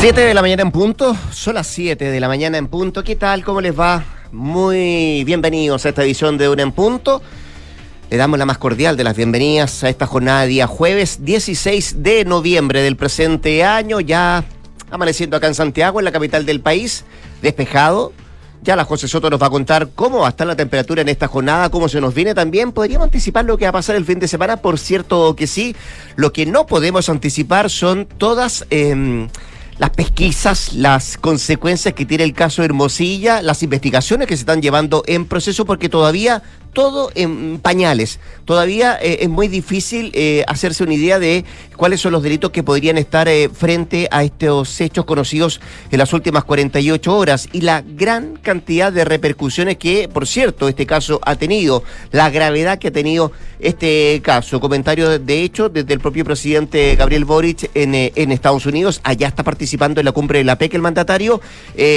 7 0.00 0.18
de 0.18 0.32
la 0.32 0.40
mañana 0.40 0.62
en 0.62 0.70
punto, 0.70 1.14
son 1.30 1.56
las 1.56 1.66
7 1.66 2.10
de 2.10 2.20
la 2.20 2.26
mañana 2.26 2.56
en 2.56 2.68
punto. 2.68 3.04
¿Qué 3.04 3.16
tal? 3.16 3.44
¿Cómo 3.44 3.60
les 3.60 3.78
va? 3.78 4.02
Muy 4.32 5.24
bienvenidos 5.24 5.84
a 5.84 5.90
esta 5.90 6.02
edición 6.02 6.38
de 6.38 6.48
Una 6.48 6.62
en 6.62 6.72
Punto. 6.72 7.20
Le 8.08 8.16
damos 8.16 8.38
la 8.38 8.46
más 8.46 8.56
cordial 8.56 8.96
de 8.96 9.04
las 9.04 9.14
bienvenidas 9.14 9.84
a 9.84 9.90
esta 9.90 10.06
jornada 10.06 10.46
día 10.46 10.66
jueves 10.66 11.22
16 11.22 12.02
de 12.02 12.24
noviembre 12.24 12.80
del 12.80 12.96
presente 12.96 13.62
año, 13.62 14.00
ya 14.00 14.42
amaneciendo 14.90 15.36
acá 15.36 15.48
en 15.48 15.54
Santiago, 15.54 16.00
en 16.00 16.06
la 16.06 16.12
capital 16.12 16.46
del 16.46 16.62
país, 16.62 17.04
despejado. 17.42 18.14
Ya 18.62 18.76
la 18.76 18.86
José 18.86 19.06
Soto 19.06 19.28
nos 19.28 19.42
va 19.42 19.48
a 19.48 19.50
contar 19.50 19.90
cómo 19.94 20.20
va 20.20 20.28
a 20.28 20.30
estar 20.30 20.46
la 20.46 20.56
temperatura 20.56 21.02
en 21.02 21.10
esta 21.10 21.28
jornada, 21.28 21.68
cómo 21.68 21.90
se 21.90 22.00
nos 22.00 22.14
viene 22.14 22.34
también. 22.34 22.72
¿Podríamos 22.72 23.04
anticipar 23.04 23.44
lo 23.44 23.58
que 23.58 23.66
va 23.66 23.68
a 23.68 23.72
pasar 23.72 23.96
el 23.96 24.06
fin 24.06 24.18
de 24.18 24.28
semana? 24.28 24.56
Por 24.56 24.78
cierto 24.78 25.36
que 25.36 25.46
sí. 25.46 25.76
Lo 26.16 26.32
que 26.32 26.46
no 26.46 26.64
podemos 26.64 27.10
anticipar 27.10 27.68
son 27.68 28.06
todas... 28.06 28.64
Eh, 28.70 29.28
las 29.80 29.90
pesquisas, 29.90 30.74
las 30.74 31.16
consecuencias 31.16 31.94
que 31.94 32.04
tiene 32.04 32.24
el 32.24 32.34
caso 32.34 32.62
Hermosilla, 32.62 33.40
las 33.40 33.62
investigaciones 33.62 34.28
que 34.28 34.36
se 34.36 34.42
están 34.42 34.60
llevando 34.60 35.02
en 35.06 35.24
proceso, 35.24 35.64
porque 35.64 35.88
todavía 35.88 36.42
todo 36.72 37.10
en 37.14 37.58
pañales. 37.58 38.20
Todavía 38.44 38.98
eh, 39.00 39.18
es 39.20 39.28
muy 39.28 39.48
difícil 39.48 40.10
eh, 40.14 40.44
hacerse 40.46 40.82
una 40.82 40.94
idea 40.94 41.18
de 41.18 41.44
cuáles 41.76 42.00
son 42.00 42.12
los 42.12 42.22
delitos 42.22 42.50
que 42.50 42.62
podrían 42.62 42.98
estar 42.98 43.28
eh, 43.28 43.48
frente 43.48 44.08
a 44.10 44.24
estos 44.24 44.80
hechos 44.80 45.04
conocidos 45.04 45.60
en 45.90 45.98
las 45.98 46.12
últimas 46.12 46.44
48 46.44 47.16
horas 47.16 47.48
y 47.52 47.62
la 47.62 47.82
gran 47.82 48.36
cantidad 48.36 48.92
de 48.92 49.04
repercusiones 49.04 49.76
que, 49.76 50.08
por 50.08 50.26
cierto, 50.26 50.68
este 50.68 50.86
caso 50.86 51.20
ha 51.24 51.36
tenido, 51.36 51.82
la 52.10 52.30
gravedad 52.30 52.78
que 52.78 52.88
ha 52.88 52.92
tenido 52.92 53.32
este 53.60 54.20
caso. 54.22 54.60
Comentario 54.60 55.18
de 55.18 55.42
hecho 55.42 55.68
desde 55.68 55.92
el 55.92 56.00
propio 56.00 56.24
presidente 56.24 56.96
Gabriel 56.96 57.24
Boric 57.24 57.70
en, 57.74 57.94
en 57.94 58.32
Estados 58.32 58.66
Unidos, 58.66 59.00
allá 59.04 59.28
está 59.28 59.42
participando 59.42 60.00
en 60.00 60.06
la 60.06 60.12
cumbre 60.12 60.38
de 60.38 60.44
la 60.44 60.56
PEC 60.56 60.74
el 60.74 60.82
mandatario. 60.82 61.40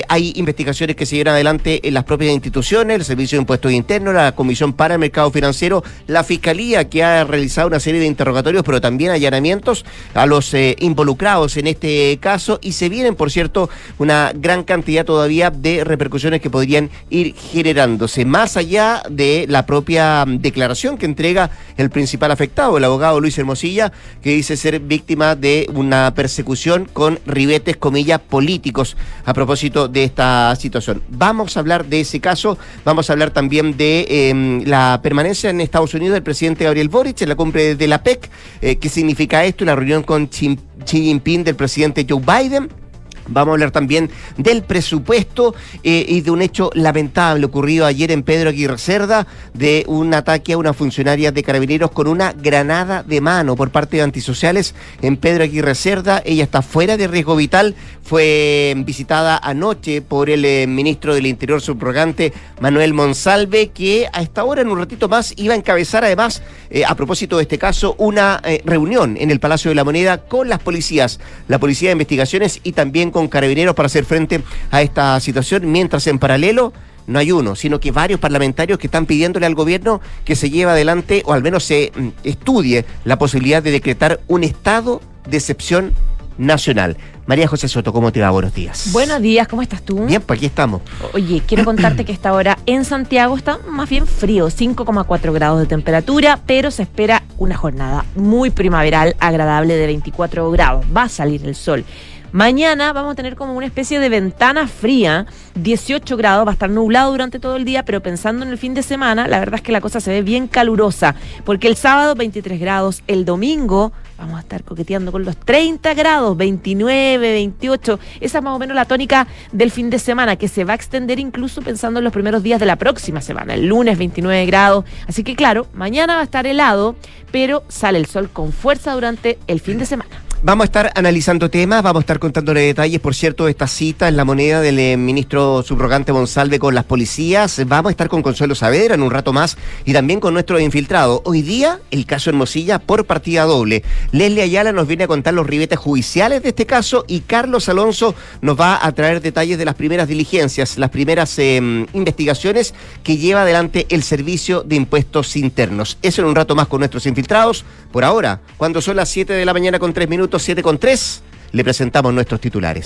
hay 0.07 0.33
investigaciones 0.35 0.95
que 0.95 1.05
se 1.05 1.15
llevan 1.15 1.35
adelante 1.35 1.87
en 1.87 1.93
las 1.93 2.03
propias 2.03 2.33
instituciones, 2.33 2.95
el 2.95 3.05
Servicio 3.05 3.37
de 3.37 3.41
Impuestos 3.41 3.71
Internos, 3.71 4.13
la 4.13 4.33
Comisión 4.33 4.62
para 4.71 4.93
el 4.93 4.99
Mercado 5.01 5.29
Financiero, 5.31 5.83
la 6.07 6.23
Fiscalía 6.23 6.87
que 6.87 7.03
ha 7.03 7.25
realizado 7.25 7.67
una 7.67 7.81
serie 7.81 7.99
de 7.99 8.07
interrogatorios, 8.07 8.63
pero 8.63 8.79
también 8.79 9.11
allanamientos 9.11 9.83
a 10.13 10.25
los 10.25 10.53
eh, 10.53 10.77
involucrados 10.79 11.57
en 11.57 11.67
este 11.67 12.17
caso. 12.21 12.59
Y 12.61 12.71
se 12.71 12.87
vienen, 12.87 13.15
por 13.15 13.31
cierto, 13.31 13.69
una 13.97 14.31
gran 14.33 14.63
cantidad 14.63 15.03
todavía 15.03 15.49
de 15.49 15.83
repercusiones 15.83 16.39
que 16.39 16.49
podrían 16.49 16.89
ir 17.09 17.35
generándose, 17.35 18.23
más 18.23 18.55
allá 18.55 19.03
de 19.09 19.45
la 19.49 19.65
propia 19.65 20.23
declaración 20.27 20.97
que 20.97 21.05
entrega 21.05 21.51
el 21.75 21.89
principal 21.89 22.31
afectado, 22.31 22.77
el 22.77 22.83
abogado 22.83 23.19
Luis 23.19 23.37
Hermosilla, 23.37 23.91
que 24.21 24.29
dice 24.29 24.55
ser 24.55 24.79
víctima 24.79 25.35
de 25.35 25.67
una 25.73 26.13
persecución 26.13 26.87
con 26.93 27.19
ribetes, 27.25 27.77
comillas, 27.77 28.21
políticos 28.21 28.95
a 29.25 29.33
propósito 29.33 29.87
de 29.87 30.03
esta 30.03 30.55
situación. 30.55 31.01
Vamos 31.09 31.57
a 31.57 31.59
hablar 31.59 31.85
de 31.85 32.01
ese 32.01 32.19
caso, 32.19 32.57
vamos 32.85 33.09
a 33.09 33.13
hablar 33.13 33.31
también 33.31 33.75
de... 33.77 34.05
Em, 34.29 34.52
la 34.65 34.99
permanencia 35.01 35.49
en 35.49 35.61
Estados 35.61 35.93
Unidos 35.93 36.13
del 36.13 36.23
presidente 36.23 36.65
Gabriel 36.65 36.89
Boric 36.89 37.21
en 37.21 37.29
la 37.29 37.35
cumbre 37.35 37.75
de 37.75 37.87
la 37.87 38.03
PEC. 38.03 38.29
Eh, 38.61 38.75
¿Qué 38.77 38.89
significa 38.89 39.43
esto? 39.43 39.65
La 39.65 39.75
reunión 39.75 40.03
con 40.03 40.27
Xi 40.27 40.57
Jinping 40.85 41.43
del 41.43 41.55
presidente 41.55 42.05
Joe 42.07 42.21
Biden 42.21 42.82
Vamos 43.27 43.51
a 43.51 43.53
hablar 43.53 43.71
también 43.71 44.09
del 44.37 44.63
presupuesto 44.63 45.55
eh, 45.83 46.05
y 46.07 46.21
de 46.21 46.31
un 46.31 46.41
hecho 46.41 46.69
lamentable 46.73 47.45
ocurrido 47.45 47.85
ayer 47.85 48.11
en 48.11 48.23
Pedro 48.23 48.49
Aguirre 48.49 48.77
Cerda, 48.77 49.27
de 49.53 49.85
un 49.87 50.13
ataque 50.13 50.53
a 50.53 50.57
una 50.57 50.73
funcionaria 50.73 51.31
de 51.31 51.43
carabineros 51.43 51.91
con 51.91 52.07
una 52.07 52.33
granada 52.33 53.03
de 53.03 53.21
mano 53.21 53.55
por 53.55 53.71
parte 53.71 53.97
de 53.97 54.03
antisociales 54.03 54.75
en 55.01 55.15
Pedro 55.17 55.43
Aguirre 55.43 55.75
Cerda. 55.75 56.21
Ella 56.25 56.43
está 56.43 56.61
fuera 56.61 56.97
de 56.97 57.07
riesgo 57.07 57.35
vital, 57.35 57.75
fue 58.03 58.73
visitada 58.85 59.37
anoche 59.37 60.01
por 60.01 60.29
el 60.29 60.43
eh, 60.43 60.67
ministro 60.67 61.15
del 61.15 61.25
Interior 61.25 61.61
subrogante 61.61 62.33
Manuel 62.59 62.93
Monsalve, 62.93 63.69
que 63.69 64.07
a 64.11 64.21
esta 64.21 64.43
hora, 64.43 64.61
en 64.61 64.67
un 64.67 64.79
ratito 64.79 65.07
más, 65.07 65.33
iba 65.37 65.53
a 65.53 65.57
encabezar 65.57 66.03
además, 66.03 66.41
eh, 66.69 66.83
a 66.85 66.95
propósito 66.95 67.37
de 67.37 67.43
este 67.43 67.57
caso, 67.57 67.95
una 67.97 68.41
reunión 68.65 69.15
en 69.17 69.31
el 69.31 69.39
Palacio 69.39 69.69
de 69.69 69.75
la 69.75 69.83
Moneda 69.83 70.17
con 70.17 70.49
las 70.49 70.59
policías, 70.59 71.19
la 71.47 71.59
Policía 71.59 71.89
de 71.89 71.93
Investigaciones 71.93 72.59
y 72.63 72.73
también 72.73 73.11
con 73.13 73.27
carabineros 73.27 73.75
para 73.75 73.87
hacer 73.87 74.05
frente 74.05 74.41
a 74.71 74.81
esta 74.81 75.19
situación, 75.19 75.71
mientras 75.71 76.05
en 76.07 76.19
paralelo 76.19 76.73
no 77.07 77.19
hay 77.19 77.31
uno, 77.31 77.55
sino 77.55 77.79
que 77.79 77.91
varios 77.91 78.19
parlamentarios 78.19 78.79
que 78.79 78.87
están 78.87 79.05
pidiéndole 79.05 79.45
al 79.45 79.55
gobierno 79.55 80.01
que 80.25 80.35
se 80.35 80.49
lleve 80.49 80.71
adelante 80.71 81.21
o 81.25 81.33
al 81.33 81.43
menos 81.43 81.63
se 81.63 81.91
mm, 81.95 82.07
estudie 82.23 82.85
la 83.05 83.17
posibilidad 83.17 83.61
de 83.61 83.71
decretar 83.71 84.19
un 84.27 84.43
estado 84.43 85.01
de 85.27 85.37
excepción 85.37 85.93
nacional. 86.37 86.97
María 87.25 87.47
José 87.47 87.69
Soto, 87.69 87.93
¿cómo 87.93 88.11
te 88.11 88.19
va? 88.19 88.31
Buenos 88.31 88.53
días. 88.53 88.89
Buenos 88.91 89.21
días, 89.21 89.47
¿cómo 89.47 89.61
estás 89.61 89.81
tú? 89.81 90.05
Bien, 90.05 90.21
pues 90.21 90.39
aquí 90.39 90.45
estamos. 90.45 90.81
Oye, 91.13 91.41
quiero 91.45 91.63
contarte 91.65 92.03
que 92.03 92.11
esta 92.11 92.33
hora 92.33 92.57
en 92.65 92.83
Santiago 92.83 93.37
está 93.37 93.59
más 93.69 93.89
bien 93.89 94.07
frío, 94.07 94.47
5,4 94.47 95.31
grados 95.31 95.59
de 95.59 95.65
temperatura, 95.65 96.39
pero 96.45 96.69
se 96.69 96.83
espera 96.83 97.23
una 97.37 97.55
jornada 97.55 98.05
muy 98.15 98.49
primaveral, 98.49 99.15
agradable 99.19 99.75
de 99.75 99.85
24 99.87 100.51
grados. 100.51 100.85
Va 100.95 101.03
a 101.03 101.09
salir 101.09 101.45
el 101.45 101.55
sol. 101.55 101.85
Mañana 102.33 102.93
vamos 102.93 103.11
a 103.11 103.15
tener 103.15 103.35
como 103.35 103.53
una 103.53 103.67
especie 103.67 103.99
de 103.99 104.09
ventana 104.09 104.67
fría, 104.67 105.27
18 105.53 106.17
grados, 106.17 106.47
va 106.47 106.49
a 106.49 106.53
estar 106.53 106.67
nublado 106.67 107.11
durante 107.11 107.37
todo 107.37 107.57
el 107.57 107.63
día, 107.63 107.85
pero 107.85 108.01
pensando 108.01 108.43
en 108.43 108.51
el 108.51 108.57
fin 108.57 108.73
de 108.73 108.81
semana, 108.81 109.27
la 109.27 109.37
verdad 109.37 109.57
es 109.57 109.61
que 109.61 109.71
la 109.71 109.81
cosa 109.81 109.99
se 109.99 110.09
ve 110.09 110.23
bien 110.23 110.47
calurosa, 110.47 111.13
porque 111.45 111.67
el 111.67 111.75
sábado 111.75 112.15
23 112.15 112.59
grados, 112.59 113.03
el 113.05 113.23
domingo 113.23 113.91
vamos 114.17 114.37
a 114.37 114.39
estar 114.39 114.63
coqueteando 114.63 115.11
con 115.11 115.25
los 115.25 115.37
30 115.37 115.93
grados, 115.93 116.35
29, 116.35 117.19
28. 117.19 117.99
Esa 118.19 118.37
es 118.39 118.43
más 118.43 118.55
o 118.55 118.59
menos 118.59 118.75
la 118.75 118.85
tónica 118.85 119.27
del 119.51 119.69
fin 119.69 119.91
de 119.91 119.99
semana, 119.99 120.35
que 120.35 120.47
se 120.47 120.63
va 120.63 120.73
a 120.73 120.75
extender 120.75 121.19
incluso 121.19 121.61
pensando 121.61 121.99
en 121.99 122.03
los 122.03 122.13
primeros 122.13 122.41
días 122.41 122.59
de 122.59 122.65
la 122.65 122.77
próxima 122.77 123.21
semana. 123.21 123.53
El 123.53 123.67
lunes 123.67 123.95
29 123.99 124.47
grados. 124.47 124.85
Así 125.07 125.23
que 125.23 125.35
claro, 125.35 125.67
mañana 125.75 126.15
va 126.15 126.21
a 126.21 126.23
estar 126.23 126.47
helado, 126.47 126.95
pero 127.31 127.63
sale 127.67 127.99
el 127.99 128.07
sol 128.07 128.31
con 128.33 128.51
fuerza 128.53 128.93
durante 128.93 129.37
el 129.45 129.59
fin 129.59 129.77
de 129.77 129.85
semana. 129.85 130.22
Vamos 130.45 130.63
a 130.63 130.65
estar 130.65 130.91
analizando 130.95 131.49
temas, 131.49 131.81
vamos 131.83 132.01
a 132.01 132.03
estar 132.03 132.19
contándole 132.19 132.59
detalles, 132.59 132.99
por 132.99 133.15
cierto, 133.15 133.47
esta 133.47 133.65
cita 133.65 134.09
en 134.09 134.17
la 134.17 134.25
moneda 134.25 134.59
del 134.59 134.77
eh, 134.77 134.97
ministro 134.97 135.63
subrogante 135.63 136.11
Monsalve 136.11 136.59
con 136.59 136.75
las 136.75 136.83
policías. 136.83 137.61
Vamos 137.65 137.87
a 137.87 137.91
estar 137.91 138.09
con 138.09 138.21
Consuelo 138.21 138.53
Saavedra 138.53 138.95
en 138.95 139.03
un 139.03 139.09
rato 139.09 139.31
más 139.31 139.55
y 139.85 139.93
también 139.93 140.19
con 140.19 140.33
nuestro 140.33 140.59
infiltrado. 140.59 141.21
Hoy 141.23 141.43
día, 141.43 141.79
el 141.91 142.05
caso 142.05 142.29
Hermosilla 142.29 142.79
por 142.79 143.05
partida 143.05 143.45
doble. 143.45 143.83
Leslie 144.11 144.41
Ayala 144.41 144.73
nos 144.73 144.85
viene 144.85 145.05
a 145.05 145.07
contar 145.07 145.33
los 145.33 145.47
ribetes 145.47 145.79
judiciales 145.79 146.43
de 146.43 146.49
este 146.49 146.65
caso 146.65 147.05
y 147.07 147.21
Carlos 147.21 147.69
Alonso 147.69 148.13
nos 148.41 148.59
va 148.59 148.85
a 148.85 148.91
traer 148.91 149.21
detalles 149.21 149.57
de 149.57 149.63
las 149.63 149.75
primeras 149.75 150.09
diligencias, 150.09 150.77
las 150.77 150.89
primeras 150.89 151.39
em, 151.39 151.85
investigaciones 151.93 152.73
que 153.01 153.15
lleva 153.15 153.43
adelante 153.43 153.85
el 153.87 154.03
Servicio 154.03 154.61
de 154.63 154.75
Impuestos 154.75 155.37
Internos. 155.37 155.97
Eso 156.01 156.21
en 156.21 156.27
un 156.27 156.35
rato 156.35 156.53
más 156.53 156.67
con 156.67 156.79
nuestros 156.79 157.05
infiltrados. 157.05 157.63
Por 157.93 158.03
ahora, 158.03 158.41
cuando 158.57 158.81
son 158.81 158.97
las 158.97 159.07
7 159.07 159.31
de 159.31 159.45
la 159.45 159.53
mañana 159.53 159.79
con 159.79 159.93
3 159.93 160.09
minutos, 160.09 160.32
7 160.41 160.61
con 160.63 160.77
3, 160.77 161.21
le 161.51 161.63
presentamos 161.63 162.13
nuestros 162.13 162.39
titulares. 162.41 162.85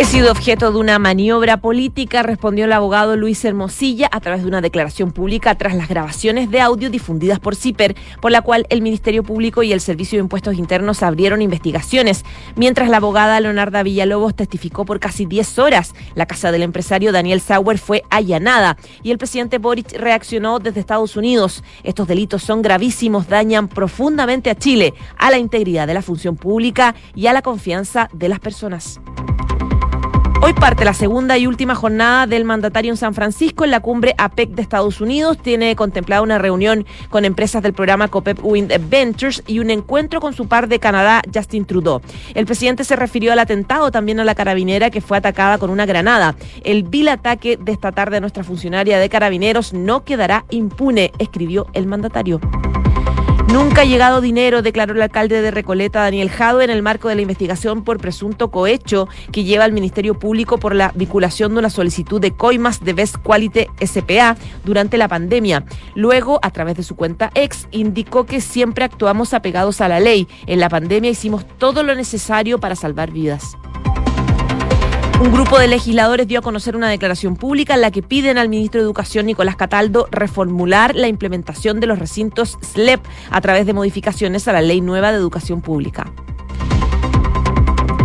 He 0.00 0.04
sido 0.06 0.32
objeto 0.32 0.72
de 0.72 0.78
una 0.78 0.98
maniobra 0.98 1.58
política, 1.58 2.22
respondió 2.22 2.64
el 2.64 2.72
abogado 2.72 3.16
Luis 3.16 3.44
Hermosilla 3.44 4.08
a 4.10 4.20
través 4.20 4.40
de 4.40 4.48
una 4.48 4.62
declaración 4.62 5.12
pública 5.12 5.54
tras 5.56 5.74
las 5.74 5.90
grabaciones 5.90 6.50
de 6.50 6.62
audio 6.62 6.88
difundidas 6.88 7.38
por 7.38 7.54
CIPER, 7.54 7.94
por 8.22 8.32
la 8.32 8.40
cual 8.40 8.66
el 8.70 8.80
Ministerio 8.80 9.22
Público 9.22 9.62
y 9.62 9.74
el 9.74 9.82
Servicio 9.82 10.16
de 10.16 10.22
Impuestos 10.22 10.56
Internos 10.56 11.02
abrieron 11.02 11.42
investigaciones, 11.42 12.24
mientras 12.56 12.88
la 12.88 12.96
abogada 12.96 13.38
Leonarda 13.40 13.82
Villalobos 13.82 14.34
testificó 14.34 14.86
por 14.86 15.00
casi 15.00 15.26
10 15.26 15.58
horas. 15.58 15.94
La 16.14 16.24
casa 16.24 16.50
del 16.50 16.62
empresario 16.62 17.12
Daniel 17.12 17.42
Sauer 17.42 17.76
fue 17.76 18.02
allanada 18.08 18.78
y 19.02 19.10
el 19.10 19.18
presidente 19.18 19.58
Boric 19.58 19.92
reaccionó 19.92 20.60
desde 20.60 20.80
Estados 20.80 21.14
Unidos. 21.14 21.62
Estos 21.84 22.08
delitos 22.08 22.42
son 22.42 22.62
gravísimos, 22.62 23.28
dañan 23.28 23.68
profundamente 23.68 24.48
a 24.48 24.54
Chile, 24.54 24.94
a 25.18 25.30
la 25.30 25.36
integridad 25.36 25.86
de 25.86 25.92
la 25.92 26.00
función 26.00 26.36
pública 26.36 26.94
y 27.14 27.26
a 27.26 27.34
la 27.34 27.42
confianza 27.42 28.08
de 28.14 28.30
las 28.30 28.40
personas. 28.40 28.98
Hoy 30.42 30.54
parte 30.54 30.86
la 30.86 30.94
segunda 30.94 31.36
y 31.36 31.46
última 31.46 31.74
jornada 31.74 32.26
del 32.26 32.46
mandatario 32.46 32.90
en 32.90 32.96
San 32.96 33.12
Francisco 33.12 33.64
en 33.64 33.70
la 33.70 33.80
cumbre 33.80 34.14
APEC 34.16 34.50
de 34.50 34.62
Estados 34.62 35.02
Unidos. 35.02 35.36
Tiene 35.36 35.76
contemplada 35.76 36.22
una 36.22 36.38
reunión 36.38 36.86
con 37.10 37.26
empresas 37.26 37.62
del 37.62 37.74
programa 37.74 38.08
COPEP 38.08 38.42
Wind 38.42 38.72
Ventures 38.88 39.42
y 39.46 39.58
un 39.58 39.68
encuentro 39.68 40.18
con 40.18 40.32
su 40.32 40.48
par 40.48 40.66
de 40.66 40.78
Canadá, 40.78 41.20
Justin 41.32 41.66
Trudeau. 41.66 42.00
El 42.34 42.46
presidente 42.46 42.84
se 42.84 42.96
refirió 42.96 43.32
al 43.32 43.38
atentado 43.38 43.90
también 43.90 44.18
a 44.18 44.24
la 44.24 44.34
carabinera 44.34 44.88
que 44.88 45.02
fue 45.02 45.18
atacada 45.18 45.58
con 45.58 45.68
una 45.68 45.84
granada. 45.84 46.34
El 46.64 46.84
vil 46.84 47.08
ataque 47.08 47.58
de 47.58 47.72
esta 47.72 47.92
tarde 47.92 48.16
a 48.16 48.20
nuestra 48.20 48.42
funcionaria 48.42 48.98
de 48.98 49.10
carabineros 49.10 49.74
no 49.74 50.04
quedará 50.04 50.46
impune, 50.48 51.12
escribió 51.18 51.66
el 51.74 51.86
mandatario. 51.86 52.40
Nunca 53.52 53.80
ha 53.80 53.84
llegado 53.84 54.20
dinero, 54.20 54.62
declaró 54.62 54.94
el 54.94 55.02
alcalde 55.02 55.42
de 55.42 55.50
Recoleta, 55.50 56.02
Daniel 56.02 56.30
Jado, 56.30 56.60
en 56.60 56.70
el 56.70 56.82
marco 56.82 57.08
de 57.08 57.16
la 57.16 57.22
investigación 57.22 57.82
por 57.82 57.98
presunto 57.98 58.52
cohecho 58.52 59.08
que 59.32 59.42
lleva 59.42 59.64
al 59.64 59.72
Ministerio 59.72 60.16
Público 60.16 60.58
por 60.58 60.72
la 60.72 60.92
vinculación 60.94 61.52
de 61.52 61.58
una 61.58 61.70
solicitud 61.70 62.20
de 62.20 62.30
coimas 62.30 62.84
de 62.84 62.92
Best 62.92 63.16
Quality 63.16 63.66
SPA 63.84 64.36
durante 64.64 64.98
la 64.98 65.08
pandemia. 65.08 65.64
Luego, 65.96 66.38
a 66.42 66.52
través 66.52 66.76
de 66.76 66.84
su 66.84 66.94
cuenta 66.94 67.32
ex, 67.34 67.66
indicó 67.72 68.24
que 68.24 68.40
siempre 68.40 68.84
actuamos 68.84 69.34
apegados 69.34 69.80
a 69.80 69.88
la 69.88 69.98
ley. 69.98 70.28
En 70.46 70.60
la 70.60 70.68
pandemia 70.68 71.10
hicimos 71.10 71.44
todo 71.58 71.82
lo 71.82 71.96
necesario 71.96 72.60
para 72.60 72.76
salvar 72.76 73.10
vidas. 73.10 73.56
Un 75.20 75.32
grupo 75.32 75.58
de 75.58 75.68
legisladores 75.68 76.26
dio 76.26 76.38
a 76.38 76.42
conocer 76.42 76.76
una 76.76 76.88
declaración 76.88 77.36
pública 77.36 77.74
en 77.74 77.82
la 77.82 77.90
que 77.90 78.02
piden 78.02 78.38
al 78.38 78.48
ministro 78.48 78.80
de 78.80 78.86
Educación, 78.86 79.26
Nicolás 79.26 79.54
Cataldo, 79.54 80.08
reformular 80.10 80.96
la 80.96 81.08
implementación 81.08 81.78
de 81.78 81.86
los 81.86 81.98
recintos 81.98 82.56
SLEP 82.62 83.02
a 83.30 83.40
través 83.42 83.66
de 83.66 83.74
modificaciones 83.74 84.48
a 84.48 84.54
la 84.54 84.62
Ley 84.62 84.80
Nueva 84.80 85.12
de 85.12 85.18
Educación 85.18 85.60
Pública. 85.60 86.10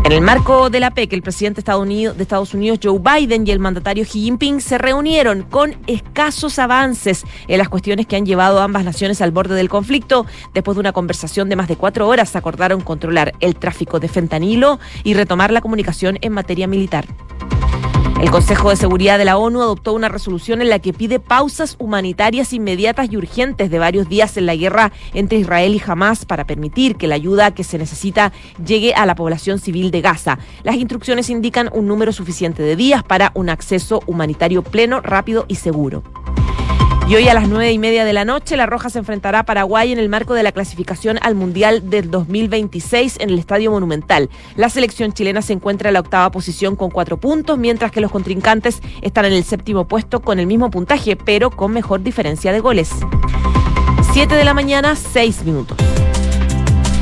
En 0.06 0.12
el 0.12 0.22
marco 0.22 0.70
de 0.70 0.80
la 0.80 0.92
PEC, 0.92 1.14
el 1.14 1.24
presidente 1.24 1.64
de 1.64 2.22
Estados 2.22 2.54
Unidos, 2.54 2.80
Joe 2.84 3.00
Biden, 3.00 3.48
y 3.48 3.50
el 3.50 3.58
mandatario 3.58 4.06
Xi 4.06 4.22
Jinping 4.22 4.62
se 4.62 4.78
reunieron 4.78 5.42
con 5.42 5.76
escasos 5.88 6.60
avances 6.60 7.24
en 7.48 7.58
las 7.58 7.70
cuestiones 7.70 8.06
que 8.06 8.16
han 8.16 8.24
llevado 8.24 8.60
a 8.60 8.66
ambas 8.66 8.84
naciones 8.84 9.20
al 9.24 9.32
borde 9.32 9.56
del 9.56 9.68
conflicto. 9.68 10.28
Después 10.54 10.76
de 10.76 10.82
una 10.82 10.92
conversación 10.92 11.50
de 11.50 11.56
más 11.56 11.68
de 11.68 11.76
cuatro 11.76 12.08
horas, 12.08 12.36
acordaron 12.36 12.82
controlar 12.82 13.34
el 13.40 13.56
tráfico 13.56 14.00
de 14.00 14.08
fentanilo 14.08 14.80
y 15.04 15.16
retomar 15.16 15.52
la 15.52 15.62
comunicación 15.62 16.20
en 16.22 16.34
materia 16.34 16.68
militar. 16.68 17.08
El 18.22 18.32
Consejo 18.32 18.70
de 18.70 18.78
Seguridad 18.78 19.18
de 19.18 19.26
la 19.26 19.38
ONU 19.38 19.62
adoptó 19.62 19.94
una 19.94 20.08
resolución 20.08 20.62
en 20.62 20.70
la 20.70 20.80
que 20.80 20.94
pide 20.94 21.20
pausas 21.20 21.76
humanitarias 21.80 22.54
inmediatas 22.54 23.12
y 23.12 23.18
urgentes 23.18 23.70
de 23.70 23.78
varios 23.78 24.08
días 24.08 24.38
en 24.38 24.46
la 24.46 24.56
guerra 24.56 24.94
entre 25.14 25.38
Israel 25.40 25.76
y 25.76 25.82
Hamas 25.86 26.26
para 26.26 26.48
permitir 26.48 26.96
que 26.96 27.08
la 27.08 27.16
ayuda 27.16 27.54
que 27.54 27.66
se 27.66 27.78
necesita 27.78 28.32
llegue 28.66 28.94
a 28.96 29.06
la 29.06 29.16
población 29.16 29.60
civil 29.60 29.92
de 29.92 30.00
Gaza. 30.00 30.40
Las 30.64 30.76
instrucciones 30.76 31.30
indican 31.30 31.70
un 31.74 31.88
número 31.88 32.14
suficiente 32.14 32.64
de 32.64 32.78
días 32.78 33.04
para 33.04 33.32
un 33.36 33.50
acceso 33.50 34.02
humanitario 34.08 34.64
pleno, 34.64 35.02
rápido 35.02 35.44
y 35.50 35.56
seguro. 35.56 36.02
Y 37.08 37.14
hoy 37.16 37.28
a 37.28 37.36
las 37.36 37.48
nueve 37.48 37.72
y 37.72 37.78
media 37.78 38.04
de 38.04 38.14
la 38.14 38.26
noche, 38.26 38.58
La 38.58 38.66
Roja 38.66 38.90
se 38.90 38.98
enfrentará 38.98 39.40
a 39.40 39.44
Paraguay 39.44 39.92
en 39.92 40.00
el 40.00 40.10
marco 40.10 40.34
de 40.34 40.42
la 40.42 40.52
clasificación 40.52 41.20
al 41.22 41.36
Mundial 41.36 41.88
del 41.88 42.10
2026 42.10 43.18
en 43.20 43.30
el 43.30 43.38
Estadio 43.38 43.70
Monumental. 43.70 44.32
La 44.56 44.70
selección 44.70 45.14
chilena 45.14 45.44
se 45.44 45.54
encuentra 45.54 45.90
en 45.90 45.94
la 45.94 46.00
octava 46.00 46.32
posición 46.32 46.76
con 46.76 46.90
cuatro 46.90 47.18
puntos, 47.18 47.60
mientras 47.60 47.92
que 47.92 48.02
los 48.02 48.12
contrincantes 48.12 48.82
están 49.04 49.26
en 49.26 49.34
el 49.34 49.44
séptimo 49.44 49.88
puesto 49.88 50.22
con 50.22 50.40
el 50.40 50.48
mismo 50.48 50.72
puntaje, 50.72 51.16
pero 51.16 51.52
con 51.52 51.74
mejor 51.74 52.02
diferencia 52.02 52.52
de 52.52 52.60
goles. 52.60 52.90
Siete 54.12 54.34
de 54.34 54.44
la 54.44 54.56
mañana, 54.56 54.96
seis 54.96 55.44
minutos. 55.44 55.78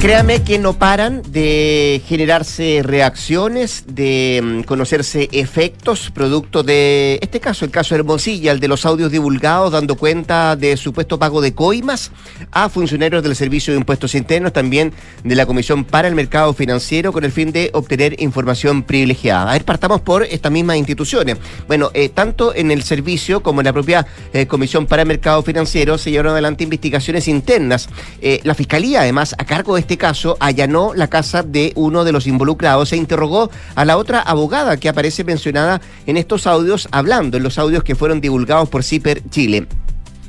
Créame 0.03 0.44
que 0.44 0.59
no 0.59 0.73
paran 0.73 1.21
de 1.29 2.01
generarse 2.05 2.81
reacciones, 2.83 3.85
de 3.88 4.41
mm, 4.44 4.63
conocerse 4.63 5.29
efectos 5.31 6.11
producto 6.13 6.61
de 6.61 7.19
este 7.21 7.39
caso, 7.39 7.63
el 7.63 7.71
caso 7.71 7.95
Hermosilla, 7.95 8.51
el 8.51 8.59
de 8.59 8.67
los 8.67 8.85
audios 8.85 9.11
divulgados 9.11 9.71
dando 9.71 9.95
cuenta 9.95 10.57
de 10.57 10.75
supuesto 10.75 11.17
pago 11.17 11.39
de 11.39 11.53
coimas 11.53 12.11
a 12.51 12.67
funcionarios 12.67 13.23
del 13.23 13.33
Servicio 13.33 13.71
de 13.71 13.79
Impuestos 13.79 14.13
Internos, 14.13 14.51
también 14.51 14.91
de 15.23 15.35
la 15.35 15.45
Comisión 15.45 15.85
para 15.85 16.09
el 16.09 16.15
Mercado 16.15 16.53
Financiero, 16.53 17.13
con 17.13 17.23
el 17.23 17.31
fin 17.31 17.53
de 17.53 17.69
obtener 17.71 18.21
información 18.21 18.83
privilegiada. 18.83 19.51
A 19.51 19.53
ver, 19.53 19.63
partamos 19.63 20.01
por 20.01 20.23
estas 20.23 20.51
mismas 20.51 20.75
instituciones. 20.75 21.38
Bueno, 21.65 21.91
eh, 21.94 22.09
tanto 22.09 22.53
en 22.53 22.71
el 22.71 22.83
servicio 22.83 23.41
como 23.41 23.61
en 23.61 23.65
la 23.67 23.73
propia 23.73 24.05
eh, 24.33 24.47
Comisión 24.47 24.85
para 24.85 25.03
el 25.03 25.07
Mercado 25.07 25.41
Financiero 25.44 25.97
se 25.97 26.11
llevaron 26.11 26.33
adelante 26.33 26.65
investigaciones 26.65 27.29
internas. 27.29 27.88
Eh, 28.21 28.41
la 28.44 28.53
Fiscalía, 28.53 29.00
además, 29.00 29.33
a 29.38 29.45
cargo 29.45 29.75
de 29.75 29.79
este 29.79 29.92
caso, 29.97 30.37
allanó 30.39 30.93
la 30.95 31.07
casa 31.07 31.43
de 31.43 31.73
uno 31.75 32.03
de 32.03 32.11
los 32.11 32.27
involucrados 32.27 32.91
e 32.93 32.97
interrogó 32.97 33.49
a 33.75 33.85
la 33.85 33.97
otra 33.97 34.19
abogada 34.19 34.77
que 34.77 34.89
aparece 34.89 35.23
mencionada 35.23 35.81
en 36.05 36.17
estos 36.17 36.47
audios, 36.47 36.87
hablando 36.91 37.37
en 37.37 37.43
los 37.43 37.57
audios 37.57 37.83
que 37.83 37.95
fueron 37.95 38.21
divulgados 38.21 38.69
por 38.69 38.83
CIPER 38.83 39.21
Chile. 39.29 39.67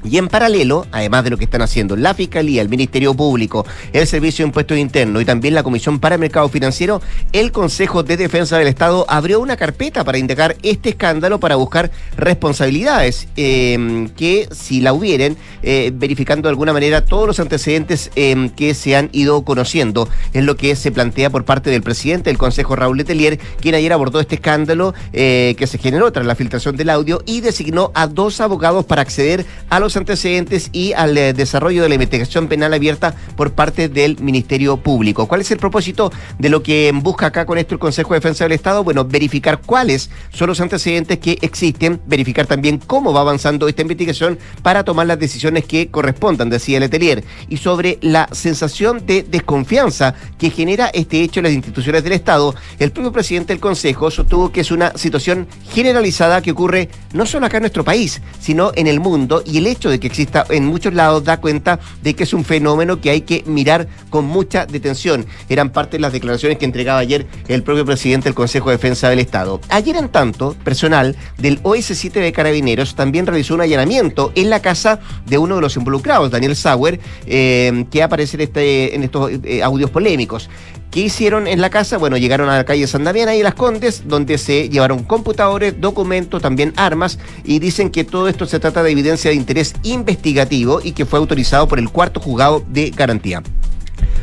Y 0.05 0.19
en 0.19 0.29
paralelo, 0.29 0.87
además 0.93 1.25
de 1.25 1.31
lo 1.31 1.39
que 1.39 1.45
están 1.45 1.63
haciendo 1.63 1.97
la 1.97 2.13
Fiscalía, 2.13 2.61
el 2.61 2.69
Ministerio 2.69 3.15
Público, 3.15 3.67
el 3.93 4.07
Servicio 4.07 4.45
de 4.45 4.49
Impuestos 4.49 4.77
Internos 4.77 5.23
y 5.23 5.25
también 5.25 5.55
la 5.55 5.63
Comisión 5.63 5.99
para 5.99 6.17
el 6.17 6.21
Mercado 6.21 6.49
Financiero, 6.51 7.01
el 7.33 7.53
Consejo 7.53 8.03
de 8.03 8.19
Defensa 8.19 8.59
del 8.59 8.69
Estado 8.69 9.07
abrió 9.09 9.41
una 9.41 9.57
carpeta 9.57 10.05
para 10.05 10.19
indagar 10.19 10.57
este 10.63 10.91
escándalo 10.91 11.41
para 11.41 11.57
buscar 11.57 11.91
responsabilidades 12.17 13.29
eh, 13.37 14.09
que, 14.17 14.47
si 14.53 14.83
la 14.83 14.93
hubieran, 14.93 15.39
eh, 15.63 15.91
verificando 15.95 16.49
de 16.49 16.51
alguna 16.51 16.75
manera 16.75 17.05
todos 17.05 17.27
los 17.27 17.41
antecedentes 17.41 18.11
eh, 18.15 18.51
que 18.57 18.75
se 18.75 18.97
han 18.97 19.09
ido 19.13 19.43
conociendo. 19.45 20.09
Es 20.35 20.45
lo 20.45 20.57
que 20.57 20.77
se 20.77 20.93
plantea 20.93 21.31
por 21.31 21.47
parte 21.47 21.71
del 21.71 21.83
presidente 21.83 22.29
del 22.29 22.39
Consejo, 22.39 22.77
Raúl 22.77 22.99
Letelier, 22.99 23.39
quien 23.61 23.75
ayer 23.75 23.93
abordó 23.93 24.21
este 24.21 24.35
escándalo 24.35 24.95
que 25.13 25.67
se 25.67 25.79
generó 25.79 26.13
tras 26.13 26.27
la 26.27 26.35
filtración 26.35 26.77
del 26.77 26.91
audio 26.91 27.23
y 27.25 27.41
designó 27.41 27.91
a 27.95 28.07
dos 28.07 28.41
abogados 28.41 28.85
para 28.85 29.03
acceder 29.03 29.47
a 29.71 29.81
los 29.81 29.94
antecedentes 29.97 30.71
y 30.73 30.93
al 30.93 31.17
eh, 31.17 31.33
desarrollo 31.33 31.83
de 31.83 31.89
la 31.89 31.95
investigación 31.95 32.49
penal 32.49 32.75
abierta 32.75 33.15
por 33.37 33.53
parte 33.53 33.89
del 33.89 34.19
Ministerio 34.21 34.77
Público. 34.77 35.27
¿Cuál 35.27 35.41
es 35.41 35.51
el 35.51 35.59
propósito 35.59 36.13
de 36.39 36.49
lo 36.49 36.63
que 36.63 36.93
busca 36.95 37.27
acá 37.27 37.47
con 37.47 37.59
esto 37.59 37.75
el 37.75 37.79
Consejo 37.79 38.15
de 38.15 38.21
Defensa 38.21 38.45
del 38.45 38.53
Estado? 38.53 38.85
Bueno, 38.85 39.05
verificar 39.05 39.61
cuáles 39.65 40.11
son 40.33 40.49
los 40.49 40.61
antecedentes 40.61 41.19
que 41.19 41.39
existen, 41.41 42.01
verificar 42.07 42.47
también 42.47 42.79
cómo 42.79 43.13
va 43.13 43.21
avanzando 43.21 43.69
esta 43.69 43.83
investigación 43.83 44.39
para 44.63 44.85
tomar 44.85 45.07
las 45.07 45.19
decisiones 45.19 45.65
que 45.65 45.89
correspondan, 45.89 46.51
decía 46.51 46.81
Letelier, 46.81 47.25
y 47.49 47.57
sobre 47.57 47.99
la 48.01 48.29
sensación 48.33 49.07
de 49.07 49.23
desconfianza 49.23 50.15
que 50.39 50.51
genera 50.51 50.89
este 50.89 51.21
hecho 51.21 51.41
en 51.41 51.45
las 51.45 51.53
instituciones 51.53 52.05
del 52.05 52.13
Estado, 52.13 52.55
el 52.79 52.93
propio 52.93 53.13
presidente 53.13 53.53
del 53.53 53.61
Consejo 53.61 54.11
sostuvo 54.11 54.53
que 54.53 54.61
es 54.61 54.71
una 54.71 54.97
situación 54.97 55.47
generalizada 55.73 56.43
que 56.43 56.53
ocurre 56.53 56.89
no 57.13 57.27
solo 57.27 57.47
acá 57.47 57.59
en 57.59 57.63
nuestro 57.63 57.85
país, 57.85 58.21
sino 58.41 58.73
en 58.75 58.87
el 58.87 59.01
mundo, 59.01 59.43
y 59.45 59.59
el 59.59 59.67
hecho 59.67 59.84
de 59.89 60.01
que 60.01 60.07
exista 60.07 60.45
en 60.51 60.67
muchos 60.67 60.95
lados 60.95 61.25
da 61.25 61.41
cuenta 61.41 61.81
de 62.03 62.15
que 62.15 62.25
es 62.25 62.33
un 62.35 62.45
fenómeno 62.45 63.01
que 63.01 63.11
hay 63.11 63.23
que 63.23 63.43
mirar 63.47 63.89
con 64.11 64.25
mucha 64.25 64.67
detención. 64.67 65.27
Eran 65.49 65.71
parte 65.71 65.97
de 65.97 66.01
las 66.01 66.13
declaraciones 66.13 66.59
que 66.59 66.65
entregaba 66.65 66.99
ayer 66.99 67.27
el 67.49 67.63
propio 67.63 67.85
presidente 67.85 68.25
del 68.25 68.35
Consejo 68.35 68.71
de 68.71 68.77
Defensa 68.77 69.09
del 69.09 69.19
Estado. 69.19 69.61
Ayer, 69.69 69.97
en 69.97 70.09
tanto, 70.09 70.55
personal 70.65 71.17
del 71.39 71.63
OS7 71.63 72.13
de 72.13 72.33
Carabineros 72.33 72.95
también 72.95 73.27
realizó 73.27 73.55
un 73.55 73.61
allanamiento 73.61 74.33
en 74.35 74.51
la 74.51 74.61
casa 74.61 75.01
de 75.27 75.39
uno 75.39 75.57
de 75.57 75.61
los 75.61 75.77
involucrados, 75.77 76.31
Daniel 76.31 76.57
Sauer, 76.57 77.01
eh, 77.27 77.85
que 77.91 78.03
aparece 78.03 78.37
en, 78.37 78.41
este, 78.43 78.95
en 78.95 79.05
estos 79.05 79.31
eh, 79.45 79.63
audios 79.63 79.91
polémicos. 79.91 80.49
¿Qué 80.91 81.01
hicieron 81.01 81.47
en 81.49 81.61
la 81.61 81.71
casa? 81.71 81.99
Bueno, 81.99 82.17
llegaron 82.17 82.49
a 82.49 82.57
la 82.57 82.65
calle 82.65 82.87
San 82.87 83.03
Damián 83.05 83.35
y 83.35 83.43
Las 83.43 83.55
Condes, 83.55 84.05
donde 84.07 84.39
se 84.39 84.69
llevaron 84.69 85.03
computadores, 85.03 85.81
documentos, 85.81 86.41
también 86.41 86.73
armas, 86.77 87.19
y 87.45 87.59
dicen 87.59 87.91
que 87.91 88.05
todo 88.05 88.29
esto 88.29 88.47
se 88.47 88.61
trata 88.61 88.83
de 88.83 88.93
evidencia 88.93 89.31
de 89.31 89.37
interés 89.37 89.75
investigativo 89.83 90.81
y 90.83 90.93
que 90.93 91.05
fue 91.05 91.19
autorizado 91.19 91.67
por 91.67 91.81
el 91.81 91.91
cuarto 91.91 92.21
juzgado 92.21 92.65
de 92.69 92.91
garantía 92.91 93.43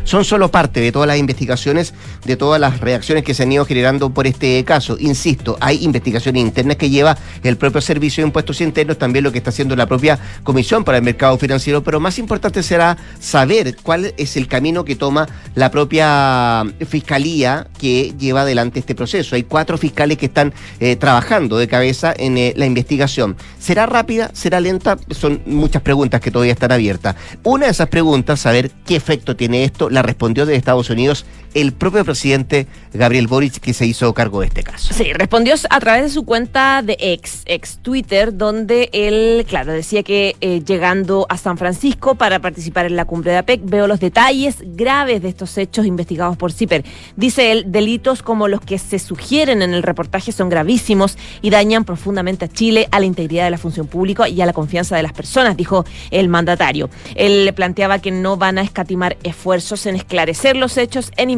son 0.04 0.26
solo 0.26 0.52
parte 0.52 0.80
de 0.80 0.92
todas 0.92 1.08
las 1.08 1.18
investigaciones, 1.18 1.94
de 2.26 2.36
todas 2.36 2.60
las 2.60 2.80
reacciones 2.80 3.24
que 3.24 3.34
se 3.34 3.44
han 3.44 3.52
ido 3.52 3.66
generando 3.66 4.10
por 4.10 4.28
este 4.28 4.64
caso. 4.64 4.98
Insisto, 5.00 5.58
hay 5.60 5.84
investigaciones 5.84 6.42
internas 6.42 6.78
que 6.78 6.90
lleva 6.90 7.18
el 7.44 7.58
propio 7.58 7.82
Servicio 7.82 8.24
de 8.24 8.28
Impuestos 8.28 8.62
Internos, 8.62 8.98
también 8.98 9.24
lo 9.24 9.32
que 9.32 9.38
está 9.38 9.50
haciendo 9.50 9.76
la 9.76 9.86
propia 9.86 10.20
Comisión 10.44 10.84
para 10.84 10.98
el 10.98 11.04
Mercado 11.04 11.38
Financiero, 11.38 11.84
pero 11.84 12.00
más 12.00 12.20
importante 12.20 12.64
será 12.64 12.98
saber 13.20 13.76
cuál 13.82 14.14
es 14.18 14.38
el 14.38 14.48
camino 14.48 14.86
que 14.86 14.96
toma 14.96 15.28
la 15.56 15.72
propia 15.72 16.64
Fiscalía 16.88 17.68
que 17.80 18.14
lleva 18.18 18.42
adelante 18.42 18.80
este 18.80 18.96
proceso. 18.96 19.36
Hay 19.36 19.44
cuatro 19.44 19.78
fiscales 19.78 20.18
que 20.18 20.28
están 20.28 20.54
eh, 20.80 20.96
trabajando 20.96 21.58
de 21.58 21.68
cabeza 21.68 22.14
en 22.16 22.38
eh, 22.38 22.54
la 22.56 22.66
investigación. 22.66 23.36
¿Será 23.60 23.86
rápida? 23.86 24.32
¿Será 24.34 24.60
lenta? 24.60 24.98
Son 25.12 25.42
muchas 25.46 25.82
preguntas 25.82 26.22
que 26.22 26.32
todavía 26.32 26.54
están 26.54 26.72
abiertas. 26.72 27.16
Una 27.44 27.66
de 27.66 27.72
esas 27.72 27.90
preguntas, 27.90 28.40
saber 28.40 28.72
qué 28.86 28.96
efecto 28.96 29.36
tiene 29.36 29.64
esto, 29.64 29.71
la 29.90 30.02
respondió 30.02 30.46
de 30.46 30.56
Estados 30.56 30.90
Unidos 30.90 31.26
el 31.54 31.74
propio 31.74 32.04
presidente 32.06 32.68
Gabriel 32.94 33.28
Boric 33.28 33.60
que 33.60 33.74
se 33.74 33.86
hizo 33.86 34.14
cargo 34.14 34.42
de 34.42 34.48
este 34.48 34.64
caso. 34.64 34.94
Sí, 34.94 35.14
respondió 35.14 35.56
a 35.70 35.80
través 35.80 36.04
de 36.04 36.10
su 36.10 36.24
cuenta 36.24 36.82
de 36.82 36.98
ex, 37.00 37.44
ex 37.46 37.78
Twitter, 37.82 38.36
donde 38.36 38.90
él, 38.94 39.46
claro, 39.48 39.72
decía 39.74 40.04
que 40.04 40.36
eh, 40.42 40.62
llegando 40.66 41.26
a 41.30 41.38
San 41.38 41.58
Francisco 41.58 42.16
para 42.16 42.40
participar 42.40 42.86
en 42.86 42.96
la 42.96 43.06
cumbre 43.06 43.32
de 43.32 43.38
APEC, 43.38 43.62
veo 43.64 43.88
los 43.88 44.00
detalles 44.00 44.58
graves 44.62 45.22
de 45.22 45.30
estos 45.30 45.58
hechos 45.58 45.86
investigados 45.86 46.38
por 46.38 46.52
CIPER. 46.52 46.84
Dice 47.16 47.52
él, 47.52 47.66
delitos 47.68 48.24
como 48.24 48.48
los 48.48 48.62
que 48.62 48.78
se 48.78 49.00
sugieren 49.00 49.62
en 49.62 49.74
el 49.74 49.84
reportaje 49.84 50.32
son 50.32 50.50
gravísimos 50.50 51.18
y 51.42 51.50
dañan 51.50 51.84
profundamente 51.86 52.46
a 52.46 52.48
Chile, 52.48 52.88
a 52.92 53.00
la 53.00 53.06
integridad 53.06 53.46
de 53.46 53.52
la 53.52 53.58
función 53.58 53.88
pública 53.88 54.28
y 54.28 54.42
a 54.42 54.46
la 54.46 54.54
confianza 54.54 54.96
de 54.96 55.04
las 55.04 55.14
personas, 55.14 55.58
dijo 55.58 55.86
el 56.12 56.30
mandatario. 56.30 56.90
Él 57.16 57.52
planteaba 57.56 58.00
que 58.00 58.12
no 58.12 58.38
van 58.38 58.58
a 58.58 58.62
escatimar 58.62 59.18
esfuerzos 59.24 59.86
en 59.86 59.96
esclarecer 59.96 60.56
los 60.56 60.78
hechos, 60.78 61.12
en 61.18 61.30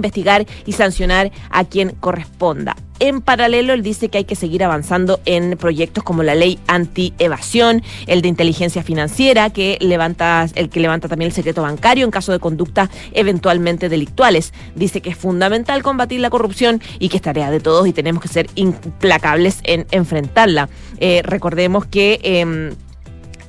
y 0.65 0.71
sancionar 0.73 1.31
a 1.49 1.63
quien 1.65 1.91
corresponda. 1.91 2.75
En 2.99 3.21
paralelo, 3.21 3.73
él 3.73 3.83
dice 3.83 4.07
que 4.07 4.19
hay 4.19 4.23
que 4.23 4.35
seguir 4.35 4.63
avanzando 4.63 5.19
en 5.25 5.57
proyectos 5.57 6.03
como 6.03 6.23
la 6.23 6.35
ley 6.35 6.57
anti-evasión, 6.67 7.81
el 8.07 8.21
de 8.21 8.29
inteligencia 8.29 8.81
financiera, 8.81 9.49
que 9.49 9.77
levanta, 9.81 10.45
el 10.55 10.69
que 10.69 10.79
levanta 10.79 11.09
también 11.09 11.27
el 11.27 11.33
secreto 11.33 11.63
bancario 11.63 12.05
en 12.05 12.11
caso 12.11 12.31
de 12.31 12.39
conductas 12.39 12.89
eventualmente 13.11 13.89
delictuales. 13.89 14.53
Dice 14.75 15.01
que 15.01 15.09
es 15.09 15.17
fundamental 15.17 15.83
combatir 15.83 16.21
la 16.21 16.29
corrupción 16.29 16.81
y 16.99 17.09
que 17.09 17.17
es 17.17 17.23
tarea 17.23 17.51
de 17.51 17.59
todos 17.59 17.87
y 17.87 17.93
tenemos 17.93 18.21
que 18.21 18.29
ser 18.29 18.47
implacables 18.55 19.59
en 19.63 19.85
enfrentarla. 19.91 20.69
Eh, 20.99 21.23
recordemos 21.25 21.85
que 21.85 22.21
em, 22.23 22.73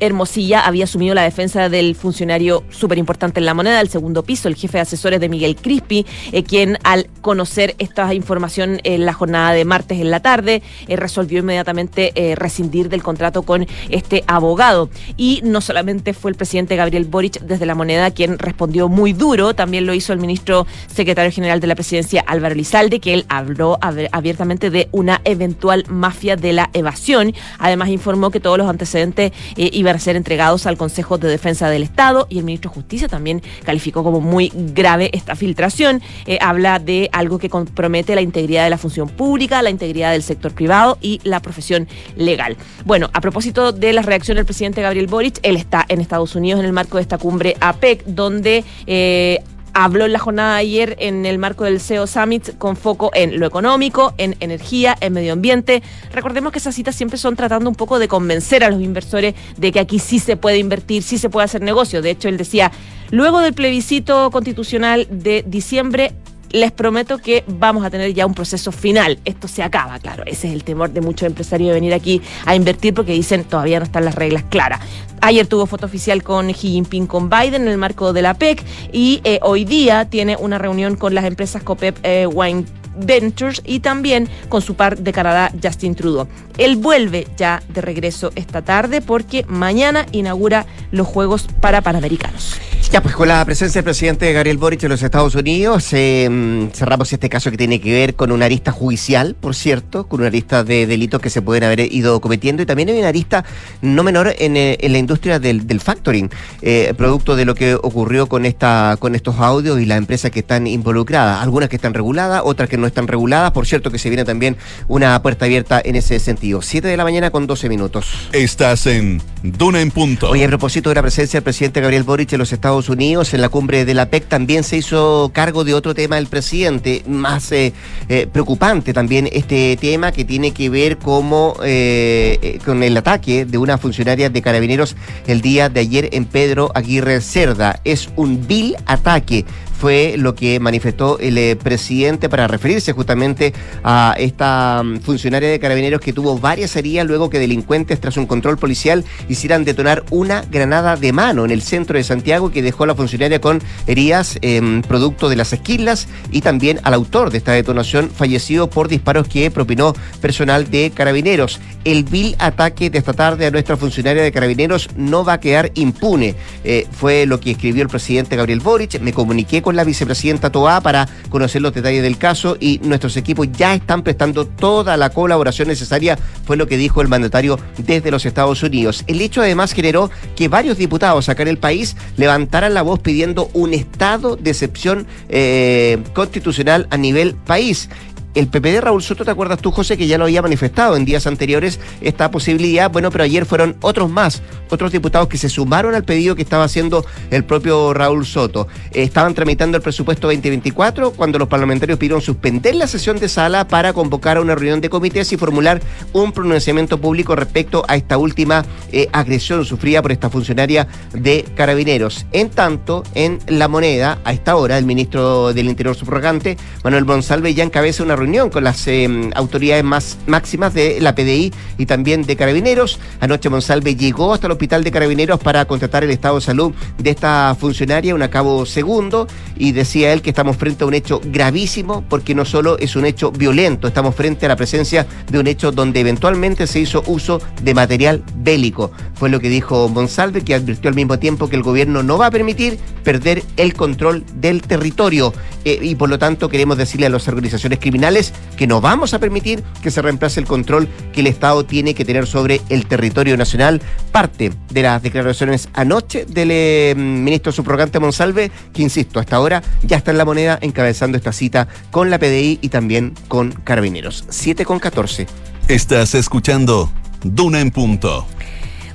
Hermosilla 0.07 0.61
había 0.61 0.85
asumido 0.85 1.15
la 1.15 1.23
defensa 1.23 1.69
del 1.69 1.95
funcionario 1.95 2.65
súper 2.71 2.99
importante 2.99 3.41
en 3.41 3.47
la 3.47 3.55
moneda, 3.55 3.81
el 3.81 3.89
segundo 3.89 4.23
piso, 4.23 4.49
el 4.49 4.55
jefe 4.55 4.79
de 4.79 4.83
asesores 4.83 5.21
de 5.21 5.29
Miguel 5.29 5.57
Crispi, 5.57 6.05
eh, 6.33 6.43
quien 6.43 6.79
al 6.85 7.09
conocer 7.21 7.75
esta 7.79 8.13
información 8.15 8.81
en 8.85 9.07
la 9.07 9.13
jornada 9.13 9.53
de 9.53 9.65
martes 9.65 10.01
en 10.01 10.11
la 10.11 10.21
tarde, 10.21 10.63
eh, 10.89 10.97
resolvió 10.97 11.41
inmediatamente 11.41 12.13
eh, 12.15 12.35
rescindir 12.35 12.89
del 12.89 13.03
contrato 13.03 13.43
con 13.43 13.67
este 13.89 14.25
abogado. 14.27 14.91
Y 15.17 15.41
no 15.43 15.61
solamente 15.61 16.13
fue 16.13 16.31
el 16.31 16.37
presidente 16.37 16.77
Gabriel 16.77 17.07
Boric 17.07 17.41
desde 17.41 17.67
la 17.67 17.75
moneda 17.75 18.11
quien 18.11 18.39
respondió 18.39 18.89
muy 18.89 19.13
duro, 19.13 19.55
también 19.55 19.87
lo 19.87 19.95
hizo 19.95 20.13
el 20.13 20.19
ministro 20.19 20.67
secretario 20.87 21.33
general 21.33 21.61
de 21.61 21.67
la 21.67 21.75
presidencia 21.75 22.23
Álvaro 22.27 22.55
Lizalde, 22.55 23.01
que 23.01 23.15
él 23.15 23.25
habló 23.29 23.79
abiertamente 23.81 24.71
de 24.71 24.89
una 24.93 25.21
eventual 25.25 25.85
mafia 25.89 26.37
de 26.37 26.53
la 26.53 26.71
evasión. 26.75 27.35
Además 27.59 27.89
informó 27.89 28.31
que 28.31 28.41
todos 28.41 28.59
los 28.59 28.69
antecedentes 28.69 29.33
iban 29.57 29.94
a 29.95 29.99
ser 29.99 30.17
entregados 30.17 30.67
al 30.67 30.77
Consejo 30.77 31.19
de 31.19 31.29
Defensa 31.29 31.69
del 31.69 31.83
Estado 31.83 32.27
y 32.29 32.39
el 32.39 32.45
ministro 32.45 32.71
de 32.71 32.75
Justicia 32.75 33.09
también 33.09 33.43
calificó 33.65 34.03
como 34.03 34.21
muy 34.21 34.53
grave 34.55 35.11
esta 35.13 35.37
filtración. 35.37 36.03
Eh, 36.27 36.39
habla 36.41 36.79
de 36.79 37.09
algo 37.13 37.39
que 37.39 37.49
compromete 37.49 38.15
la 38.15 38.21
integridad 38.21 38.65
de 38.65 38.71
la 38.71 38.79
función 38.79 39.09
pública, 39.09 39.63
la 39.63 39.71
integridad 39.71 40.13
del 40.13 40.23
sector 40.23 40.53
privado 40.53 40.99
y 41.01 41.21
la 41.25 41.41
profesión 41.41 41.89
legal. 42.17 42.57
Bueno, 42.85 43.11
a 43.13 43.21
propósito 43.21 43.73
de 43.73 43.93
la 43.93 44.03
reacción 44.03 44.37
del 44.37 44.45
presidente 44.45 44.83
Gabriel 44.83 45.07
Boric, 45.07 45.39
él 45.43 45.57
está 45.57 45.85
en 45.89 46.01
Estados 46.01 46.35
Unidos 46.35 46.61
en 46.61 46.67
el 46.67 46.73
marco 46.73 46.99
de 46.99 47.03
esta 47.03 47.19
cumbre 47.19 47.57
APEC, 47.61 48.05
donde 48.07 48.65
eh, 48.87 49.43
habló 49.75 50.07
en 50.07 50.13
la 50.13 50.19
jornada 50.19 50.55
de 50.55 50.61
ayer 50.61 50.97
en 51.01 51.27
el 51.27 51.39
marco 51.39 51.65
del 51.65 51.81
CEO 51.81 52.07
Summit 52.07 52.57
con 52.59 52.77
foco 52.77 53.11
en 53.13 53.39
lo 53.39 53.47
económico, 53.47 54.15
en 54.19 54.37
energía, 54.41 54.97
en 55.01 55.13
medio 55.13 55.33
ambiente. 55.33 55.83
Recordemos 56.13 56.53
que 56.53 56.59
esas 56.59 56.75
citas 56.75 56.95
siempre 56.95 57.19
son 57.19 57.37
tratando 57.37 57.69
un 57.69 57.77
poco 57.77 57.99
de 57.99 58.09
convencer 58.09 58.65
a 58.65 58.71
los 58.71 58.81
inversores 58.81 59.35
de 59.57 59.73
que 59.73 59.81
aquí 59.81 59.99
sí 59.99 60.19
se 60.21 60.37
puede 60.37 60.59
invertir, 60.59 61.03
sí 61.03 61.19
se 61.19 61.29
puede 61.29 61.45
hacer 61.45 61.61
negocio. 61.61 62.01
De 62.01 62.11
hecho, 62.11 62.29
él 62.29 62.37
decía, 62.37 62.71
luego 63.11 63.41
del 63.41 63.53
plebiscito 63.53 64.31
constitucional 64.31 65.07
de 65.11 65.45
diciembre, 65.47 66.15
les 66.55 66.71
prometo 66.71 67.19
que 67.19 67.43
vamos 67.49 67.85
a 67.85 67.91
tener 67.91 68.15
ya 68.15 68.25
un 68.27 68.33
proceso 68.33 68.71
final. 68.71 69.19
Esto 69.25 69.49
se 69.49 69.65
acaba, 69.65 69.99
claro. 69.99 70.23
Ese 70.25 70.47
es 70.47 70.55
el 70.55 70.63
temor 70.63 70.91
de 70.91 71.01
muchos 71.01 71.27
empresarios 71.27 71.69
de 71.69 71.75
venir 71.75 71.93
aquí 71.93 72.23
a 72.47 72.55
invertir 72.55 72.95
porque 72.95 73.13
dicen 73.13 73.43
todavía 73.43 73.81
no 73.81 73.85
están 73.85 74.05
las 74.05 74.15
reglas 74.15 74.45
claras. 74.45 74.81
Ayer 75.21 75.49
tuvo 75.49 75.67
foto 75.67 75.87
oficial 75.87 76.23
con 76.23 76.53
Xi 76.53 76.69
Jinping 76.69 77.09
con 77.09 77.29
Biden 77.29 77.63
en 77.63 77.69
el 77.69 77.77
marco 77.77 78.13
de 78.13 78.23
la 78.23 78.35
PEC 78.35 78.63
y 78.93 79.21
eh, 79.25 79.41
hoy 79.43 79.65
día 79.65 80.05
tiene 80.05 80.37
una 80.37 80.59
reunión 80.59 80.95
con 80.95 81.13
las 81.13 81.25
empresas 81.25 81.65
COPEP 81.65 81.99
eh, 82.05 82.27
Wine 82.29 82.67
Ventures 82.97 83.61
y 83.65 83.81
también 83.81 84.29
con 84.49 84.63
su 84.63 84.77
par 84.77 84.99
de 84.99 85.13
Canadá, 85.13 85.51
Justin 85.61 85.97
Trudeau. 85.97 86.29
Él 86.57 86.77
vuelve 86.77 87.27
ya 87.37 87.65
de 87.69 87.81
regreso 87.81 88.31
esta 88.37 88.63
tarde 88.63 89.01
porque 89.01 89.45
mañana 89.49 90.07
inaugura 90.13 90.67
los 90.93 91.09
Juegos 91.09 91.49
para 91.61 91.83
Panamericanos. 91.83 92.61
Ya, 92.95 93.03
pues 93.03 93.17
con 93.17 93.27
la 93.27 93.45
presencia 93.45 93.81
del 93.81 93.87
presidente 93.87 94.33
Gabriel 94.33 94.57
Boric 94.57 94.85
en 94.85 94.89
los 94.89 95.03
Estados 95.03 95.35
Unidos, 95.35 95.93
eh, 95.95 96.69
cerramos 96.73 97.13
este 97.13 97.29
caso 97.29 97.51
que 97.51 97.57
tiene 97.57 97.81
que 97.81 97.93
ver 97.93 98.15
con 98.15 98.31
una 98.31 98.45
arista 98.45 98.71
judicial, 98.71 99.35
por 99.35 99.57
cierto, 99.57 100.07
con 100.07 100.21
una 100.21 100.29
arista 100.29 100.63
de 100.63 100.87
delitos 100.87 101.21
que 101.21 101.29
se 101.29 101.43
pueden 101.43 101.65
haber 101.65 101.93
ido 101.93 102.21
cometiendo 102.21 102.63
y 102.63 102.67
también 102.67 102.91
hay 102.91 103.01
una 103.01 103.09
arista 103.09 103.45
no 103.83 104.05
menor 104.05 104.33
en, 104.39 104.57
eh, 104.57 104.79
la 104.81 104.99
industria 104.99 105.41
del, 105.41 105.81
factoring, 105.81 106.31
eh, 106.63 106.95
producto 106.97 107.35
de 107.35 107.45
lo 107.45 107.57
que 107.57 107.75
ocurrió 107.75 108.29
con, 108.29 108.47
esta, 108.47 108.97
con 109.01 109.17
estos 109.17 109.41
audios 109.41 109.81
y 109.81 109.87
las 109.87 109.99
empresas 109.99 110.31
que 110.31 110.39
están 110.39 110.69
involucradas, 110.69 111.43
algunas 111.43 111.69
que 111.69 111.75
están 111.75 111.95
reguladas, 111.95 112.43
otras 112.45 112.69
que 112.69 112.77
no 112.77 112.87
están 112.87 113.09
reguladas, 113.09 113.51
por 113.51 113.67
cierto 113.67 113.91
que 113.91 113.99
se 113.99 114.09
viene 114.09 114.25
también 114.25 114.57
una 114.87 115.21
puerta 115.21 115.47
abierta 115.47 115.83
en 115.85 115.97
ese 115.97 116.21
sentido. 116.21 116.63
Siete 116.63 116.87
de 116.87 116.97
la 116.97 117.03
mañana 117.03 117.33
con 117.33 117.49
12 117.49 117.69
minutos. 117.69 118.07
Estás 118.31 118.87
en 118.87 119.21
Duna 119.43 119.81
en 119.81 119.91
Punto. 119.91 120.31
Oye, 120.31 120.45
a 120.45 120.49
propósito 120.49 120.91
de 120.91 120.95
la 120.95 121.03
presencia 121.03 121.39
del 121.39 121.45
presidente 121.45 121.81
Gabriel 121.81 122.05
Boric 122.05 122.33
en 122.33 122.39
los 122.39 122.53
Estados 122.53 122.84
Unidos, 122.89 123.35
en 123.35 123.41
la 123.41 123.49
cumbre 123.49 123.85
de 123.85 123.95
la 123.95 124.07
PEC 124.07 124.29
también 124.29 124.65
se 124.65 124.77
hizo 124.77 125.31
cargo 125.33 125.65
de 125.65 125.75
otro 125.75 125.95
tema 125.95 126.17
del 126.17 126.27
presidente, 126.27 127.03
más 127.07 127.53
eh, 127.53 127.73
eh, 128.09 128.27
preocupante 128.31 128.93
también 128.93 129.29
este 129.33 129.77
tema 129.81 130.13
que 130.13 130.25
tiene 130.25 130.53
que 130.53 130.69
ver 130.71 130.99
como, 130.99 131.57
eh, 131.65 132.59
con 132.65 132.83
el 132.83 132.97
ataque 132.97 133.45
de 133.45 133.59
una 133.59 133.79
funcionaria 133.79 134.31
de 134.31 134.43
carabineros 134.43 134.97
el 135.27 135.41
día 135.41 135.69
de 135.69 135.81
ayer 135.81 136.09
en 136.13 136.25
Pedro 136.25 136.71
Aguirre 136.75 137.21
Cerda. 137.21 137.81
Es 137.85 138.09
un 138.17 138.47
vil 138.47 138.77
ataque 138.87 139.45
fue 139.85 140.15
lo 140.17 140.35
que 140.35 140.61
manifestó 140.61 141.19
el 141.19 141.37
eh, 141.37 141.57
presidente 141.57 142.31
para 142.31 142.49
referirse 142.49 142.93
justamente 142.93 143.53
a 143.83 144.15
esta 144.19 144.83
mm, 144.83 145.01
funcionaria 145.01 145.51
de 145.51 145.61
carabineros 145.61 146.01
que 146.01 146.15
tuvo 146.15 146.39
varias 146.39 146.75
heridas 146.75 147.07
luego 147.07 147.29
que 147.29 147.39
delincuentes 147.39 148.01
tras 148.01 148.17
un 148.17 148.25
control 148.25 148.57
policial 148.57 149.05
hicieran 149.29 149.63
detonar 149.63 150.03
una 150.09 150.43
granada 150.51 150.97
de 150.97 151.13
mano 151.13 151.45
en 151.45 151.51
el 151.51 151.61
centro 151.61 151.99
de 151.99 152.03
Santiago 152.03 152.51
que 152.51 152.63
dejó 152.63 152.85
a 152.85 152.87
la 152.87 152.95
funcionaria 152.95 153.43
con 153.43 153.61
heridas 153.87 154.39
em, 154.41 154.81
producto 154.81 155.29
de 155.29 155.37
las 155.37 155.53
esquilas 155.53 156.09
y 156.31 156.41
también 156.41 156.81
al 156.83 156.95
autor 156.95 157.31
de 157.31 157.37
esta 157.37 157.53
detonación 157.53 158.09
fallecido 158.09 158.71
por 158.71 158.89
disparos 158.89 159.29
que 159.29 159.51
propinó 159.51 159.93
personal 160.23 160.71
de 160.71 160.93
carabineros. 160.95 161.61
El 161.85 162.05
vil 162.05 162.37
ataque 162.39 162.89
de 162.89 162.97
esta 162.97 163.13
tarde 163.13 163.45
a 163.45 163.51
nuestra 163.51 163.77
funcionaria 163.77 164.23
de 164.23 164.33
carabineros 164.33 164.89
no 164.97 165.27
va 165.27 165.35
a 165.35 165.41
quedar 165.41 165.73
impune. 165.75 166.37
Eh, 166.65 166.87
fue 166.91 167.27
lo 167.27 167.39
que 167.39 167.51
escribió 167.51 167.83
el 167.83 167.91
presidente 167.91 168.37
Gabriel 168.37 168.61
Boric. 168.61 168.99
Me 169.01 169.13
comuniqué 169.13 169.61
con 169.61 169.74
la 169.75 169.85
vicepresidenta 169.85 170.51
Toá 170.51 170.81
para 170.81 171.09
conocer 171.29 171.63
los 171.63 171.75
detalles 171.75 172.03
del 172.03 172.19
caso 172.19 172.57
y 172.59 172.81
nuestros 172.83 173.17
equipos 173.17 173.49
ya 173.53 173.75
están 173.75 174.03
prestando 174.03 174.47
toda 174.47 174.97
la 174.97 175.11
colaboración 175.11 175.69
necesaria, 175.69 176.19
fue 176.45 176.57
lo 176.57 176.67
que 176.67 176.77
dijo 176.77 177.01
el 177.01 177.09
mandatario 177.09 177.59
desde 177.79 178.11
los 178.11 178.27
Estados 178.27 178.63
Unidos. 178.63 179.05
El 179.07 179.21
hecho 179.21 179.43
además 179.43 179.73
generó 179.73 180.11
que 180.37 180.49
varios 180.49 180.79
diputados 180.79 181.29
acá 181.29 181.43
en 181.43 181.49
el 181.49 181.59
país 181.59 181.97
levantaran 182.17 182.75
la 182.75 182.83
voz 182.83 183.01
pidiendo 183.01 183.51
un 183.53 183.75
estado 183.75 184.37
de 184.37 184.51
excepción 184.51 185.07
eh, 185.29 185.99
constitucional 186.15 186.87
a 186.91 186.97
nivel 186.97 187.35
país 187.35 187.89
el 188.35 188.49
PPD 188.49 188.81
Raúl 188.81 189.03
Soto, 189.03 189.25
¿te 189.25 189.31
acuerdas 189.31 189.61
tú, 189.61 189.71
José, 189.71 189.97
que 189.97 190.07
ya 190.07 190.19
lo 190.19 190.25
había 190.25 190.43
manifestado 190.43 190.97
en 190.97 191.05
días 191.05 191.27
anteriores 191.27 191.79
esta 192.01 192.31
posibilidad? 192.31 192.91
Bueno, 192.91 193.11
pero 193.11 193.25
ayer 193.25 193.47
fueron 193.47 193.77
otros 193.81 194.11
más, 194.11 194.43
otros 194.71 194.93
diputados 194.93 195.29
que 195.29 195.39
se 195.39 195.49
sumaron 195.49 195.95
al 195.95 196.05
pedido 196.05 196.35
que 196.35 196.43
estaba 196.43 196.65
haciendo 196.65 197.05
el 197.31 197.45
propio 197.45 197.95
Raúl 197.95 198.27
Soto. 198.27 198.67
estaban 198.93 199.35
tramitando 199.35 199.77
el 199.77 199.83
presupuesto 199.83 200.27
2024 200.27 201.13
cuando 201.13 201.39
los 201.39 201.49
parlamentarios 201.49 201.99
pidieron 201.99 202.21
suspender 202.21 202.75
la 202.75 202.87
sesión 202.87 203.19
de 203.19 203.29
sala 203.29 203.69
para 203.69 203.93
convocar 203.93 204.37
a 204.37 204.41
una 204.41 204.55
reunión 204.55 204.81
de 204.81 204.91
comités 204.91 205.33
y 205.33 205.37
formular 205.37 205.81
un 206.13 206.33
pronunciamiento 206.33 207.01
público 207.01 207.37
respecto 207.37 207.85
a 207.87 207.97
esta 207.97 208.19
última 208.19 208.65
eh, 208.91 209.09
agresión 209.13 209.65
sufrida 209.65 210.03
por 210.03 210.13
esta 210.13 210.29
funcionaria 210.29 210.89
de 211.13 211.45
carabineros. 211.55 212.27
En 212.33 212.51
tanto, 212.51 213.05
en 213.15 213.39
la 213.47 213.69
moneda, 213.69 214.19
a 214.25 214.33
esta 214.33 214.57
hora, 214.57 214.77
el 214.77 214.87
ministro 214.87 215.53
del 215.53 215.69
Interior 215.69 215.95
subrogante, 215.95 216.57
Manuel 216.83 217.05
Monsalve, 217.05 217.55
ya 217.55 217.63
encabeza 217.63 218.03
una 218.03 218.17
reunión 218.17 218.24
reunión 218.25 218.49
con 218.49 218.65
las 218.65 218.87
em, 218.89 219.31
autoridades 219.35 219.85
más 219.85 220.17
máximas 220.27 220.73
de 220.73 220.99
la 221.01 221.15
PDI 221.15 221.53
y 221.77 221.85
también 221.85 222.23
de 222.23 222.37
Carabineros. 222.37 222.99
Anoche 223.21 223.51
Monsalve 223.51 223.97
llegó 223.97 224.33
hasta 224.33 224.47
el 224.47 224.53
hospital 224.53 224.83
de 224.83 224.91
Carabineros 224.91 225.39
para 225.41 225.67
contratar 225.67 226.05
el 226.05 226.11
estado 226.11 226.37
de 226.37 226.41
salud 226.41 226.73
de 226.97 227.11
esta 227.11 227.55
funcionaria, 227.61 228.15
un 228.15 228.23
acabo 228.23 228.65
segundo, 228.65 229.27
y 229.57 229.73
decía 229.73 230.15
él 230.15 230.23
que 230.23 230.31
estamos 230.31 230.57
frente 230.57 230.85
a 230.85 230.87
un 230.87 230.95
hecho 230.95 231.21
gravísimo 231.23 232.03
porque 232.09 232.35
no 232.35 232.47
solo 232.47 232.79
es 232.79 232.97
un 232.97 233.05
hecho 233.05 233.31
violento, 233.31 233.89
estamos 233.89 234.15
frente 234.15 234.47
a 234.47 234.49
la 234.49 234.57
presencia 234.57 235.07
de 235.31 235.39
un 235.39 235.47
hecho 235.47 235.71
donde 235.71 236.01
eventualmente 236.01 236.67
se 236.67 236.81
hizo 236.81 237.03
uso 237.07 237.43
de 237.63 237.75
material 237.75 238.23
bélico. 238.37 238.91
Fue 239.15 239.29
lo 239.29 239.39
que 239.39 239.51
dijo 239.51 239.91
Monsalve, 239.91 240.43
que 240.43 240.55
advirtió 240.55 240.89
al 240.89 240.97
mismo 240.97 241.19
tiempo 241.19 241.49
que 241.49 241.57
el 241.57 241.63
gobierno 241.63 242.03
no 242.03 242.17
va 242.17 242.27
a 242.27 242.31
permitir 242.31 242.79
perder 243.03 243.43
el 243.59 243.75
control 243.75 244.25
del 244.37 244.63
territorio 244.63 245.35
eh, 245.67 245.79
y 245.83 245.95
por 245.95 246.09
lo 246.09 246.19
tanto 246.19 246.49
queremos 246.49 246.79
decirle 246.79 247.07
a 247.07 247.11
las 247.11 247.29
organizaciones 247.29 247.79
criminales 247.79 248.14
que 248.57 248.67
no 248.67 248.81
vamos 248.81 249.15
a 249.15 249.19
permitir 249.19 249.63
que 249.83 249.91
se 249.91 250.01
reemplace 250.01 250.41
el 250.41 250.47
control 250.47 250.89
que 251.13 251.21
el 251.21 251.27
Estado 251.27 251.65
tiene 251.65 251.95
que 251.95 252.05
tener 252.05 252.27
sobre 252.27 252.61
el 252.69 252.87
territorio 252.87 253.37
nacional. 253.37 253.81
Parte 254.13 254.53
de 254.71 254.83
las 254.83 255.03
declaraciones 255.03 255.69
anoche 255.73 256.25
del 256.25 256.51
eh, 256.53 256.95
ministro 256.97 257.53
subrogante 257.53 257.99
Monsalve, 257.99 258.51
que 258.73 258.83
insisto, 258.83 259.19
hasta 259.19 259.37
ahora 259.37 259.63
ya 259.83 259.97
está 259.97 260.11
en 260.13 260.19
la 260.19 260.25
moneda 260.25 260.59
encabezando 260.61 261.19
esta 261.19 261.33
cita 261.33 261.69
con 261.91 262.11
la 262.11 262.19
PDI 262.19 262.59
y 262.63 262.69
también 262.69 263.15
con 263.29 263.53
Carabineros. 263.53 264.25
7 264.29 264.65
con 264.65 264.79
14. 264.79 265.27
Estás 265.69 266.15
escuchando 266.15 266.91
Duna 267.23 267.61
en 267.61 267.71
Punto. 267.71 268.27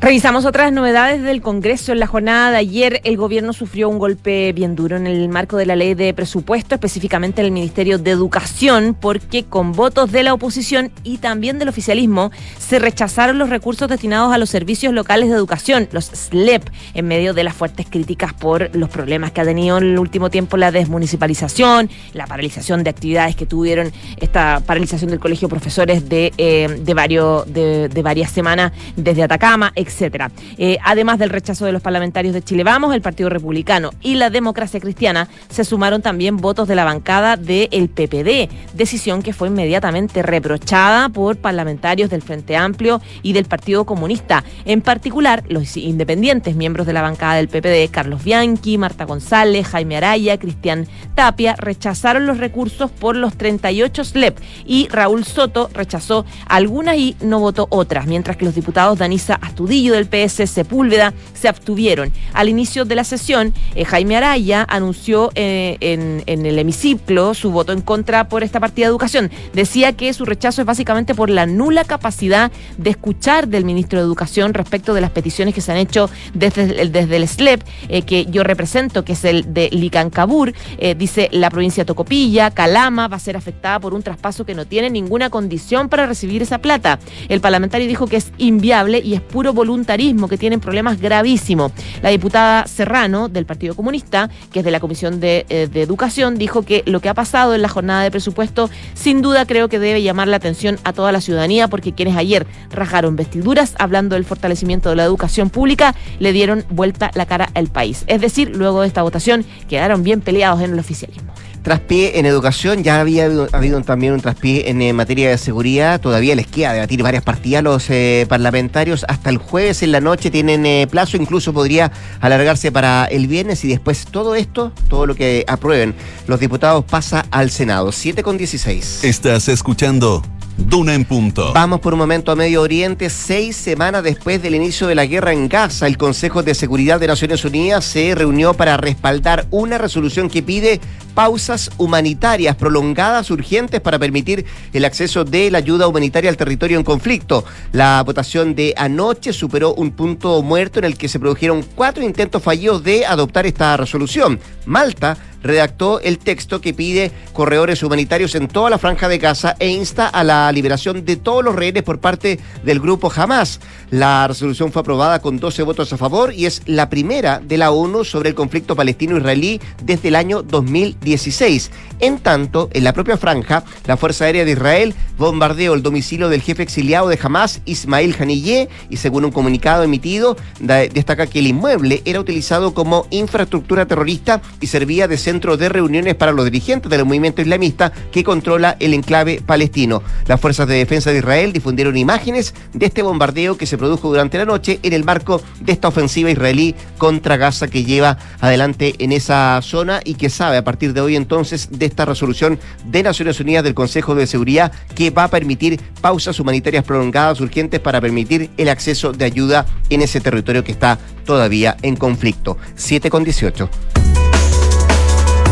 Revisamos 0.01 0.45
otras 0.45 0.71
novedades 0.71 1.21
del 1.23 1.41
Congreso. 1.41 1.91
En 1.91 1.99
la 1.99 2.07
jornada 2.07 2.51
de 2.51 2.57
ayer, 2.57 3.01
el 3.03 3.17
gobierno 3.17 3.51
sufrió 3.51 3.89
un 3.89 3.99
golpe 3.99 4.53
bien 4.53 4.73
duro 4.73 4.95
en 4.95 5.05
el 5.05 5.27
marco 5.27 5.57
de 5.57 5.65
la 5.65 5.75
ley 5.75 5.93
de 5.93 6.13
presupuesto, 6.13 6.73
específicamente 6.73 7.41
en 7.41 7.47
el 7.47 7.51
Ministerio 7.51 7.97
de 7.97 8.11
Educación, 8.11 8.95
porque 8.97 9.43
con 9.43 9.73
votos 9.73 10.09
de 10.13 10.23
la 10.23 10.33
oposición 10.33 10.89
y 11.03 11.17
también 11.17 11.59
del 11.59 11.67
oficialismo 11.67 12.31
se 12.57 12.79
rechazaron 12.79 13.37
los 13.37 13.49
recursos 13.49 13.89
destinados 13.89 14.33
a 14.33 14.37
los 14.37 14.49
servicios 14.49 14.93
locales 14.93 15.27
de 15.27 15.35
educación, 15.35 15.89
los 15.91 16.05
SLEP, 16.05 16.63
en 16.93 17.05
medio 17.05 17.33
de 17.33 17.43
las 17.43 17.53
fuertes 17.53 17.85
críticas 17.89 18.33
por 18.33 18.73
los 18.73 18.89
problemas 18.89 19.33
que 19.33 19.41
ha 19.41 19.45
tenido 19.45 19.79
en 19.79 19.83
el 19.83 19.99
último 19.99 20.29
tiempo 20.29 20.55
la 20.55 20.71
desmunicipalización, 20.71 21.89
la 22.13 22.25
paralización 22.25 22.85
de 22.85 22.89
actividades 22.89 23.35
que 23.35 23.45
tuvieron, 23.45 23.91
esta 24.15 24.61
paralización 24.65 25.11
del 25.11 25.19
Colegio 25.19 25.49
de 25.49 25.51
Profesores 25.51 26.07
de, 26.07 26.31
eh, 26.37 26.79
de, 26.79 26.93
varios, 26.93 27.51
de, 27.51 27.89
de 27.89 28.01
varias 28.01 28.31
semanas 28.31 28.71
desde 28.95 29.23
Atacama, 29.23 29.73
etcétera. 29.89 30.31
Eh, 30.57 30.77
además 30.83 31.19
del 31.19 31.29
rechazo 31.29 31.65
de 31.65 31.71
los 31.71 31.81
parlamentarios 31.81 32.33
de 32.33 32.41
Chile 32.41 32.63
Vamos, 32.63 32.93
el 32.93 33.01
Partido 33.01 33.29
Republicano 33.29 33.89
y 34.01 34.15
la 34.15 34.29
Democracia 34.29 34.79
Cristiana, 34.79 35.27
se 35.49 35.65
sumaron 35.65 36.01
también 36.01 36.37
votos 36.37 36.67
de 36.67 36.75
la 36.75 36.85
bancada 36.85 37.35
del 37.35 37.89
PPD, 37.89 38.49
decisión 38.75 39.21
que 39.21 39.33
fue 39.33 39.47
inmediatamente 39.47 40.21
reprochada 40.21 41.09
por 41.09 41.37
parlamentarios 41.37 42.09
del 42.09 42.21
Frente 42.21 42.55
Amplio 42.55 43.01
y 43.23 43.33
del 43.33 43.45
Partido 43.45 43.85
Comunista. 43.85 44.43
En 44.65 44.81
particular, 44.81 45.43
los 45.49 45.75
independientes 45.75 46.55
miembros 46.55 46.85
de 46.85 46.93
la 46.93 47.01
bancada 47.01 47.35
del 47.35 47.47
PPD, 47.47 47.91
Carlos 47.91 48.23
Bianchi, 48.23 48.77
Marta 48.77 49.05
González, 49.05 49.67
Jaime 49.67 49.97
Araya, 49.97 50.37
Cristian 50.37 50.87
Tapia, 51.15 51.55
rechazaron 51.57 52.27
los 52.27 52.37
recursos 52.37 52.91
por 52.91 53.15
los 53.15 53.35
38 53.37 54.03
SLEP 54.03 54.37
y 54.65 54.87
Raúl 54.89 55.25
Soto 55.25 55.69
rechazó 55.73 56.25
algunas 56.47 56.97
y 56.97 57.15
no 57.21 57.39
votó 57.39 57.67
otras, 57.71 58.05
mientras 58.05 58.37
que 58.37 58.45
los 58.45 58.55
diputados 58.55 58.99
Danisa 58.99 59.35
Astudillo 59.35 59.78
del 59.87 60.07
PS 60.07 60.49
Sepúlveda 60.49 61.13
se 61.33 61.47
abstuvieron. 61.47 62.11
Al 62.33 62.49
inicio 62.49 62.85
de 62.85 62.95
la 62.95 63.03
sesión, 63.03 63.53
eh, 63.75 63.85
Jaime 63.85 64.17
Araya 64.17 64.65
anunció 64.67 65.31
eh, 65.35 65.77
en, 65.79 66.23
el 66.27 66.59
hemiciclo 66.59 67.33
su 67.33 67.51
voto 67.51 67.71
en 67.71 67.81
contra 67.81 68.27
por 68.27 68.43
esta 68.43 68.59
partida 68.59 68.87
de 68.87 68.89
educación. 68.89 69.31
Decía 69.53 69.93
que 69.93 70.13
su 70.13 70.25
rechazo 70.25 70.61
es 70.61 70.67
básicamente 70.67 71.15
por 71.15 71.29
la 71.29 71.45
nula 71.45 71.85
capacidad 71.85 72.51
de 72.77 72.89
escuchar 72.89 73.47
del 73.47 73.65
ministro 73.65 73.99
de 73.99 74.05
Educación 74.05 74.53
respecto 74.53 74.93
de 74.93 75.01
las 75.01 75.11
peticiones 75.11 75.53
que 75.53 75.61
se 75.61 75.71
han 75.71 75.77
hecho 75.77 76.09
desde, 76.33 76.87
desde 76.87 77.15
el 77.15 77.27
SLEP, 77.27 77.61
eh, 77.87 78.01
que 78.01 78.25
yo 78.25 78.43
represento, 78.43 79.05
que 79.05 79.13
es 79.13 79.23
el 79.23 79.53
de 79.53 79.69
Licancabur. 79.71 80.53
dice 80.97 81.29
la 81.31 81.49
provincia 81.49 81.83
de 81.83 81.87
Tocopilla, 81.87 82.51
Calama 82.51 83.07
va 83.07 83.17
a 83.17 83.19
ser 83.19 83.37
afectada 83.37 83.79
por 83.79 83.93
un 83.93 84.03
traspaso 84.03 84.45
que 84.45 84.55
no 84.55 84.65
tiene 84.65 84.89
ninguna 84.89 85.29
condición 85.29 85.89
para 85.89 86.05
recibir 86.05 86.41
esa 86.41 86.57
plata. 86.57 86.99
El 87.29 87.41
parlamentario 87.41 87.87
dijo 87.87 88.07
que 88.07 88.17
es 88.17 88.31
inviable 88.37 89.01
y 89.03 89.13
es 89.13 89.21
puro 89.21 89.53
voluntarismo, 89.69 90.27
que 90.27 90.37
tienen 90.37 90.59
problemas 90.59 90.99
gravísimos. 90.99 91.71
La 92.01 92.09
diputada 92.09 92.65
Serrano, 92.65 93.29
del 93.29 93.45
Partido 93.45 93.75
Comunista, 93.75 94.29
que 94.51 94.59
es 94.59 94.65
de 94.65 94.71
la 94.71 94.79
Comisión 94.79 95.19
de, 95.19 95.45
eh, 95.49 95.67
de, 95.71 95.83
Educación, 95.83 96.37
dijo 96.37 96.63
que 96.63 96.81
lo 96.85 96.99
que 97.01 97.09
ha 97.09 97.13
pasado 97.13 97.53
en 97.53 97.61
la 97.61 97.69
jornada 97.69 98.01
de 98.01 98.09
presupuesto, 98.09 98.69
sin 98.95 99.21
duda 99.21 99.45
creo 99.45 99.69
que 99.69 99.77
debe 99.77 100.01
llamar 100.01 100.27
la 100.27 100.37
atención 100.37 100.79
a 100.83 100.93
toda 100.93 101.11
la 101.11 101.21
ciudadanía, 101.21 101.67
porque 101.67 101.93
quienes 101.93 102.17
ayer 102.17 102.47
rajaron 102.71 103.15
vestiduras 103.15 103.75
hablando 103.77 104.15
del 104.15 104.25
fortalecimiento 104.25 104.89
de 104.89 104.95
la 104.95 105.03
educación 105.03 105.51
pública, 105.51 105.93
le 106.19 106.33
dieron 106.33 106.65
vuelta 106.69 107.11
la 107.13 107.27
cara 107.27 107.49
al 107.53 107.67
país. 107.67 108.05
Es 108.07 108.21
decir, 108.21 108.55
luego 108.55 108.81
de 108.81 108.87
esta 108.87 109.03
votación, 109.03 109.45
quedaron 109.69 110.01
bien 110.03 110.21
peleados 110.21 110.61
en 110.61 110.73
el 110.73 110.79
oficialismo 110.79 111.31
traspié 111.61 112.19
en 112.19 112.25
educación, 112.25 112.83
ya 112.83 112.99
había 112.99 113.25
habido, 113.25 113.81
también 113.81 114.13
un 114.13 114.21
traspié 114.21 114.69
en 114.69 114.81
eh, 114.81 114.93
materia 114.93 115.29
de 115.29 115.37
seguridad, 115.37 115.99
todavía 115.99 116.35
les 116.35 116.47
queda 116.47 116.73
debatir 116.73 117.03
varias 117.03 117.23
partidas 117.23 117.63
los 117.63 117.89
eh, 117.89 118.25
parlamentarios, 118.29 119.05
hasta 119.07 119.29
el 119.29 119.37
jueves 119.37 119.83
en 119.83 119.91
la 119.91 120.01
noche 120.01 120.31
tienen 120.31 120.65
eh, 120.65 120.87
plazo, 120.89 121.17
incluso 121.17 121.53
podría 121.53 121.91
alargarse 122.21 122.71
para 122.71 123.05
el 123.05 123.27
viernes 123.27 123.63
y 123.65 123.67
después 123.67 124.05
todo 124.09 124.35
esto, 124.35 124.71
todo 124.87 125.05
lo 125.05 125.15
que 125.15 125.45
aprueben 125.47 125.95
los 126.27 126.39
diputados 126.39 126.85
pasa 126.85 127.25
al 127.31 127.49
Senado, 127.49 127.91
7 127.91 128.23
con 128.23 128.37
16. 128.37 129.03
Estás 129.03 129.47
escuchando 129.49 130.23
Duna 130.67 130.93
en 130.93 131.05
punto. 131.05 131.53
Vamos 131.53 131.79
por 131.79 131.93
un 131.93 131.99
momento 131.99 132.31
a 132.31 132.35
Medio 132.35 132.61
Oriente. 132.61 133.09
Seis 133.09 133.55
semanas 133.55 134.03
después 134.03 134.41
del 134.41 134.55
inicio 134.55 134.87
de 134.87 134.95
la 134.95 135.05
guerra 135.05 135.31
en 135.31 135.47
Gaza, 135.47 135.87
el 135.87 135.97
Consejo 135.97 136.43
de 136.43 136.53
Seguridad 136.53 136.99
de 136.99 137.07
Naciones 137.07 137.45
Unidas 137.45 137.85
se 137.85 138.13
reunió 138.13 138.53
para 138.53 138.75
respaldar 138.75 139.47
una 139.51 139.77
resolución 139.77 140.29
que 140.29 140.43
pide 140.43 140.81
pausas 141.15 141.71
humanitarias 141.77 142.55
prolongadas 142.55 143.31
urgentes 143.31 143.81
para 143.81 143.99
permitir 143.99 144.45
el 144.73 144.85
acceso 144.85 145.25
de 145.25 145.49
la 145.49 145.57
ayuda 145.57 145.87
humanitaria 145.87 146.29
al 146.29 146.37
territorio 146.37 146.77
en 146.77 146.83
conflicto. 146.83 147.45
La 147.71 148.03
votación 148.03 148.53
de 148.53 148.73
anoche 148.77 149.33
superó 149.33 149.73
un 149.73 149.91
punto 149.91 150.41
muerto 150.41 150.79
en 150.79 150.85
el 150.85 150.97
que 150.97 151.09
se 151.09 151.19
produjeron 151.19 151.65
cuatro 151.75 152.03
intentos 152.03 152.43
fallidos 152.43 152.83
de 152.83 153.05
adoptar 153.05 153.45
esta 153.45 153.75
resolución. 153.77 154.39
Malta 154.65 155.17
redactó 155.41 155.99
el 156.01 156.19
texto 156.19 156.61
que 156.61 156.73
pide 156.73 157.11
corredores 157.33 157.83
humanitarios 157.83 158.35
en 158.35 158.47
toda 158.47 158.69
la 158.69 158.77
franja 158.77 159.07
de 159.07 159.17
Gaza 159.17 159.55
e 159.59 159.69
insta 159.69 160.07
a 160.07 160.23
la 160.23 160.51
liberación 160.51 161.05
de 161.05 161.15
todos 161.15 161.43
los 161.43 161.55
rehenes 161.55 161.83
por 161.83 161.99
parte 161.99 162.39
del 162.63 162.79
grupo 162.79 163.11
Hamas. 163.15 163.59
La 163.91 164.27
resolución 164.27 164.71
fue 164.71 164.81
aprobada 164.81 165.19
con 165.19 165.39
12 165.39 165.63
votos 165.63 165.91
a 165.91 165.97
favor 165.97 166.31
y 166.31 166.45
es 166.45 166.61
la 166.67 166.89
primera 166.89 167.39
de 167.39 167.57
la 167.57 167.71
ONU 167.71 168.05
sobre 168.05 168.29
el 168.29 168.35
conflicto 168.35 168.75
palestino-israelí 168.75 169.59
desde 169.83 170.09
el 170.09 170.15
año 170.15 170.43
2016. 170.43 171.71
En 171.99 172.19
tanto, 172.19 172.69
en 172.71 172.83
la 172.83 172.93
propia 172.93 173.17
franja, 173.17 173.63
la 173.87 173.97
Fuerza 173.97 174.25
Aérea 174.25 174.45
de 174.45 174.51
Israel 174.51 174.93
bombardeó 175.17 175.73
el 175.73 175.81
domicilio 175.81 176.29
del 176.29 176.41
jefe 176.41 176.61
exiliado 176.61 177.09
de 177.09 177.19
Hamas, 177.21 177.61
Ismail 177.65 178.15
Haniyeh, 178.17 178.69
y 178.89 178.97
según 178.97 179.25
un 179.25 179.31
comunicado 179.31 179.83
emitido, 179.83 180.37
destaca 180.59 181.25
que 181.25 181.39
el 181.39 181.47
inmueble 181.47 182.03
era 182.05 182.19
utilizado 182.19 182.75
como 182.75 183.07
infraestructura 183.09 183.87
terrorista 183.87 184.41
y 184.61 184.67
servía 184.67 185.07
de 185.07 185.17
centro 185.17 185.57
de 185.57 185.67
reuniones 185.67 186.13
para 186.13 186.31
los 186.31 186.45
dirigentes 186.45 186.91
del 186.91 187.05
movimiento 187.05 187.41
islamista 187.41 187.91
que 188.11 188.23
controla 188.23 188.77
el 188.79 188.93
enclave 188.93 189.41
palestino. 189.43 190.03
Las 190.27 190.39
fuerzas 190.39 190.67
de 190.67 190.75
defensa 190.75 191.11
de 191.11 191.17
Israel 191.17 191.53
difundieron 191.53 191.97
imágenes 191.97 192.53
de 192.73 192.85
este 192.85 193.01
bombardeo 193.01 193.57
que 193.57 193.65
se 193.65 193.78
produjo 193.79 194.09
durante 194.09 194.37
la 194.37 194.45
noche 194.45 194.79
en 194.83 194.93
el 194.93 195.03
marco 195.03 195.41
de 195.61 195.71
esta 195.71 195.87
ofensiva 195.87 196.29
israelí 196.29 196.75
contra 196.97 197.37
Gaza 197.37 197.67
que 197.67 197.83
lleva 197.83 198.17
adelante 198.39 198.93
en 198.99 199.11
esa 199.11 199.59
zona 199.63 200.01
y 200.03 200.15
que 200.15 200.29
sabe 200.29 200.57
a 200.57 200.63
partir 200.63 200.93
de 200.93 201.01
hoy 201.01 201.15
entonces 201.15 201.69
de 201.71 201.85
esta 201.85 202.05
resolución 202.05 202.59
de 202.85 203.01
Naciones 203.01 203.39
Unidas 203.39 203.63
del 203.63 203.73
Consejo 203.73 204.13
de 204.13 204.27
Seguridad 204.27 204.71
que 204.93 205.09
va 205.09 205.23
a 205.23 205.27
permitir 205.29 205.79
pausas 206.01 206.39
humanitarias 206.39 206.83
prolongadas 206.83 207.41
urgentes 207.41 207.79
para 207.79 208.01
permitir 208.01 208.49
el 208.57 208.69
acceso 208.69 209.13
de 209.13 209.25
ayuda 209.25 209.65
en 209.89 210.01
ese 210.01 210.21
territorio 210.21 210.63
que 210.63 210.71
está 210.71 210.99
todavía 211.25 211.77
en 211.81 211.95
conflicto. 211.95 212.57
7 212.75 213.09
con 213.09 213.23
18. 213.23 213.69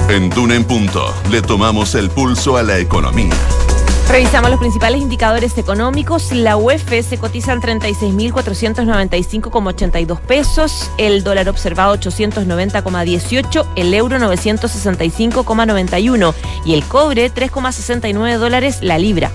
En 0.09 0.29
Duna 0.29 0.55
en 0.55 0.63
Punto 0.63 1.13
le 1.29 1.41
tomamos 1.41 1.95
el 1.95 2.09
pulso 2.09 2.55
a 2.57 2.63
la 2.63 2.77
economía. 2.79 3.35
Revisamos 4.09 4.49
los 4.49 4.59
principales 4.59 5.01
indicadores 5.01 5.57
económicos. 5.57 6.31
La 6.31 6.55
UEF 6.55 7.05
se 7.05 7.17
cotiza 7.17 7.51
en 7.51 7.59
36.495,82 7.61 10.21
pesos, 10.21 10.89
el 10.97 11.25
dólar 11.25 11.49
observado 11.49 11.93
890,18, 11.97 13.67
el 13.75 13.93
euro 13.93 14.17
965,91 14.17 16.33
y 16.65 16.73
el 16.73 16.85
cobre 16.85 17.29
3,69 17.33 18.37
dólares 18.37 18.77
la 18.81 18.97
libra. 18.97 19.29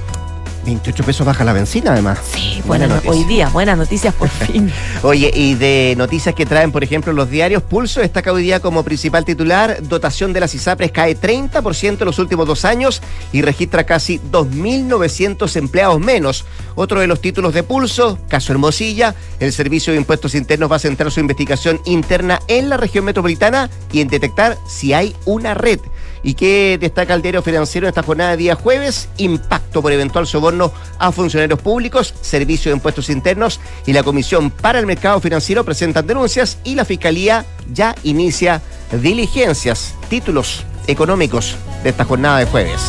28 0.64 1.04
pesos 1.04 1.26
baja 1.26 1.44
la 1.44 1.52
benzina, 1.52 1.92
además. 1.92 2.18
Sí, 2.32 2.62
buena 2.66 2.86
no, 2.86 3.00
hoy 3.06 3.24
día, 3.24 3.48
buenas 3.48 3.76
noticias 3.76 4.14
por 4.14 4.28
fin. 4.46 4.72
Oye, 5.02 5.30
y 5.34 5.54
de 5.54 5.94
noticias 5.96 6.34
que 6.34 6.46
traen, 6.46 6.72
por 6.72 6.84
ejemplo, 6.84 7.12
los 7.12 7.30
diarios, 7.30 7.62
Pulso 7.62 8.00
destaca 8.00 8.32
hoy 8.32 8.42
día 8.42 8.60
como 8.60 8.82
principal 8.82 9.24
titular, 9.24 9.78
dotación 9.82 10.32
de 10.32 10.40
las 10.40 10.54
ISAPRES 10.54 10.92
cae 10.92 11.16
30% 11.16 12.00
en 12.00 12.04
los 12.06 12.18
últimos 12.18 12.46
dos 12.46 12.64
años 12.64 13.02
y 13.32 13.42
registra 13.42 13.84
casi 13.84 14.20
2.900 14.30 15.56
empleados 15.56 16.00
menos. 16.00 16.44
Otro 16.74 17.00
de 17.00 17.06
los 17.06 17.20
títulos 17.20 17.54
de 17.54 17.62
Pulso, 17.62 18.18
caso 18.28 18.52
Hermosilla, 18.52 19.14
el 19.40 19.52
Servicio 19.52 19.92
de 19.92 19.98
Impuestos 19.98 20.34
Internos 20.34 20.70
va 20.70 20.76
a 20.76 20.80
centrar 20.80 21.10
su 21.10 21.20
investigación 21.20 21.80
interna 21.84 22.40
en 22.48 22.68
la 22.68 22.76
región 22.76 23.04
metropolitana 23.04 23.70
y 23.92 24.00
en 24.00 24.08
detectar 24.08 24.56
si 24.66 24.92
hay 24.92 25.14
una 25.24 25.54
red. 25.54 25.80
¿Y 26.22 26.34
qué 26.34 26.78
destaca 26.80 27.14
el 27.14 27.22
diario 27.22 27.42
financiero 27.42 27.86
en 27.86 27.90
esta 27.90 28.02
jornada 28.02 28.30
de 28.30 28.36
día 28.36 28.54
jueves? 28.54 29.08
Impacto 29.16 29.82
por 29.82 29.92
eventual 29.92 30.26
soborno 30.26 30.72
a 30.98 31.10
funcionarios 31.10 31.60
públicos, 31.60 32.14
Servicio 32.20 32.70
de 32.70 32.76
Impuestos 32.76 33.10
Internos 33.10 33.60
y 33.86 33.92
la 33.92 34.02
Comisión 34.02 34.50
para 34.50 34.78
el 34.78 34.86
Mercado 34.86 35.20
Financiero 35.20 35.64
presentan 35.64 36.06
denuncias 36.06 36.58
y 36.64 36.74
la 36.74 36.84
Fiscalía 36.84 37.44
ya 37.72 37.94
inicia 38.04 38.62
diligencias. 38.92 39.94
Títulos 40.08 40.64
económicos 40.86 41.56
de 41.82 41.90
esta 41.90 42.04
jornada 42.04 42.38
de 42.38 42.46
jueves. 42.46 42.80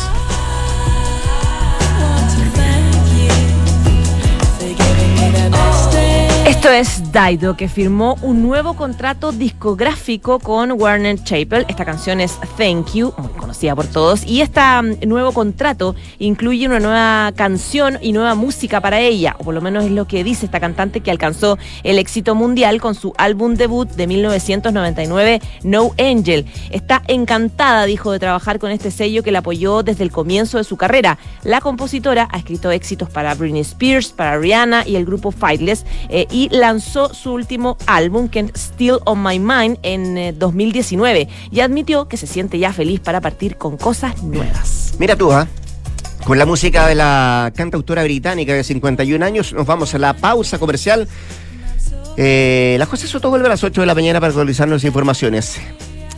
Esto 6.64 6.72
es 6.72 7.12
Daido, 7.12 7.58
que 7.58 7.68
firmó 7.68 8.16
un 8.22 8.40
nuevo 8.40 8.72
contrato 8.72 9.32
discográfico 9.32 10.38
con 10.38 10.72
Warner 10.72 11.22
Chappell. 11.22 11.66
Esta 11.68 11.84
canción 11.84 12.22
es 12.22 12.38
Thank 12.56 12.94
You, 12.94 13.12
muy 13.18 13.32
conocida 13.32 13.76
por 13.76 13.86
todos. 13.86 14.24
Y 14.24 14.40
este 14.40 14.62
nuevo 15.06 15.32
contrato 15.32 15.94
incluye 16.18 16.66
una 16.66 16.80
nueva 16.80 17.32
canción 17.36 17.98
y 18.00 18.12
nueva 18.12 18.34
música 18.34 18.80
para 18.80 18.98
ella, 18.98 19.36
o 19.38 19.44
por 19.44 19.52
lo 19.52 19.60
menos 19.60 19.84
es 19.84 19.90
lo 19.90 20.06
que 20.06 20.24
dice 20.24 20.46
esta 20.46 20.58
cantante 20.58 21.02
que 21.02 21.10
alcanzó 21.10 21.58
el 21.82 21.98
éxito 21.98 22.34
mundial 22.34 22.80
con 22.80 22.94
su 22.94 23.12
álbum 23.18 23.56
debut 23.56 23.90
de 23.90 24.06
1999, 24.06 25.42
No 25.64 25.90
Angel. 25.98 26.46
Está 26.70 27.02
encantada, 27.08 27.84
dijo, 27.84 28.10
de 28.10 28.20
trabajar 28.20 28.58
con 28.58 28.70
este 28.70 28.90
sello 28.90 29.22
que 29.22 29.32
la 29.32 29.40
apoyó 29.40 29.82
desde 29.82 30.02
el 30.02 30.10
comienzo 30.10 30.56
de 30.56 30.64
su 30.64 30.78
carrera. 30.78 31.18
La 31.42 31.60
compositora 31.60 32.26
ha 32.32 32.38
escrito 32.38 32.70
éxitos 32.70 33.10
para 33.10 33.34
Britney 33.34 33.60
Spears, 33.60 34.12
para 34.12 34.38
Rihanna 34.38 34.84
y 34.88 34.96
el 34.96 35.04
grupo 35.04 35.30
Fightless. 35.30 35.84
Eh, 36.08 36.26
y 36.30 36.48
lanzó 36.54 37.12
su 37.12 37.32
último 37.32 37.76
álbum, 37.86 38.28
que 38.28 38.50
Still 38.56 38.98
on 39.04 39.22
My 39.22 39.38
Mind, 39.38 39.78
en 39.82 40.38
2019 40.38 41.20
eh, 41.20 41.28
y 41.50 41.60
admitió 41.60 42.08
que 42.08 42.16
se 42.16 42.26
siente 42.26 42.58
ya 42.58 42.72
feliz 42.72 43.00
para 43.00 43.20
partir 43.20 43.56
con 43.56 43.76
cosas 43.76 44.22
nuevas. 44.22 44.94
Mira 44.98 45.16
tú, 45.16 45.32
¿ah? 45.32 45.46
Con 46.24 46.38
la 46.38 46.46
música 46.46 46.86
de 46.86 46.94
la 46.94 47.52
cantautora 47.54 48.02
británica 48.02 48.54
de 48.54 48.64
51 48.64 49.24
años, 49.24 49.52
nos 49.52 49.66
vamos 49.66 49.94
a 49.94 49.98
la 49.98 50.14
pausa 50.14 50.58
comercial. 50.58 51.06
Eh, 52.16 52.76
la 52.78 52.86
José 52.86 53.06
Soto 53.08 53.28
vuelve 53.28 53.46
a 53.46 53.50
las 53.50 53.62
8 53.62 53.80
de 53.82 53.86
la 53.86 53.94
mañana 53.94 54.20
para 54.20 54.30
actualizarnos 54.30 54.84
informaciones. 54.84 55.60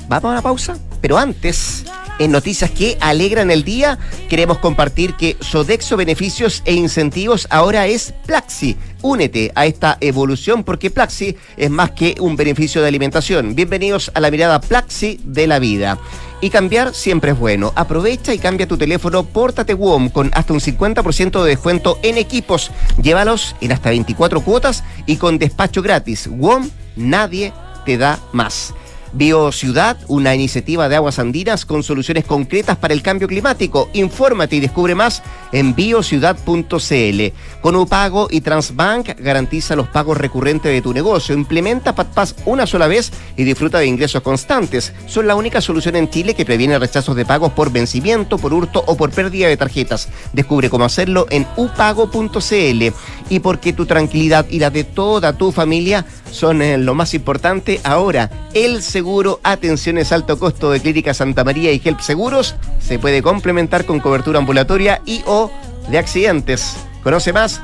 Vamos 0.08 0.30
a 0.30 0.34
la 0.34 0.42
pausa, 0.42 0.76
pero 1.00 1.18
antes 1.18 1.84
en 2.18 2.30
noticias 2.30 2.70
que 2.70 2.96
alegran 3.00 3.50
el 3.50 3.64
día, 3.64 3.98
queremos 4.28 4.58
compartir 4.58 5.14
que 5.14 5.36
Sodexo 5.40 5.96
Beneficios 5.96 6.62
e 6.64 6.74
Incentivos 6.74 7.46
ahora 7.50 7.86
es 7.86 8.14
Plaxi. 8.26 8.76
Únete 9.06 9.52
a 9.54 9.66
esta 9.66 9.98
evolución 10.00 10.64
porque 10.64 10.90
Plaxi 10.90 11.36
es 11.56 11.70
más 11.70 11.92
que 11.92 12.16
un 12.18 12.34
beneficio 12.34 12.82
de 12.82 12.88
alimentación. 12.88 13.54
Bienvenidos 13.54 14.10
a 14.14 14.18
la 14.18 14.32
mirada 14.32 14.60
Plaxi 14.60 15.20
de 15.22 15.46
la 15.46 15.60
vida. 15.60 15.96
Y 16.40 16.50
cambiar 16.50 16.92
siempre 16.92 17.30
es 17.30 17.38
bueno. 17.38 17.72
Aprovecha 17.76 18.34
y 18.34 18.40
cambia 18.40 18.66
tu 18.66 18.76
teléfono 18.76 19.22
Pórtate 19.22 19.74
WOM 19.74 20.08
con 20.08 20.32
hasta 20.34 20.52
un 20.52 20.58
50% 20.58 21.40
de 21.40 21.50
descuento 21.50 22.00
en 22.02 22.18
equipos. 22.18 22.72
Llévalos 23.00 23.54
en 23.60 23.70
hasta 23.70 23.90
24 23.90 24.40
cuotas 24.40 24.82
y 25.06 25.18
con 25.18 25.38
despacho 25.38 25.82
gratis. 25.82 26.28
WOM, 26.28 26.68
nadie 26.96 27.52
te 27.84 27.98
da 27.98 28.18
más. 28.32 28.74
BioCiudad, 29.16 29.96
una 30.08 30.34
iniciativa 30.34 30.88
de 30.88 30.96
aguas 30.96 31.18
andinas 31.18 31.64
con 31.64 31.82
soluciones 31.82 32.24
concretas 32.24 32.76
para 32.76 32.92
el 32.92 33.02
cambio 33.02 33.26
climático. 33.26 33.88
Infórmate 33.94 34.56
y 34.56 34.60
descubre 34.60 34.94
más 34.94 35.22
en 35.52 35.74
biociudad.cl. 35.74 37.22
Con 37.62 37.76
Upago 37.76 38.28
y 38.30 38.42
Transbank 38.42 39.18
garantiza 39.18 39.74
los 39.74 39.88
pagos 39.88 40.18
recurrentes 40.18 40.70
de 40.70 40.82
tu 40.82 40.92
negocio. 40.92 41.34
Implementa 41.34 41.94
PatPass 41.94 42.34
una 42.44 42.66
sola 42.66 42.86
vez 42.86 43.10
y 43.36 43.44
disfruta 43.44 43.78
de 43.78 43.86
ingresos 43.86 44.22
constantes. 44.22 44.92
Son 45.06 45.26
la 45.26 45.34
única 45.34 45.60
solución 45.60 45.96
en 45.96 46.10
Chile 46.10 46.34
que 46.34 46.44
previene 46.44 46.78
rechazos 46.78 47.16
de 47.16 47.24
pagos 47.24 47.52
por 47.52 47.72
vencimiento, 47.72 48.36
por 48.36 48.52
hurto 48.52 48.84
o 48.86 48.96
por 48.96 49.10
pérdida 49.10 49.48
de 49.48 49.56
tarjetas. 49.56 50.08
Descubre 50.34 50.68
cómo 50.68 50.84
hacerlo 50.84 51.26
en 51.30 51.46
upago.cl. 51.56 52.84
Y 53.30 53.38
porque 53.40 53.72
tu 53.72 53.86
tranquilidad 53.86 54.46
y 54.50 54.58
la 54.58 54.70
de 54.70 54.84
toda 54.84 55.32
tu 55.32 55.52
familia 55.52 56.04
son 56.36 56.84
lo 56.84 56.94
más 56.94 57.14
importante, 57.14 57.80
ahora 57.82 58.30
el 58.54 58.82
seguro 58.82 59.40
atenciones 59.42 60.12
alto 60.12 60.38
costo 60.38 60.70
de 60.70 60.80
Clínica 60.80 61.14
Santa 61.14 61.44
María 61.44 61.72
y 61.72 61.80
Help 61.82 62.00
Seguros, 62.00 62.54
se 62.78 62.98
puede 62.98 63.22
complementar 63.22 63.84
con 63.86 64.00
cobertura 64.00 64.38
ambulatoria 64.38 65.00
y 65.06 65.22
o 65.26 65.50
de 65.88 65.98
accidentes. 65.98 66.76
Conoce 67.02 67.32
más 67.32 67.60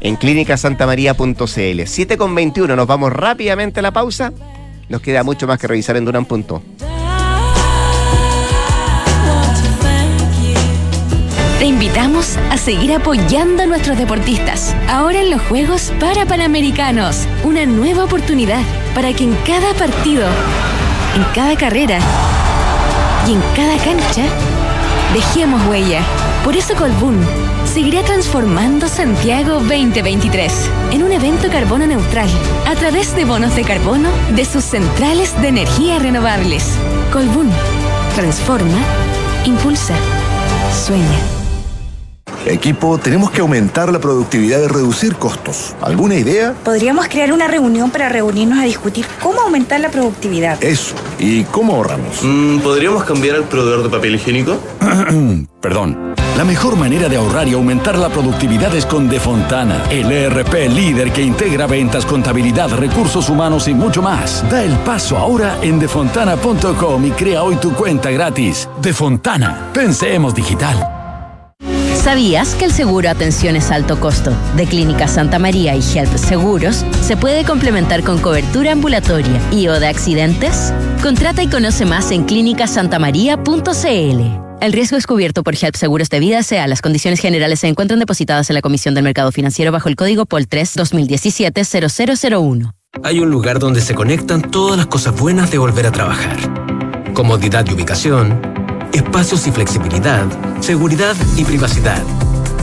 en 0.00 0.16
clínicasantamaría.cl. 0.16 1.86
7 1.86 2.16
con 2.16 2.34
21, 2.34 2.74
nos 2.74 2.86
vamos 2.86 3.12
rápidamente 3.12 3.80
a 3.80 3.82
la 3.82 3.92
pausa. 3.92 4.32
Nos 4.88 5.00
queda 5.00 5.22
mucho 5.22 5.46
más 5.46 5.58
que 5.58 5.66
revisar 5.66 5.96
en 5.96 6.04
Duran. 6.04 6.24
Punto. 6.24 6.62
Te 11.58 11.64
invitamos 11.64 12.36
a 12.50 12.58
seguir 12.58 12.92
apoyando 12.92 13.62
a 13.62 13.66
nuestros 13.66 13.96
deportistas. 13.96 14.76
Ahora 14.88 15.20
en 15.20 15.30
los 15.30 15.40
Juegos 15.40 15.90
para 15.98 16.26
Panamericanos, 16.26 17.26
una 17.44 17.64
nueva 17.64 18.04
oportunidad 18.04 18.60
para 18.94 19.14
que 19.14 19.24
en 19.24 19.34
cada 19.46 19.72
partido, 19.72 20.26
en 21.16 21.24
cada 21.34 21.56
carrera 21.56 21.98
y 23.26 23.32
en 23.32 23.40
cada 23.56 23.78
cancha 23.78 24.24
dejemos 25.14 25.66
huella. 25.66 26.02
Por 26.44 26.56
eso 26.56 26.74
Colbún 26.74 27.18
seguirá 27.64 28.02
transformando 28.02 28.86
Santiago 28.86 29.54
2023 29.54 30.70
en 30.92 31.02
un 31.04 31.12
evento 31.12 31.48
carbono 31.48 31.86
neutral 31.86 32.28
a 32.66 32.74
través 32.74 33.16
de 33.16 33.24
bonos 33.24 33.56
de 33.56 33.62
carbono 33.62 34.10
de 34.34 34.44
sus 34.44 34.62
centrales 34.62 35.34
de 35.40 35.48
energía 35.48 35.98
renovables. 35.98 36.76
Colbún 37.10 37.50
transforma, 38.14 38.78
impulsa, 39.46 39.94
sueña. 40.70 41.35
Equipo, 42.46 42.96
tenemos 42.98 43.30
que 43.32 43.40
aumentar 43.40 43.92
la 43.92 43.98
productividad 43.98 44.62
y 44.62 44.66
reducir 44.68 45.16
costos. 45.16 45.74
¿Alguna 45.82 46.14
idea? 46.14 46.54
Podríamos 46.64 47.08
crear 47.08 47.32
una 47.32 47.48
reunión 47.48 47.90
para 47.90 48.08
reunirnos 48.08 48.60
a 48.60 48.62
discutir 48.62 49.04
cómo 49.20 49.40
aumentar 49.40 49.80
la 49.80 49.90
productividad. 49.90 50.62
Eso. 50.62 50.94
¿Y 51.18 51.42
cómo 51.44 51.74
ahorramos? 51.74 52.22
Mm, 52.22 52.60
¿Podríamos 52.60 53.04
cambiar 53.04 53.36
el 53.36 53.44
proveedor 53.44 53.82
de 53.82 53.88
papel 53.90 54.14
higiénico? 54.14 54.56
Perdón. 55.60 56.14
La 56.36 56.44
mejor 56.44 56.76
manera 56.76 57.08
de 57.08 57.16
ahorrar 57.16 57.48
y 57.48 57.54
aumentar 57.54 57.96
la 57.96 58.10
productividad 58.10 58.74
es 58.76 58.84
con 58.84 59.08
Defontana, 59.08 59.84
el 59.90 60.12
ERP 60.12 60.68
líder 60.68 61.10
que 61.10 61.22
integra 61.22 61.66
ventas, 61.66 62.04
contabilidad, 62.04 62.70
recursos 62.76 63.30
humanos 63.30 63.66
y 63.68 63.74
mucho 63.74 64.02
más. 64.02 64.44
Da 64.50 64.62
el 64.62 64.74
paso 64.80 65.16
ahora 65.16 65.56
en 65.62 65.78
defontana.com 65.78 67.06
y 67.06 67.10
crea 67.12 67.42
hoy 67.42 67.56
tu 67.56 67.72
cuenta 67.72 68.10
gratis. 68.10 68.68
Defontana, 68.82 69.70
pensemos 69.72 70.34
digital. 70.34 70.95
¿Sabías 72.06 72.54
que 72.54 72.64
el 72.66 72.70
seguro 72.70 73.10
Atenciones 73.10 73.72
Alto 73.72 73.98
Costo 73.98 74.32
de 74.56 74.66
Clínica 74.66 75.08
Santa 75.08 75.40
María 75.40 75.74
y 75.74 75.80
Health 75.80 76.16
Seguros 76.18 76.84
se 77.02 77.16
puede 77.16 77.44
complementar 77.44 78.04
con 78.04 78.20
cobertura 78.20 78.70
ambulatoria 78.70 79.40
y 79.50 79.66
o 79.66 79.80
de 79.80 79.88
accidentes? 79.88 80.72
Contrata 81.02 81.42
y 81.42 81.48
conoce 81.48 81.84
más 81.84 82.12
en 82.12 82.22
clínicasantamaría.cl. 82.22 84.20
El 84.60 84.72
riesgo 84.72 84.96
es 84.96 85.04
cubierto 85.08 85.42
por 85.42 85.56
Health 85.56 85.74
Seguros 85.74 86.08
de 86.08 86.20
Vida 86.20 86.44
sea 86.44 86.68
Las 86.68 86.80
condiciones 86.80 87.18
generales 87.18 87.58
se 87.58 87.66
encuentran 87.66 87.98
depositadas 87.98 88.50
en 88.50 88.54
la 88.54 88.62
Comisión 88.62 88.94
del 88.94 89.02
Mercado 89.02 89.32
Financiero 89.32 89.72
bajo 89.72 89.88
el 89.88 89.96
código 89.96 90.26
POL 90.26 90.46
3 90.46 90.74
2017 90.76 91.64
0001. 91.64 92.72
Hay 93.02 93.18
un 93.18 93.30
lugar 93.30 93.58
donde 93.58 93.80
se 93.80 93.96
conectan 93.96 94.42
todas 94.42 94.76
las 94.76 94.86
cosas 94.86 95.18
buenas 95.18 95.50
de 95.50 95.58
volver 95.58 95.88
a 95.88 95.90
trabajar. 95.90 96.36
Comodidad 97.14 97.66
y 97.68 97.72
ubicación 97.72 98.54
espacios 98.96 99.46
y 99.46 99.52
flexibilidad, 99.52 100.24
seguridad 100.60 101.16
y 101.36 101.44
privacidad. 101.44 102.02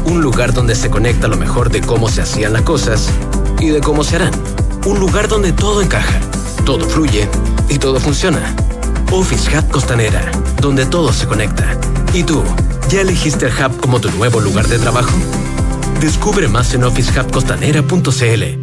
Un 0.05 0.21
lugar 0.21 0.53
donde 0.53 0.75
se 0.75 0.89
conecta 0.89 1.27
lo 1.27 1.37
mejor 1.37 1.69
de 1.69 1.81
cómo 1.81 2.09
se 2.09 2.21
hacían 2.21 2.53
las 2.53 2.63
cosas 2.63 3.09
y 3.59 3.69
de 3.69 3.81
cómo 3.81 4.03
se 4.03 4.17
harán. 4.17 4.33
Un 4.85 4.99
lugar 4.99 5.27
donde 5.27 5.53
todo 5.53 5.81
encaja, 5.81 6.19
todo 6.65 6.85
fluye 6.85 7.29
y 7.69 7.77
todo 7.77 7.99
funciona. 7.99 8.55
Office 9.11 9.55
Hub 9.55 9.69
Costanera, 9.69 10.31
donde 10.59 10.85
todo 10.85 11.13
se 11.13 11.27
conecta. 11.27 11.77
¿Y 12.13 12.23
tú, 12.23 12.43
ya 12.89 13.01
elegiste 13.01 13.45
el 13.45 13.53
Hub 13.53 13.79
como 13.79 14.01
tu 14.01 14.09
nuevo 14.11 14.39
lugar 14.39 14.67
de 14.67 14.79
trabajo? 14.79 15.17
Descubre 16.01 16.47
más 16.47 16.73
en 16.73 16.83
officehubcostanera.cl. 16.83 18.62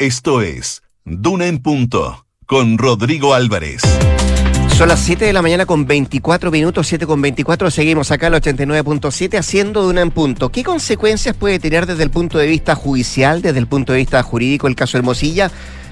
Esto 0.00 0.40
es 0.40 0.82
Duna 1.04 1.46
en 1.46 1.58
Punto 1.58 2.24
con 2.46 2.78
Rodrigo 2.78 3.34
Álvarez. 3.34 3.82
Son 4.74 4.88
las 4.88 5.00
7 5.00 5.26
de 5.26 5.34
la 5.34 5.42
mañana 5.42 5.66
con 5.66 5.84
24 5.84 6.50
minutos, 6.50 6.86
7 6.86 7.06
con 7.06 7.20
24. 7.20 7.70
Seguimos 7.70 8.10
acá 8.10 8.28
al 8.28 8.32
89.7 8.32 9.38
haciendo 9.38 9.82
de 9.82 9.88
una 9.90 10.00
en 10.00 10.10
punto. 10.10 10.48
¿Qué 10.48 10.64
consecuencias 10.64 11.36
puede 11.36 11.58
tener 11.58 11.84
desde 11.84 12.02
el 12.02 12.08
punto 12.08 12.38
de 12.38 12.46
vista 12.46 12.74
judicial, 12.74 13.42
desde 13.42 13.58
el 13.58 13.66
punto 13.66 13.92
de 13.92 13.98
vista 13.98 14.22
jurídico 14.22 14.68
el 14.68 14.74
caso 14.74 14.96
Hermosilla? 14.96 15.50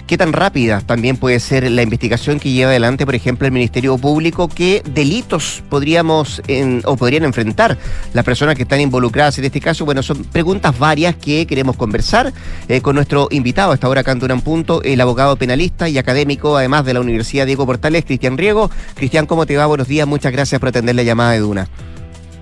¿Qué 0.09 0.17
tan 0.17 0.33
rápida 0.33 0.81
también 0.81 1.19
puede 1.19 1.39
ser 1.39 1.71
la 1.71 1.83
investigación 1.83 2.41
que 2.41 2.51
lleva 2.51 2.71
adelante, 2.71 3.05
por 3.05 3.15
ejemplo, 3.15 3.47
el 3.47 3.53
Ministerio 3.53 3.99
Público? 3.99 4.49
¿Qué 4.49 4.83
delitos 4.95 5.63
podríamos 5.69 6.41
o 6.87 6.97
podrían 6.97 7.25
enfrentar 7.25 7.77
las 8.15 8.25
personas 8.25 8.55
que 8.55 8.63
están 8.63 8.81
involucradas 8.81 9.37
en 9.39 9.45
este 9.45 9.61
caso? 9.61 9.85
Bueno, 9.85 10.03
son 10.03 10.25
preguntas 10.25 10.79
varias 10.79 11.15
que 11.15 11.47
queremos 11.47 11.77
conversar 11.77 12.33
eh, 12.69 12.81
con 12.81 12.95
nuestro 12.97 13.29
invitado, 13.31 13.73
hasta 13.73 13.87
ahora 13.87 14.01
acá 14.01 14.13
en 14.13 14.41
Punto, 14.41 14.83
el 14.83 14.99
abogado 15.03 15.37
penalista 15.37 15.91
y 15.91 15.99
académico, 15.99 16.57
además 16.57 16.87
de 16.87 16.95
la 16.95 17.01
Universidad 17.01 17.45
Diego 17.45 17.67
Portales, 17.67 18.07
Cristian 18.07 18.39
Riego. 18.39 18.71
Cristian, 18.95 19.27
¿cómo 19.27 19.45
te 19.45 19.59
va? 19.59 19.67
Buenos 19.67 19.89
días, 19.89 20.09
muchas 20.09 20.33
gracias 20.33 20.59
por 20.59 20.71
atender 20.71 20.95
la 20.95 21.03
llamada 21.03 21.33
de 21.33 21.41
Duna. 21.41 21.69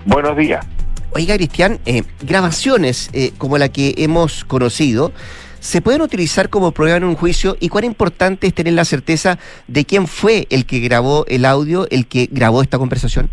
Buenos 0.05 0.37
días. 0.37 0.65
Oiga, 1.11 1.35
Cristian, 1.35 1.79
eh, 1.85 2.03
grabaciones 2.21 3.09
eh, 3.11 3.33
como 3.37 3.57
la 3.57 3.67
que 3.67 3.93
hemos 3.97 4.45
conocido 4.45 5.11
se 5.59 5.81
pueden 5.81 6.01
utilizar 6.01 6.49
como 6.49 6.71
prueba 6.71 6.97
en 6.97 7.03
un 7.03 7.15
juicio 7.15 7.57
y 7.59 7.69
cuán 7.69 7.83
importante 7.83 8.47
es 8.47 8.53
tener 8.53 8.73
la 8.73 8.85
certeza 8.85 9.37
de 9.67 9.85
quién 9.85 10.07
fue 10.07 10.47
el 10.49 10.65
que 10.65 10.79
grabó 10.79 11.25
el 11.27 11.45
audio, 11.45 11.87
el 11.89 12.07
que 12.07 12.27
grabó 12.31 12.61
esta 12.61 12.77
conversación? 12.77 13.29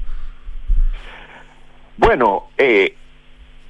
Bueno, 1.96 2.44
eh, 2.58 2.94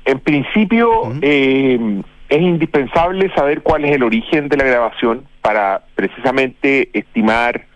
en 0.04 0.20
principio 0.20 1.12
eh, 1.20 2.02
es 2.28 2.40
indispensable 2.40 3.32
saber 3.34 3.62
cuál 3.62 3.84
es 3.84 3.92
el 3.92 4.02
origen 4.02 4.48
de 4.48 4.56
la 4.56 4.64
grabación 4.64 5.24
para 5.40 5.84
precisamente 5.94 6.88
estimar 6.92 7.66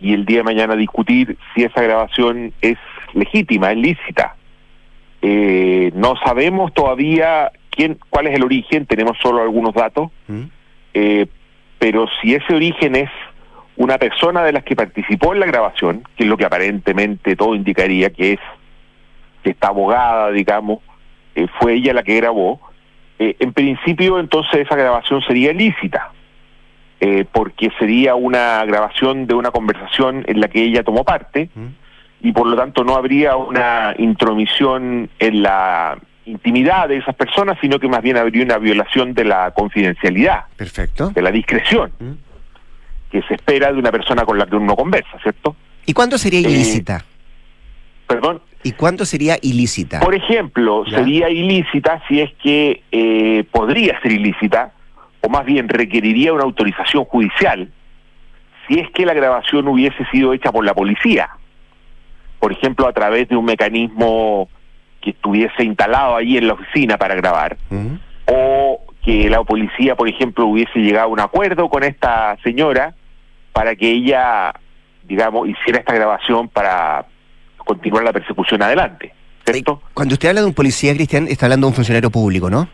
y 0.00 0.12
el 0.12 0.26
día 0.26 0.38
de 0.38 0.44
mañana 0.44 0.76
discutir 0.76 1.38
si 1.54 1.62
esa 1.62 1.80
grabación 1.80 2.52
es 2.60 2.76
legítima, 3.14 3.72
es 3.72 3.78
lícita. 3.78 4.36
Eh, 5.22 5.90
no 5.94 6.14
sabemos 6.22 6.74
todavía 6.74 7.50
quién, 7.74 7.98
cuál 8.10 8.26
es 8.26 8.34
el 8.34 8.44
origen, 8.44 8.86
tenemos 8.86 9.18
solo 9.20 9.42
algunos 9.42 9.74
datos, 9.74 10.10
mm. 10.28 10.42
eh, 10.94 11.26
pero 11.78 12.06
si 12.20 12.34
ese 12.34 12.54
origen 12.54 12.96
es 12.96 13.10
una 13.76 13.98
persona 13.98 14.42
de 14.44 14.52
las 14.52 14.64
que 14.64 14.76
participó 14.76 15.34
en 15.34 15.40
la 15.40 15.46
grabación, 15.46 16.04
que 16.16 16.24
es 16.24 16.28
lo 16.28 16.36
que 16.36 16.44
aparentemente 16.44 17.36
todo 17.36 17.54
indicaría 17.54 18.10
que 18.10 18.34
es, 18.34 18.40
que 19.42 19.50
está 19.50 19.68
abogada, 19.68 20.30
digamos, 20.30 20.78
eh, 21.34 21.46
fue 21.58 21.74
ella 21.74 21.92
la 21.92 22.02
que 22.02 22.16
grabó, 22.16 22.60
eh, 23.18 23.36
en 23.40 23.52
principio 23.52 24.18
entonces 24.18 24.60
esa 24.60 24.76
grabación 24.76 25.22
sería 25.22 25.50
ilícita, 25.50 26.12
porque 27.32 27.70
sería 27.78 28.14
una 28.14 28.64
grabación 28.64 29.26
de 29.26 29.34
una 29.34 29.50
conversación 29.50 30.24
en 30.26 30.40
la 30.40 30.48
que 30.48 30.62
ella 30.62 30.82
tomó 30.82 31.04
parte, 31.04 31.50
mm. 31.54 31.66
y 32.22 32.32
por 32.32 32.46
lo 32.46 32.56
tanto 32.56 32.82
no 32.82 32.96
habría 32.96 33.36
una 33.36 33.94
intromisión 33.98 35.10
en 35.18 35.42
la 35.42 35.98
intimidad 36.26 36.88
de 36.88 36.98
esas 36.98 37.14
personas, 37.14 37.58
sino 37.60 37.78
que 37.78 37.88
más 37.88 38.02
bien 38.02 38.16
habría 38.16 38.44
una 38.44 38.58
violación 38.58 39.14
de 39.14 39.24
la 39.24 39.52
confidencialidad. 39.52 40.44
Perfecto. 40.56 41.10
De 41.10 41.22
la 41.22 41.30
discreción 41.30 41.92
mm. 41.98 43.10
que 43.10 43.22
se 43.22 43.34
espera 43.34 43.72
de 43.72 43.78
una 43.78 43.90
persona 43.90 44.24
con 44.24 44.38
la 44.38 44.46
que 44.46 44.56
uno 44.56 44.74
conversa, 44.76 45.18
¿cierto? 45.22 45.56
¿Y 45.86 45.92
cuándo 45.92 46.18
sería 46.18 46.40
eh, 46.40 46.50
ilícita? 46.50 47.04
Perdón. 48.06 48.40
¿Y 48.62 48.72
cuándo 48.72 49.04
sería 49.04 49.36
ilícita? 49.42 50.00
Por 50.00 50.14
ejemplo, 50.14 50.84
sería 50.88 51.28
ilícita 51.28 52.02
si 52.08 52.20
es 52.20 52.32
que 52.42 52.82
eh, 52.90 53.44
podría 53.50 54.00
ser 54.00 54.12
ilícita, 54.12 54.72
o 55.20 55.28
más 55.28 55.44
bien 55.44 55.68
requeriría 55.68 56.32
una 56.32 56.44
autorización 56.44 57.04
judicial, 57.04 57.70
si 58.66 58.80
es 58.80 58.90
que 58.92 59.04
la 59.04 59.12
grabación 59.12 59.68
hubiese 59.68 60.06
sido 60.06 60.32
hecha 60.32 60.50
por 60.50 60.64
la 60.64 60.72
policía. 60.72 61.28
Por 62.40 62.52
ejemplo, 62.52 62.86
a 62.86 62.92
través 62.94 63.28
de 63.28 63.36
un 63.36 63.44
mecanismo 63.44 64.48
que 65.04 65.10
estuviese 65.10 65.62
instalado 65.62 66.16
ahí 66.16 66.38
en 66.38 66.48
la 66.48 66.54
oficina 66.54 66.96
para 66.96 67.14
grabar, 67.14 67.58
o 68.26 68.80
que 69.04 69.28
la 69.28 69.44
policía, 69.44 69.94
por 69.94 70.08
ejemplo, 70.08 70.46
hubiese 70.46 70.78
llegado 70.78 71.08
a 71.08 71.12
un 71.12 71.20
acuerdo 71.20 71.68
con 71.68 71.84
esta 71.84 72.38
señora 72.42 72.94
para 73.52 73.76
que 73.76 73.90
ella, 73.90 74.54
digamos, 75.06 75.46
hiciera 75.46 75.80
esta 75.80 75.92
grabación 75.92 76.48
para 76.48 77.04
continuar 77.58 78.02
la 78.02 78.12
persecución 78.12 78.62
adelante. 78.62 79.12
¿Cierto? 79.44 79.82
Cuando 79.92 80.14
usted 80.14 80.30
habla 80.30 80.40
de 80.40 80.46
un 80.46 80.54
policía, 80.54 80.94
Cristian, 80.94 81.28
está 81.28 81.44
hablando 81.46 81.66
de 81.66 81.72
un 81.72 81.74
funcionario 81.74 82.10
público, 82.10 82.48
¿no? 82.48 82.66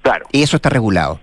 Claro. 0.00 0.24
Y 0.32 0.42
eso 0.42 0.56
está 0.56 0.70
regulado. 0.70 1.20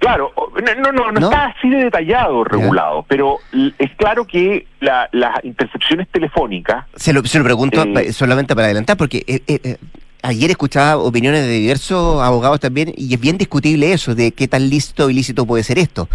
Claro, 0.00 0.32
no, 0.78 0.92
no, 0.92 1.12
no, 1.12 1.20
está 1.20 1.48
así 1.48 1.68
de 1.68 1.84
detallado 1.84 2.42
regulado, 2.42 3.04
pero 3.06 3.36
es 3.52 3.90
claro 3.96 4.24
que 4.24 4.66
las 4.80 5.10
intercepciones 5.44 6.08
telefónicas... 6.08 6.86
Se 6.96 7.12
lo, 7.12 7.22
se 7.26 7.38
lo 7.38 7.44
pregunto 7.44 7.82
eh, 7.82 8.10
solamente 8.14 8.54
para 8.54 8.64
adelantar, 8.64 8.96
porque 8.96 9.22
eh, 9.26 9.42
eh, 9.46 9.76
ayer 10.22 10.50
escuchaba 10.50 10.96
opiniones 10.96 11.42
de 11.42 11.50
diversos 11.50 12.22
abogados 12.22 12.60
también, 12.60 12.94
y 12.96 13.12
es 13.12 13.20
bien 13.20 13.36
discutible 13.36 13.92
eso, 13.92 14.14
de 14.14 14.32
qué 14.32 14.48
tan 14.48 14.70
lícito 14.70 15.04
o 15.04 15.10
ilícito 15.10 15.44
puede 15.44 15.64
ser 15.64 15.78
esto. 15.78 16.08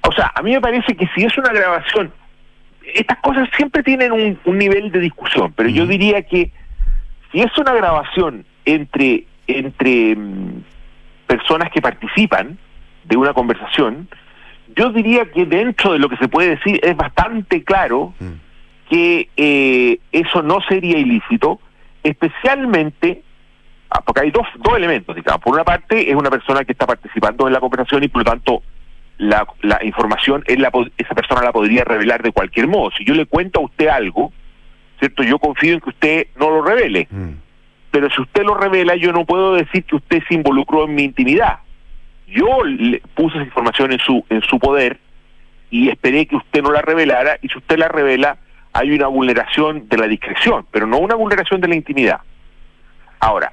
O 0.00 0.10
sea, 0.12 0.32
a 0.34 0.40
mí 0.40 0.52
me 0.52 0.62
parece 0.62 0.96
que 0.96 1.06
si 1.14 1.24
es 1.24 1.36
una 1.36 1.52
grabación, 1.52 2.10
estas 2.94 3.18
cosas 3.18 3.50
siempre 3.54 3.82
tienen 3.82 4.12
un, 4.12 4.58
nivel 4.58 4.90
de 4.90 5.00
discusión, 5.00 5.52
pero 5.54 5.68
yo 5.68 5.86
diría 5.86 6.22
que 6.22 6.52
si 7.30 7.42
es 7.42 7.58
una 7.58 7.74
grabación 7.74 8.46
entre... 8.64 9.26
entre 9.46 10.16
mm, 10.16 10.62
personas 11.28 11.70
que 11.70 11.80
participan 11.80 12.58
de 13.04 13.16
una 13.16 13.32
conversación, 13.32 14.08
yo 14.74 14.90
diría 14.90 15.30
que 15.30 15.46
dentro 15.46 15.92
de 15.92 15.98
lo 16.00 16.08
que 16.08 16.16
se 16.16 16.28
puede 16.28 16.56
decir 16.56 16.80
es 16.82 16.96
bastante 16.96 17.62
claro 17.62 18.14
mm. 18.18 18.32
que 18.90 19.28
eh, 19.36 19.98
eso 20.10 20.42
no 20.42 20.60
sería 20.68 20.98
ilícito, 20.98 21.60
especialmente 22.02 23.22
ah, 23.90 24.00
porque 24.04 24.22
hay 24.22 24.30
dos, 24.30 24.46
dos 24.56 24.76
elementos, 24.76 25.14
digamos. 25.14 25.42
Por 25.42 25.54
una 25.54 25.64
parte, 25.64 26.10
es 26.10 26.16
una 26.16 26.30
persona 26.30 26.64
que 26.64 26.72
está 26.72 26.86
participando 26.86 27.46
en 27.46 27.52
la 27.52 27.60
conversación 27.60 28.02
y 28.02 28.08
por 28.08 28.22
lo 28.24 28.30
tanto 28.30 28.62
la, 29.18 29.46
la 29.62 29.84
información 29.84 30.44
la, 30.46 30.70
esa 30.96 31.14
persona 31.14 31.42
la 31.42 31.52
podría 31.52 31.84
revelar 31.84 32.22
de 32.22 32.32
cualquier 32.32 32.68
modo. 32.68 32.90
Si 32.96 33.04
yo 33.04 33.14
le 33.14 33.26
cuento 33.26 33.60
a 33.60 33.64
usted 33.64 33.88
algo, 33.88 34.32
¿cierto? 34.98 35.22
Yo 35.22 35.38
confío 35.38 35.74
en 35.74 35.80
que 35.80 35.90
usted 35.90 36.26
no 36.38 36.50
lo 36.50 36.62
revele. 36.62 37.06
Mm 37.10 37.47
pero 37.90 38.10
si 38.10 38.20
usted 38.20 38.44
lo 38.44 38.54
revela, 38.54 38.96
yo 38.96 39.12
no 39.12 39.24
puedo 39.24 39.54
decir 39.54 39.84
que 39.84 39.96
usted 39.96 40.22
se 40.28 40.34
involucró 40.34 40.84
en 40.84 40.94
mi 40.94 41.04
intimidad. 41.04 41.60
Yo 42.26 42.62
le 42.64 43.00
puse 43.14 43.36
esa 43.36 43.46
información 43.46 43.92
en 43.92 43.98
su, 43.98 44.24
en 44.28 44.42
su 44.42 44.58
poder 44.58 44.98
y 45.70 45.88
esperé 45.88 46.26
que 46.26 46.36
usted 46.36 46.62
no 46.62 46.70
la 46.70 46.82
revelara, 46.82 47.38
y 47.42 47.48
si 47.48 47.58
usted 47.58 47.78
la 47.78 47.88
revela, 47.88 48.38
hay 48.72 48.90
una 48.92 49.06
vulneración 49.06 49.88
de 49.88 49.96
la 49.98 50.06
discreción, 50.06 50.66
pero 50.70 50.86
no 50.86 50.98
una 50.98 51.14
vulneración 51.14 51.60
de 51.60 51.68
la 51.68 51.74
intimidad. 51.74 52.20
Ahora, 53.20 53.52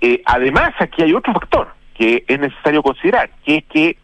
eh, 0.00 0.22
además 0.24 0.74
aquí 0.78 1.02
hay 1.02 1.14
otro 1.14 1.32
factor 1.32 1.74
que 1.94 2.24
es 2.26 2.38
necesario 2.38 2.82
considerar, 2.82 3.30
que 3.44 3.56
es 3.58 3.64
que 3.64 3.96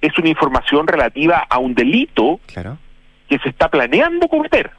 es 0.00 0.18
una 0.18 0.28
información 0.28 0.86
relativa 0.86 1.46
a 1.48 1.58
un 1.58 1.74
delito 1.74 2.40
que 3.28 3.38
se 3.38 3.48
está 3.48 3.68
planeando 3.68 4.28
cometer, 4.28 4.70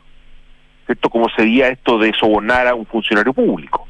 ¿cierto? 0.85 1.09
Como 1.09 1.29
sería 1.29 1.69
esto 1.69 1.97
de 1.97 2.13
sobornar 2.13 2.67
a 2.67 2.75
un 2.75 2.85
funcionario 2.85 3.33
público 3.33 3.87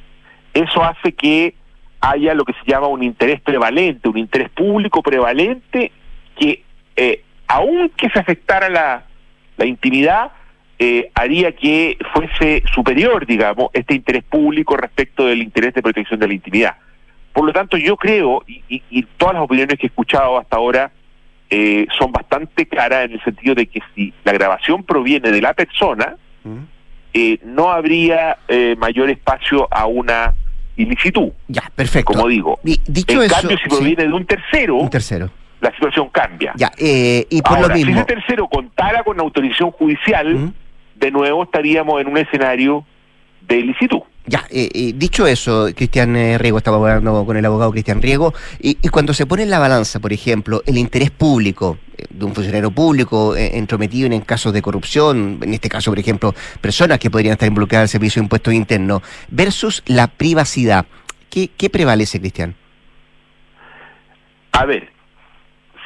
eso 0.57 0.83
hace 0.83 1.13
que 1.13 1.55
haya 1.99 2.33
lo 2.33 2.45
que 2.45 2.53
se 2.53 2.71
llama 2.71 2.87
un 2.87 3.03
interés 3.03 3.41
prevalente, 3.41 4.09
un 4.09 4.17
interés 4.17 4.49
público 4.49 5.01
prevalente 5.01 5.91
que, 6.37 6.63
eh, 6.95 7.23
aunque 7.47 8.09
se 8.09 8.19
afectara 8.19 8.69
la, 8.69 9.03
la 9.57 9.65
intimidad, 9.65 10.31
eh, 10.79 11.09
haría 11.15 11.53
que 11.53 11.97
fuese 12.13 12.63
superior, 12.73 13.25
digamos, 13.25 13.69
este 13.73 13.95
interés 13.95 14.23
público 14.23 14.77
respecto 14.77 15.25
del 15.25 15.41
interés 15.41 15.73
de 15.73 15.81
protección 15.81 16.19
de 16.19 16.27
la 16.27 16.33
intimidad. 16.33 16.77
Por 17.33 17.45
lo 17.45 17.53
tanto, 17.53 17.77
yo 17.77 17.97
creo, 17.97 18.43
y, 18.47 18.63
y, 18.67 19.03
todas 19.17 19.35
las 19.35 19.43
opiniones 19.43 19.77
que 19.77 19.87
he 19.87 19.89
escuchado 19.89 20.37
hasta 20.37 20.57
ahora 20.57 20.91
eh, 21.49 21.87
son 21.97 22.11
bastante 22.11 22.67
claras 22.67 23.05
en 23.05 23.13
el 23.13 23.23
sentido 23.23 23.55
de 23.55 23.67
que 23.67 23.79
si 23.95 24.13
la 24.23 24.33
grabación 24.33 24.83
proviene 24.83 25.31
de 25.31 25.41
la 25.41 25.53
persona, 25.53 26.15
eh, 27.13 27.39
no 27.43 27.71
habría 27.71 28.37
eh, 28.47 28.75
mayor 28.77 29.09
espacio 29.09 29.67
a 29.71 29.85
una 29.85 30.35
ilicitud. 30.77 31.31
Ya, 31.47 31.63
perfecto. 31.75 32.13
Como 32.13 32.27
digo. 32.27 32.59
dicho 32.63 33.21
en 33.21 33.29
cambio, 33.29 33.57
si 33.57 33.67
proviene 33.67 34.03
de 34.03 34.13
un 34.13 34.25
tercero, 34.25 34.75
un 34.75 34.89
tercero, 34.89 35.29
la 35.59 35.71
situación 35.71 36.09
cambia. 36.09 36.53
Ya, 36.55 36.71
eh, 36.77 37.25
y 37.29 37.41
por 37.41 37.59
lo 37.59 37.69
mismo. 37.69 37.91
Si 37.91 37.97
ese 37.97 38.05
tercero 38.05 38.47
contara 38.47 39.03
con 39.03 39.19
autorización 39.19 39.71
judicial, 39.71 40.53
de 40.95 41.11
nuevo 41.11 41.43
estaríamos 41.43 41.99
en 42.01 42.07
un 42.07 42.17
escenario 42.17 42.85
de 43.41 43.57
ilicitud. 43.57 44.01
Ya, 44.29 44.43
eh, 44.49 44.69
eh, 44.73 44.91
dicho 44.93 45.25
eso, 45.25 45.67
Cristian 45.73 46.15
eh, 46.17 46.37
Riego, 46.37 46.57
estaba 46.57 46.75
hablando 46.77 47.25
con 47.25 47.37
el 47.37 47.45
abogado 47.45 47.71
Cristian 47.71 48.01
Riego, 48.01 48.33
y, 48.59 48.75
cuando 48.89 49.13
se 49.13 49.25
pone 49.25 49.43
en 49.43 49.49
la 49.49 49.57
balanza, 49.57 50.01
por 50.01 50.11
ejemplo, 50.11 50.61
el 50.65 50.77
interés 50.77 51.11
público 51.11 51.77
de 52.09 52.25
un 52.25 52.35
funcionario 52.35 52.69
público 52.71 53.35
entrometido 53.37 54.11
en, 54.11 54.19
casos 54.21 54.51
de 54.51 54.61
corrupción, 54.61 55.39
en 55.41 55.53
este 55.53 55.69
caso, 55.69 55.91
por 55.91 55.99
ejemplo, 55.99 56.33
personas 56.59 56.99
que 56.99 57.09
podrían 57.09 57.33
estar 57.33 57.47
involucradas 57.47 57.83
en 57.83 57.85
el 57.85 57.89
servicio 57.89 58.21
de 58.21 58.25
impuestos 58.25 58.53
internos, 58.53 59.01
versus 59.29 59.81
la 59.85 60.07
privacidad, 60.07 60.85
¿qué, 61.29 61.49
qué 61.55 61.69
prevalece, 61.69 62.19
Cristian? 62.19 62.53
A 64.51 64.65
ver, 64.65 64.89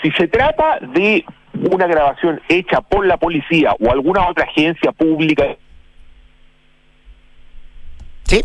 si 0.02 0.10
se 0.12 0.28
trata 0.28 0.80
de 0.80 1.24
una 1.54 1.86
grabación 1.86 2.42
hecha 2.50 2.82
por 2.82 3.06
la 3.06 3.18
policía 3.18 3.76
o 3.80 3.92
alguna 3.92 4.28
otra 4.28 4.46
agencia 4.46 4.92
pública. 4.92 5.56
Sí, 8.24 8.42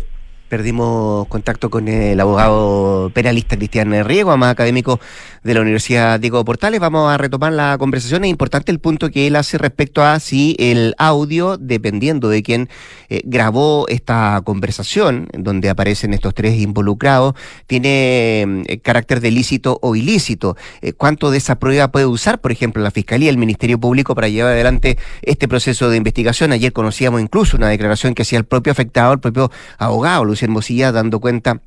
Perdimos 0.49 1.27
contacto 1.27 1.69
con 1.69 1.89
el 1.89 2.19
abogado 2.19 3.11
penalista 3.13 3.57
Cristian 3.57 4.05
Riego, 4.05 4.35
más 4.37 4.51
académico 4.51 4.99
de 5.43 5.53
la 5.53 5.61
Universidad 5.61 6.19
Diego 6.19 6.43
Portales. 6.45 6.79
Vamos 6.79 7.11
a 7.11 7.17
retomar 7.17 7.51
la 7.51 7.77
conversación. 7.77 8.23
Es 8.23 8.29
importante 8.29 8.71
el 8.71 8.79
punto 8.79 9.09
que 9.09 9.27
él 9.27 9.35
hace 9.35 9.57
respecto 9.57 10.03
a 10.03 10.19
si 10.19 10.55
el 10.59 10.95
audio, 10.97 11.57
dependiendo 11.57 12.29
de 12.29 12.43
quién 12.43 12.69
eh, 13.09 13.21
grabó 13.25 13.87
esta 13.89 14.41
conversación, 14.45 15.27
donde 15.33 15.69
aparecen 15.69 16.13
estos 16.13 16.33
tres 16.33 16.59
involucrados, 16.59 17.33
tiene 17.65 18.63
eh, 18.67 18.79
carácter 18.81 19.19
de 19.19 19.31
lícito 19.31 19.79
o 19.81 19.95
ilícito. 19.95 20.55
Eh, 20.81 20.93
¿Cuánto 20.93 21.29
de 21.29 21.39
esa 21.39 21.59
prueba 21.59 21.91
puede 21.91 22.05
usar, 22.05 22.39
por 22.39 22.51
ejemplo, 22.51 22.81
la 22.81 22.91
Fiscalía, 22.91 23.29
el 23.29 23.37
Ministerio 23.37 23.79
Público 23.79 24.15
para 24.15 24.29
llevar 24.29 24.53
adelante 24.53 24.97
este 25.21 25.47
proceso 25.47 25.89
de 25.89 25.97
investigación? 25.97 26.51
Ayer 26.51 26.71
conocíamos 26.71 27.21
incluso 27.21 27.57
una 27.57 27.67
declaración 27.67 28.15
que 28.15 28.21
hacía 28.21 28.37
el 28.37 28.45
propio 28.45 28.71
afectado, 28.71 29.13
el 29.13 29.19
propio 29.19 29.51
abogado, 29.77 30.23
Hermosilla, 30.41 30.91
dando 30.91 31.19
cuenta 31.19 31.61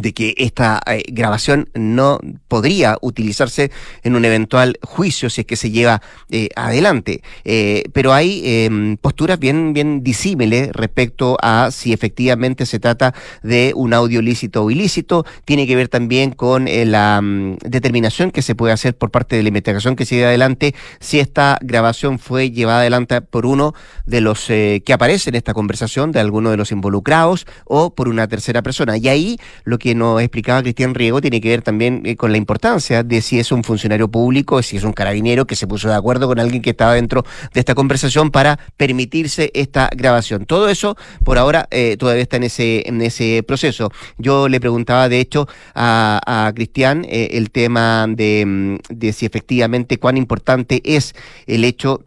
de 0.00 0.12
que 0.12 0.34
esta 0.38 0.80
eh, 0.86 1.02
grabación 1.08 1.68
no 1.74 2.18
podría 2.48 2.96
utilizarse 3.00 3.70
en 4.02 4.16
un 4.16 4.24
eventual 4.24 4.78
juicio 4.82 5.30
si 5.30 5.42
es 5.42 5.46
que 5.46 5.56
se 5.56 5.70
lleva 5.70 6.02
eh, 6.30 6.48
adelante. 6.56 7.22
Eh, 7.44 7.84
pero 7.92 8.12
hay 8.12 8.42
em, 8.44 8.96
posturas 8.96 9.38
bien, 9.38 9.72
bien 9.72 10.02
disímiles 10.02 10.70
respecto 10.72 11.36
a 11.42 11.70
si 11.70 11.92
efectivamente 11.92 12.66
se 12.66 12.78
trata 12.78 13.14
de 13.42 13.72
un 13.74 13.94
audio 13.94 14.22
lícito 14.22 14.64
o 14.64 14.70
ilícito. 14.70 15.24
Tiene 15.44 15.66
que 15.66 15.76
ver 15.76 15.88
también 15.88 16.32
con 16.32 16.66
la 16.66 17.20
mm, 17.20 17.58
determinación 17.64 18.30
que 18.30 18.42
se 18.42 18.54
puede 18.54 18.72
hacer 18.72 18.96
por 18.96 19.10
parte 19.10 19.36
de 19.36 19.42
la 19.42 19.48
investigación 19.48 19.96
que 19.96 20.04
lleva 20.04 20.28
adelante 20.28 20.74
si 20.98 21.20
esta 21.20 21.58
grabación 21.60 22.18
fue 22.18 22.50
llevada 22.50 22.80
adelante 22.80 23.20
por 23.20 23.46
uno 23.46 23.74
de 24.06 24.20
los 24.20 24.46
que 24.46 24.92
aparece 24.92 25.30
en 25.30 25.36
esta 25.36 25.54
conversación, 25.54 26.12
de 26.12 26.20
alguno 26.20 26.50
de 26.50 26.56
los 26.56 26.72
involucrados 26.72 27.46
o 27.64 27.94
por 27.94 28.08
una 28.08 28.28
tercera 28.28 28.62
persona. 28.62 28.96
Y 28.96 29.08
ahí 29.08 29.38
lo 29.64 29.78
que 29.78 29.89
nos 29.94 30.20
explicaba 30.20 30.62
Cristian 30.62 30.94
Riego 30.94 31.20
tiene 31.20 31.40
que 31.40 31.48
ver 31.48 31.62
también 31.62 32.02
eh, 32.04 32.16
con 32.16 32.32
la 32.32 32.38
importancia 32.38 33.02
de 33.02 33.22
si 33.22 33.38
es 33.38 33.52
un 33.52 33.64
funcionario 33.64 34.08
público, 34.08 34.62
si 34.62 34.76
es 34.76 34.84
un 34.84 34.92
carabinero 34.92 35.46
que 35.46 35.56
se 35.56 35.66
puso 35.66 35.88
de 35.88 35.94
acuerdo 35.94 36.26
con 36.26 36.38
alguien 36.38 36.62
que 36.62 36.70
estaba 36.70 36.94
dentro 36.94 37.24
de 37.52 37.60
esta 37.60 37.74
conversación 37.74 38.30
para 38.30 38.58
permitirse 38.76 39.50
esta 39.54 39.90
grabación. 39.94 40.46
Todo 40.46 40.68
eso 40.68 40.96
por 41.24 41.38
ahora 41.38 41.68
eh, 41.70 41.96
todavía 41.98 42.22
está 42.22 42.36
en 42.36 42.44
ese, 42.44 42.88
en 42.88 43.00
ese 43.02 43.42
proceso. 43.42 43.90
Yo 44.18 44.48
le 44.48 44.60
preguntaba 44.60 45.08
de 45.08 45.20
hecho 45.20 45.48
a, 45.74 46.52
Cristian 46.54 47.04
eh, 47.08 47.30
el 47.32 47.50
tema 47.50 48.06
de, 48.08 48.44
mm, 48.46 48.76
de 48.88 49.12
si 49.12 49.26
efectivamente 49.26 49.98
cuán 49.98 50.16
importante 50.16 50.80
es 50.84 51.14
el 51.46 51.64
hecho 51.64 52.04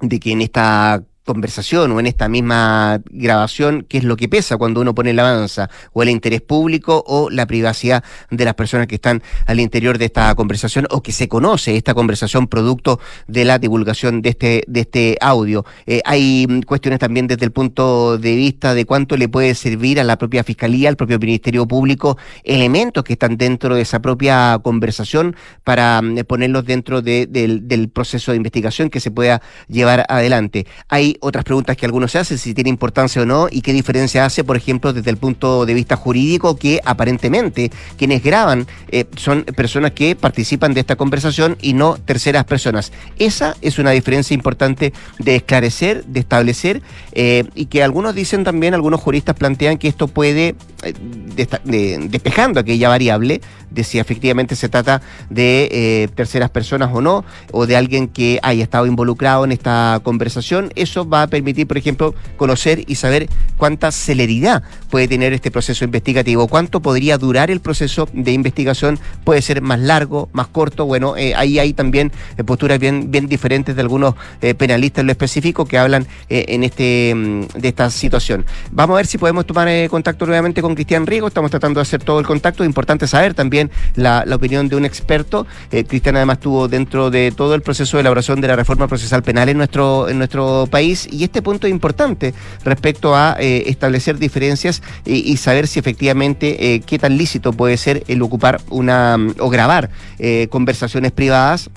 de 0.00 0.20
que 0.20 0.32
en 0.32 0.42
esta 0.42 1.02
conversación 1.24 1.92
o 1.92 2.00
en 2.00 2.06
esta 2.06 2.28
misma 2.28 3.00
grabación 3.10 3.86
qué 3.88 3.98
es 3.98 4.04
lo 4.04 4.16
que 4.16 4.28
pesa 4.28 4.56
cuando 4.56 4.80
uno 4.80 4.94
pone 4.94 5.12
la 5.12 5.30
avanza 5.30 5.70
o 5.92 6.02
el 6.02 6.10
interés 6.10 6.42
público 6.42 7.02
o 7.06 7.30
la 7.30 7.46
privacidad 7.46 8.04
de 8.30 8.44
las 8.44 8.54
personas 8.54 8.86
que 8.86 8.96
están 8.96 9.22
al 9.46 9.58
interior 9.58 9.98
de 9.98 10.04
esta 10.06 10.34
conversación 10.34 10.86
o 10.90 11.02
que 11.02 11.12
se 11.12 11.28
conoce 11.28 11.76
esta 11.76 11.94
conversación 11.94 12.46
producto 12.46 13.00
de 13.26 13.44
la 13.44 13.58
divulgación 13.58 14.20
de 14.20 14.30
este 14.30 14.64
de 14.66 14.80
este 14.80 15.16
audio 15.20 15.64
eh, 15.86 16.00
hay 16.04 16.46
cuestiones 16.66 17.00
también 17.00 17.26
desde 17.26 17.46
el 17.46 17.52
punto 17.52 18.18
de 18.18 18.34
vista 18.36 18.74
de 18.74 18.84
cuánto 18.84 19.16
le 19.16 19.28
puede 19.28 19.54
servir 19.54 20.00
a 20.00 20.04
la 20.04 20.18
propia 20.18 20.44
fiscalía 20.44 20.88
al 20.88 20.96
propio 20.96 21.18
ministerio 21.18 21.66
público 21.66 22.18
elementos 22.42 23.02
que 23.02 23.14
están 23.14 23.38
dentro 23.38 23.74
de 23.74 23.82
esa 23.82 24.00
propia 24.02 24.58
conversación 24.62 25.36
para 25.64 26.02
mm, 26.02 26.24
ponerlos 26.26 26.66
dentro 26.66 27.00
del, 27.00 27.28
del 27.66 27.88
proceso 27.88 28.32
de 28.32 28.36
investigación 28.36 28.90
que 28.90 29.00
se 29.00 29.10
pueda 29.10 29.40
llevar 29.68 30.04
adelante. 30.08 30.66
Hay 30.88 31.13
otras 31.20 31.44
preguntas 31.44 31.76
que 31.76 31.86
algunos 31.86 32.12
se 32.12 32.18
hacen, 32.18 32.38
si 32.38 32.54
tiene 32.54 32.70
importancia 32.70 33.22
o 33.22 33.26
no, 33.26 33.48
y 33.50 33.60
qué 33.60 33.72
diferencia 33.72 34.24
hace, 34.24 34.44
por 34.44 34.56
ejemplo, 34.56 34.92
desde 34.92 35.10
el 35.10 35.16
punto 35.16 35.66
de 35.66 35.74
vista 35.74 35.96
jurídico, 35.96 36.56
que 36.56 36.80
aparentemente 36.84 37.70
quienes 37.96 38.22
graban 38.22 38.66
eh, 38.88 39.06
son 39.16 39.44
personas 39.44 39.92
que 39.92 40.16
participan 40.16 40.74
de 40.74 40.80
esta 40.80 40.96
conversación 40.96 41.56
y 41.60 41.72
no 41.72 41.96
terceras 41.96 42.44
personas. 42.44 42.92
Esa 43.18 43.56
es 43.60 43.78
una 43.78 43.90
diferencia 43.90 44.34
importante 44.34 44.92
de 45.18 45.36
esclarecer, 45.36 46.04
de 46.04 46.20
establecer, 46.20 46.82
eh, 47.12 47.44
y 47.54 47.66
que 47.66 47.82
algunos 47.82 48.14
dicen 48.14 48.44
también, 48.44 48.74
algunos 48.74 49.00
juristas 49.00 49.36
plantean 49.36 49.78
que 49.78 49.88
esto 49.88 50.08
puede, 50.08 50.54
eh, 50.82 51.98
despejando 52.08 52.60
aquella 52.60 52.88
variable, 52.88 53.40
de 53.70 53.82
si 53.82 53.98
efectivamente 53.98 54.54
se 54.54 54.68
trata 54.68 55.02
de 55.30 56.08
terceras 56.14 56.50
personas 56.50 56.90
o 56.92 57.00
no, 57.00 57.24
o 57.50 57.66
de 57.66 57.76
alguien 57.76 58.06
que 58.06 58.38
haya 58.42 58.62
estado 58.62 58.86
involucrado 58.86 59.44
en 59.44 59.50
esta 59.50 60.00
conversación, 60.04 60.70
eso 60.76 61.03
va 61.08 61.22
a 61.22 61.26
permitir, 61.26 61.66
por 61.66 61.78
ejemplo, 61.78 62.14
conocer 62.36 62.84
y 62.86 62.96
saber 62.96 63.28
cuánta 63.56 63.92
celeridad 63.92 64.62
puede 64.90 65.08
tener 65.08 65.32
este 65.32 65.50
proceso 65.50 65.84
investigativo, 65.84 66.48
cuánto 66.48 66.80
podría 66.80 67.18
durar 67.18 67.50
el 67.50 67.60
proceso 67.60 68.08
de 68.12 68.32
investigación, 68.32 68.98
puede 69.24 69.42
ser 69.42 69.60
más 69.62 69.80
largo, 69.80 70.28
más 70.32 70.48
corto. 70.48 70.86
Bueno, 70.86 71.16
eh, 71.16 71.34
ahí 71.34 71.58
hay 71.58 71.72
también 71.72 72.12
eh, 72.36 72.44
posturas 72.44 72.78
bien, 72.78 73.10
bien 73.10 73.26
diferentes 73.26 73.74
de 73.74 73.82
algunos 73.82 74.14
eh, 74.40 74.54
penalistas 74.54 75.02
en 75.02 75.06
lo 75.06 75.12
específico 75.12 75.64
que 75.64 75.78
hablan 75.78 76.06
en 76.28 76.64
este 76.64 77.12
mm, 77.14 77.46
de 77.58 77.68
esta 77.68 77.90
situación. 77.90 78.44
Vamos 78.70 78.94
a 78.94 78.96
ver 78.98 79.06
si 79.06 79.18
podemos 79.18 79.46
tomar 79.46 79.68
contacto 79.88 80.26
nuevamente 80.26 80.62
con 80.62 80.74
Cristian 80.74 81.06
Riego. 81.06 81.28
Estamos 81.28 81.50
tratando 81.50 81.78
de 81.78 81.82
hacer 81.82 82.02
todo 82.02 82.20
el 82.20 82.26
contacto. 82.26 82.64
Importante 82.64 83.06
saber 83.06 83.34
también 83.34 83.70
la, 83.94 84.24
la 84.26 84.36
opinión 84.36 84.68
de 84.68 84.76
un 84.76 84.84
experto. 84.84 85.46
Cristian 85.70 86.16
además 86.16 86.38
estuvo 86.38 86.68
dentro 86.68 87.10
de 87.10 87.32
todo 87.34 87.54
el 87.54 87.62
proceso 87.62 87.96
de 87.96 88.02
elaboración 88.02 88.40
de 88.40 88.48
la 88.48 88.56
reforma 88.56 88.86
procesal 88.88 89.22
penal 89.22 89.48
en 89.48 89.58
nuestro, 89.58 90.08
en 90.08 90.18
nuestro 90.18 90.68
país 90.70 90.93
y 91.10 91.24
este 91.24 91.42
punto 91.42 91.66
es 91.66 91.72
importante 91.72 92.34
respecto 92.64 93.14
a 93.14 93.36
eh, 93.38 93.64
establecer 93.66 94.18
diferencias 94.18 94.82
y, 95.04 95.36
saber 95.36 95.66
si 95.66 95.78
efectivamente 95.78 96.74
eh, 96.74 96.80
qué 96.80 96.98
tan 96.98 97.16
lícito 97.16 97.52
puede 97.52 97.76
ser 97.76 98.04
el 98.08 98.22
ocupar 98.22 98.60
una 98.70 99.16
o 99.38 99.50
grabar 99.50 99.90
eh, 100.18 100.46
conversaciones 100.50 101.12
privadas 101.12 101.70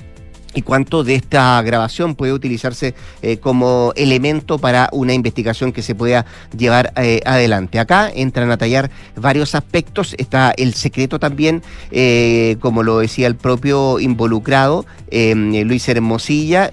y 0.57 0.63
cuánto 0.63 1.03
de 1.03 1.13
esta 1.13 1.61
grabación 1.61 2.15
puede 2.15 2.33
utilizarse 2.33 2.95
eh, 3.21 3.37
como 3.37 3.93
elemento 3.95 4.57
para 4.57 4.89
una 4.91 5.13
investigación 5.13 5.71
que 5.71 5.83
se 5.83 5.93
pueda 5.93 6.25
llevar 6.57 6.93
eh, 6.95 7.21
adelante. 7.25 7.77
Acá 7.77 8.09
entran 8.11 8.49
a 8.49 8.57
tallar 8.57 8.89
varios 9.15 9.53
aspectos, 9.53 10.15
está 10.17 10.49
el 10.57 10.73
secreto 10.73 11.19
también, 11.19 11.61
eh, 11.91 12.57
como 12.59 12.81
lo 12.81 12.97
decía 12.97 13.27
el 13.27 13.35
propio 13.35 13.99
involucrado, 13.99 14.87
Luis 15.11 15.87
Hermosilla, 15.87 16.69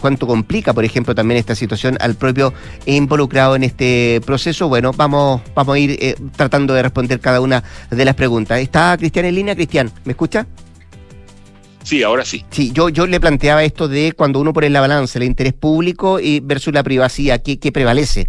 cuánto 0.00 0.26
complica, 0.26 0.72
por 0.72 0.84
ejemplo, 0.84 1.14
también 1.14 1.38
esta 1.38 1.54
situación 1.54 1.98
al 2.00 2.14
propio 2.14 2.54
involucrado 2.86 3.54
en 3.56 3.62
este 3.62 4.20
proceso. 4.24 4.68
Bueno, 4.68 4.92
vamos, 4.96 5.42
vamos 5.54 5.76
a 5.76 5.78
ir 5.78 6.16
tratando 6.34 6.74
de 6.74 6.82
responder 6.82 7.20
cada 7.20 7.40
una 7.40 7.62
de 7.90 8.04
las 8.04 8.14
preguntas. 8.14 8.58
¿Está 8.58 8.96
Cristian 8.96 9.26
en 9.26 9.34
línea? 9.34 9.54
Cristian, 9.54 9.92
¿me 10.04 10.12
escucha? 10.12 10.46
Sí, 11.82 12.02
ahora 12.02 12.24
sí. 12.24 12.44
Sí, 12.50 12.70
yo, 12.72 12.88
yo 12.88 13.06
le 13.06 13.20
planteaba 13.20 13.64
esto 13.64 13.88
de 13.88 14.12
cuando 14.12 14.40
uno 14.40 14.52
pone 14.52 14.66
en 14.66 14.72
la 14.72 14.80
balanza 14.80 15.18
el 15.18 15.24
interés 15.24 15.54
público 15.54 16.20
y 16.20 16.40
versus 16.40 16.72
la 16.74 16.82
privacidad, 16.82 17.42
¿qué, 17.42 17.72
prevalece? 17.72 18.28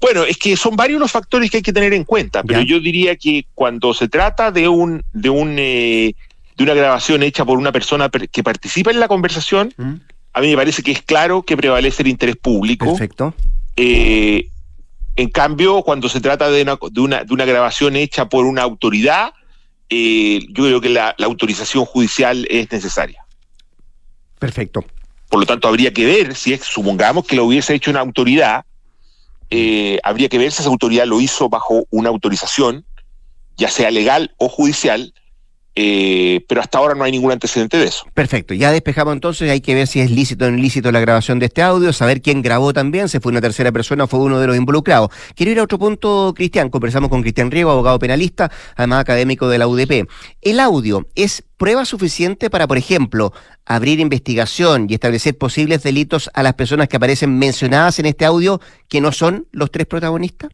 Bueno, 0.00 0.24
es 0.24 0.36
que 0.36 0.56
son 0.56 0.76
varios 0.76 1.00
los 1.00 1.10
factores 1.10 1.50
que 1.50 1.58
hay 1.58 1.62
que 1.62 1.72
tener 1.72 1.92
en 1.94 2.04
cuenta, 2.04 2.42
pero 2.42 2.60
yo 2.62 2.78
diría 2.78 3.16
que 3.16 3.46
cuando 3.54 3.94
se 3.94 4.08
trata 4.08 4.50
de 4.50 4.68
un 4.68 5.02
de 5.12 5.30
un 5.30 5.56
eh, 5.58 6.14
de 6.56 6.64
una 6.64 6.74
grabación 6.74 7.22
hecha 7.22 7.44
por 7.44 7.58
una 7.58 7.72
persona 7.72 8.10
que 8.10 8.42
participa 8.42 8.90
en 8.90 9.00
la 9.00 9.08
conversación, 9.08 9.72
mm. 9.76 9.94
a 10.32 10.40
mí 10.40 10.48
me 10.48 10.56
parece 10.56 10.82
que 10.82 10.92
es 10.92 11.02
claro 11.02 11.42
que 11.42 11.56
prevalece 11.56 12.02
el 12.02 12.08
interés 12.08 12.36
público. 12.36 12.86
Perfecto. 12.86 13.34
Eh, 13.76 14.48
en 15.16 15.30
cambio, 15.30 15.82
cuando 15.82 16.08
se 16.08 16.20
trata 16.20 16.50
de 16.50 16.62
una, 16.62 16.78
de 16.90 17.00
una, 17.00 17.24
de 17.24 17.34
una 17.34 17.44
grabación 17.46 17.96
hecha 17.96 18.28
por 18.28 18.44
una 18.44 18.62
autoridad, 18.62 19.32
eh, 19.88 20.40
yo 20.48 20.64
creo 20.64 20.80
que 20.80 20.88
la, 20.88 21.14
autorización 21.22 21.84
judicial 21.84 22.46
es 22.50 22.70
necesaria. 22.70 23.24
Perfecto. 24.38 24.84
Por 25.28 25.40
lo 25.40 25.46
tanto, 25.46 25.68
habría 25.68 25.92
que 25.92 26.04
ver 26.04 26.34
si 26.34 26.52
es, 26.52 26.62
supongamos 26.62 27.26
que 27.26 27.36
lo 27.36 27.44
hubiese 27.44 27.74
hecho 27.74 27.90
una 27.90 28.00
autoridad, 28.00 28.64
eh, 29.50 29.98
habría 30.02 30.28
que 30.28 30.38
ver 30.38 30.52
si 30.52 30.62
esa 30.62 30.70
autoridad 30.70 31.06
lo 31.06 31.20
hizo 31.20 31.48
bajo 31.48 31.84
una 31.90 32.08
autorización, 32.08 32.84
ya 33.56 33.68
sea 33.68 33.90
legal 33.90 34.34
o 34.38 34.48
judicial, 34.48 35.14
eh, 35.78 36.42
pero 36.48 36.62
hasta 36.62 36.78
ahora 36.78 36.94
no 36.94 37.04
hay 37.04 37.12
ningún 37.12 37.30
antecedente 37.30 37.76
de 37.76 37.84
eso. 37.84 38.06
Perfecto, 38.14 38.54
ya 38.54 38.72
despejamos 38.72 39.12
entonces, 39.12 39.50
hay 39.50 39.60
que 39.60 39.74
ver 39.74 39.86
si 39.86 40.00
es 40.00 40.10
lícito 40.10 40.46
o 40.46 40.50
no 40.50 40.56
ilícito 40.56 40.90
la 40.90 41.00
grabación 41.00 41.38
de 41.38 41.46
este 41.46 41.60
audio, 41.60 41.92
saber 41.92 42.22
quién 42.22 42.40
grabó 42.40 42.72
también, 42.72 43.10
si 43.10 43.20
fue 43.20 43.30
una 43.30 43.42
tercera 43.42 43.70
persona 43.70 44.04
o 44.04 44.06
fue 44.06 44.20
uno 44.20 44.40
de 44.40 44.46
los 44.46 44.56
involucrados. 44.56 45.10
Quiero 45.34 45.52
ir 45.52 45.58
a 45.60 45.64
otro 45.64 45.78
punto, 45.78 46.32
Cristian, 46.34 46.70
conversamos 46.70 47.10
con 47.10 47.20
Cristian 47.20 47.50
Riego, 47.50 47.70
abogado 47.70 47.98
penalista, 47.98 48.50
además 48.74 49.00
académico 49.00 49.48
de 49.48 49.58
la 49.58 49.68
UDP. 49.68 50.08
¿El 50.40 50.60
audio 50.60 51.06
es 51.14 51.44
prueba 51.58 51.84
suficiente 51.84 52.48
para, 52.48 52.66
por 52.66 52.78
ejemplo, 52.78 53.34
abrir 53.66 54.00
investigación 54.00 54.86
y 54.88 54.94
establecer 54.94 55.36
posibles 55.36 55.82
delitos 55.82 56.30
a 56.32 56.42
las 56.42 56.54
personas 56.54 56.88
que 56.88 56.96
aparecen 56.96 57.38
mencionadas 57.38 57.98
en 57.98 58.06
este 58.06 58.24
audio 58.24 58.60
que 58.88 59.02
no 59.02 59.12
son 59.12 59.46
los 59.52 59.70
tres 59.70 59.86
protagonistas? 59.86 60.50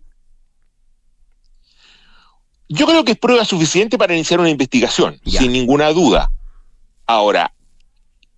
Yo 2.72 2.86
creo 2.86 3.04
que 3.04 3.12
es 3.12 3.18
prueba 3.18 3.44
suficiente 3.44 3.98
para 3.98 4.14
iniciar 4.14 4.40
una 4.40 4.50
investigación, 4.50 5.20
sin 5.24 5.52
ninguna 5.52 5.90
duda. 5.90 6.30
Ahora, 7.06 7.52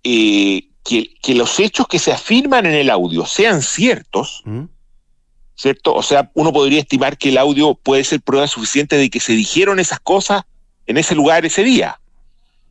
eh, 0.03 0.67
que, 0.83 1.15
que 1.21 1.35
los 1.35 1.59
hechos 1.59 1.87
que 1.87 1.99
se 1.99 2.11
afirman 2.11 2.65
en 2.65 2.73
el 2.73 2.89
audio 2.89 3.25
sean 3.25 3.61
ciertos, 3.61 4.43
¿cierto? 5.55 5.93
O 5.93 6.03
sea, 6.03 6.31
uno 6.33 6.51
podría 6.51 6.81
estimar 6.81 7.17
que 7.17 7.29
el 7.29 7.37
audio 7.37 7.75
puede 7.75 8.03
ser 8.03 8.21
prueba 8.21 8.47
suficiente 8.47 8.97
de 8.97 9.09
que 9.09 9.21
se 9.21 9.33
dijeron 9.33 9.79
esas 9.79 9.99
cosas 9.99 10.43
en 10.85 10.97
ese 10.97 11.15
lugar 11.15 11.45
ese 11.45 11.63
día, 11.63 11.99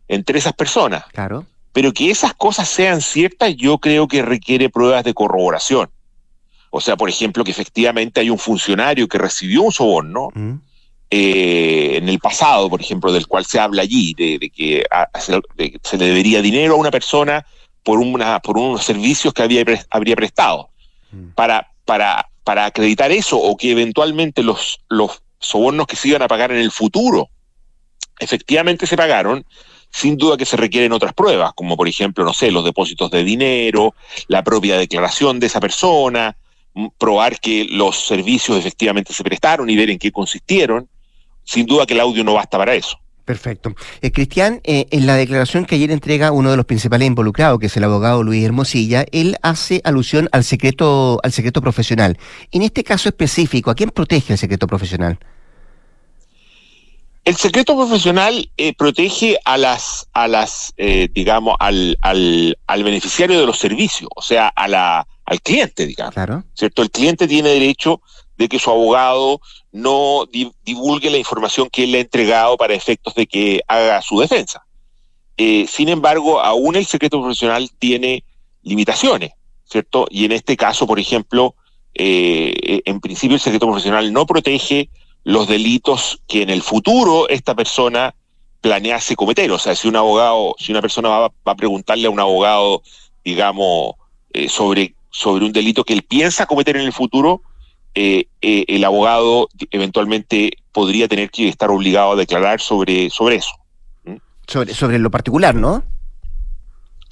entre 0.07 0.39
esas 0.39 0.53
personas. 0.53 1.05
Claro. 1.12 1.47
Pero 1.73 1.93
que 1.93 2.11
esas 2.11 2.35
cosas 2.35 2.69
sean 2.69 3.01
ciertas, 3.01 3.57
yo 3.57 3.79
creo 3.79 4.07
que 4.07 4.23
requiere 4.23 4.69
pruebas 4.69 5.03
de 5.03 5.15
corroboración. 5.15 5.91
O 6.71 6.81
sea, 6.81 6.97
por 6.97 7.09
ejemplo, 7.09 7.43
que 7.43 7.53
efectivamente 7.53 8.21
hay 8.21 8.31
un 8.31 8.39
funcionario 8.39 9.09
que 9.09 9.19
recibió 9.19 9.62
un 9.62 9.73
soborno 9.73 10.29
eh, 11.11 11.97
en 11.97 12.09
el 12.09 12.19
pasado, 12.19 12.69
por 12.69 12.81
ejemplo, 12.81 13.13
del 13.13 13.27
cual 13.27 13.45
se 13.45 13.61
habla 13.61 13.83
allí, 13.83 14.15
de, 14.15 14.39
que 14.51 14.85
se 15.83 15.97
le 15.97 16.07
debería 16.07 16.43
dinero 16.43 16.75
a 16.75 16.79
una 16.79 16.91
persona 16.91 17.47
por, 17.83 17.99
una, 17.99 18.41
por 18.41 18.59
unos 18.59 18.85
servicios 18.85 19.33
que 19.33 19.43
había, 19.43 19.65
habría 19.91 20.17
prestado. 20.17 20.71
Para, 21.37 21.71
para, 21.85 22.29
para 22.43 22.67
acreditar 22.67 23.13
eso 23.13 23.39
o 23.39 23.57
que 23.57 23.71
eventualmente 23.71 24.43
los, 24.43 24.81
los 24.89 25.23
sobornos 25.39 25.87
que 25.87 25.95
se 25.95 26.09
iban 26.09 26.23
a 26.23 26.29
pagar 26.29 26.51
en 26.51 26.59
el 26.59 26.73
futuro 26.73 27.29
efectivamente 28.19 28.87
se 28.87 28.97
pagaron, 28.97 29.45
sin 29.91 30.17
duda 30.17 30.37
que 30.37 30.47
se 30.47 30.57
requieren 30.57 30.93
otras 30.93 31.13
pruebas, 31.13 31.53
como 31.55 31.77
por 31.77 31.89
ejemplo, 31.89 32.25
no 32.25 32.33
sé, 32.33 32.51
los 32.51 32.65
depósitos 32.65 33.11
de 33.11 33.23
dinero, 33.23 33.95
la 34.29 34.43
propia 34.43 34.77
declaración 34.77 35.39
de 35.39 35.47
esa 35.47 35.61
persona, 35.61 36.37
probar 36.99 37.39
que 37.39 37.67
los 37.71 38.07
servicios 38.07 38.59
efectivamente 38.59 39.13
se 39.13 39.23
prestaron 39.23 39.71
y 39.71 39.77
ver 39.77 39.91
en 39.91 39.99
qué 39.99 40.11
consistieron. 40.11 40.89
Sin 41.45 41.66
duda 41.66 41.86
que 41.86 41.95
el 41.95 42.01
audio 42.01 42.24
no 42.24 42.34
basta 42.34 42.59
para 42.59 42.74
eso. 42.74 42.99
Perfecto. 43.24 43.74
Eh, 44.03 44.12
Cristian, 44.12 44.61
eh, 44.64 44.86
en 44.90 45.07
la 45.07 45.14
declaración 45.14 45.64
que 45.64 45.76
ayer 45.76 45.90
entrega 45.90 46.30
uno 46.30 46.51
de 46.51 46.57
los 46.59 46.66
principales 46.66 47.07
involucrados, 47.07 47.59
que 47.59 47.66
es 47.66 47.76
el 47.76 47.84
abogado 47.84 48.22
Luis 48.22 48.45
Hermosilla, 48.45 49.07
él 49.12 49.36
hace 49.40 49.80
alusión 49.84 50.28
al 50.32 50.45
secreto, 50.45 51.20
al 51.22 51.32
secreto 51.32 51.62
profesional. 51.62 52.18
En 52.53 52.62
este 52.62 52.84
caso 52.84 53.09
específico, 53.09 53.70
¿a 53.70 53.74
quién 53.74 53.90
protege 53.90 54.34
el 54.34 54.38
secreto 54.38 54.66
profesional? 54.66 55.18
El 57.24 57.36
secreto 57.36 57.74
profesional 57.74 58.51
eh, 58.59 58.74
protege 58.74 59.38
a 59.47 59.57
las, 59.57 60.07
a 60.12 60.28
las, 60.28 60.74
eh, 60.76 61.09
digamos, 61.11 61.57
al, 61.59 61.97
al, 62.03 62.59
al, 62.66 62.84
beneficiario 62.84 63.40
de 63.40 63.47
los 63.47 63.59
servicios, 63.59 64.11
o 64.14 64.20
sea, 64.20 64.49
a 64.49 64.68
la, 64.68 65.07
al 65.24 65.40
cliente, 65.40 65.86
digamos. 65.86 66.12
Claro. 66.12 66.45
¿Cierto? 66.53 66.82
El 66.82 66.90
cliente 66.90 67.26
tiene 67.26 67.49
derecho 67.49 68.03
de 68.37 68.49
que 68.49 68.59
su 68.59 68.70
abogado 68.70 69.41
no 69.72 70.26
divulgue 70.64 71.11
la 71.11 71.18
información 71.18 71.68
que 71.70 71.85
él 71.85 71.93
le 71.93 71.99
ha 71.99 72.03
entregado 72.03 72.57
para 72.57 72.74
efectos 72.74 73.14
de 73.14 73.26
que 73.26 73.62
haga 73.68 74.03
su 74.03 74.20
defensa. 74.20 74.64
Eh, 75.37 75.66
sin 75.68 75.89
embargo, 75.89 76.41
aún 76.41 76.76
el 76.76 76.87
secreto 76.87 77.20
profesional 77.20 77.70
tiene 77.78 78.24
limitaciones, 78.62 79.32
¿cierto? 79.64 80.07
Y 80.11 80.24
en 80.24 80.32
este 80.32 80.57
caso, 80.57 80.87
por 80.87 80.99
ejemplo, 80.99 81.55
en 81.97 83.01
principio 83.01 83.37
el 83.37 83.41
secreto 83.41 83.66
profesional 83.66 84.12
no 84.12 84.26
protege 84.26 84.89
los 85.24 85.49
delitos 85.49 86.20
que 86.28 86.43
en 86.43 86.51
el 86.51 86.62
futuro 86.62 87.28
esta 87.28 87.55
persona 87.55 88.14
planease 88.61 89.16
cometer. 89.16 89.51
O 89.51 89.59
sea, 89.59 89.74
si 89.74 89.89
un 89.89 89.97
abogado, 89.97 90.55
si 90.59 90.72
una 90.72 90.80
persona 90.80 91.09
va, 91.09 91.32
a 91.45 91.55
preguntarle 91.55 92.07
a 92.07 92.11
un 92.11 92.20
abogado, 92.20 92.82
digamos, 93.24 93.95
eh, 94.32 94.49
sobre, 94.49 94.95
sobre 95.11 95.45
un 95.45 95.53
delito 95.53 95.85
que 95.85 95.95
él 95.95 96.03
piensa 96.03 96.47
cometer 96.47 96.76
en 96.76 96.82
el 96.82 96.93
futuro, 96.93 97.43
eh, 97.95 98.26
eh, 98.42 98.64
el 98.68 98.84
abogado 98.84 99.49
eventualmente 99.70 100.59
podría 100.72 101.09
tener 101.09 101.30
que 101.30 101.49
estar 101.49 101.70
obligado 101.70 102.12
a 102.12 102.16
declarar 102.16 102.61
sobre, 102.61 103.11
sobre 103.11 103.36
eso. 103.36 103.55
Sobre, 104.47 104.74
sobre 104.74 104.99
lo 104.99 105.11
particular, 105.11 105.55
¿no? 105.55 105.84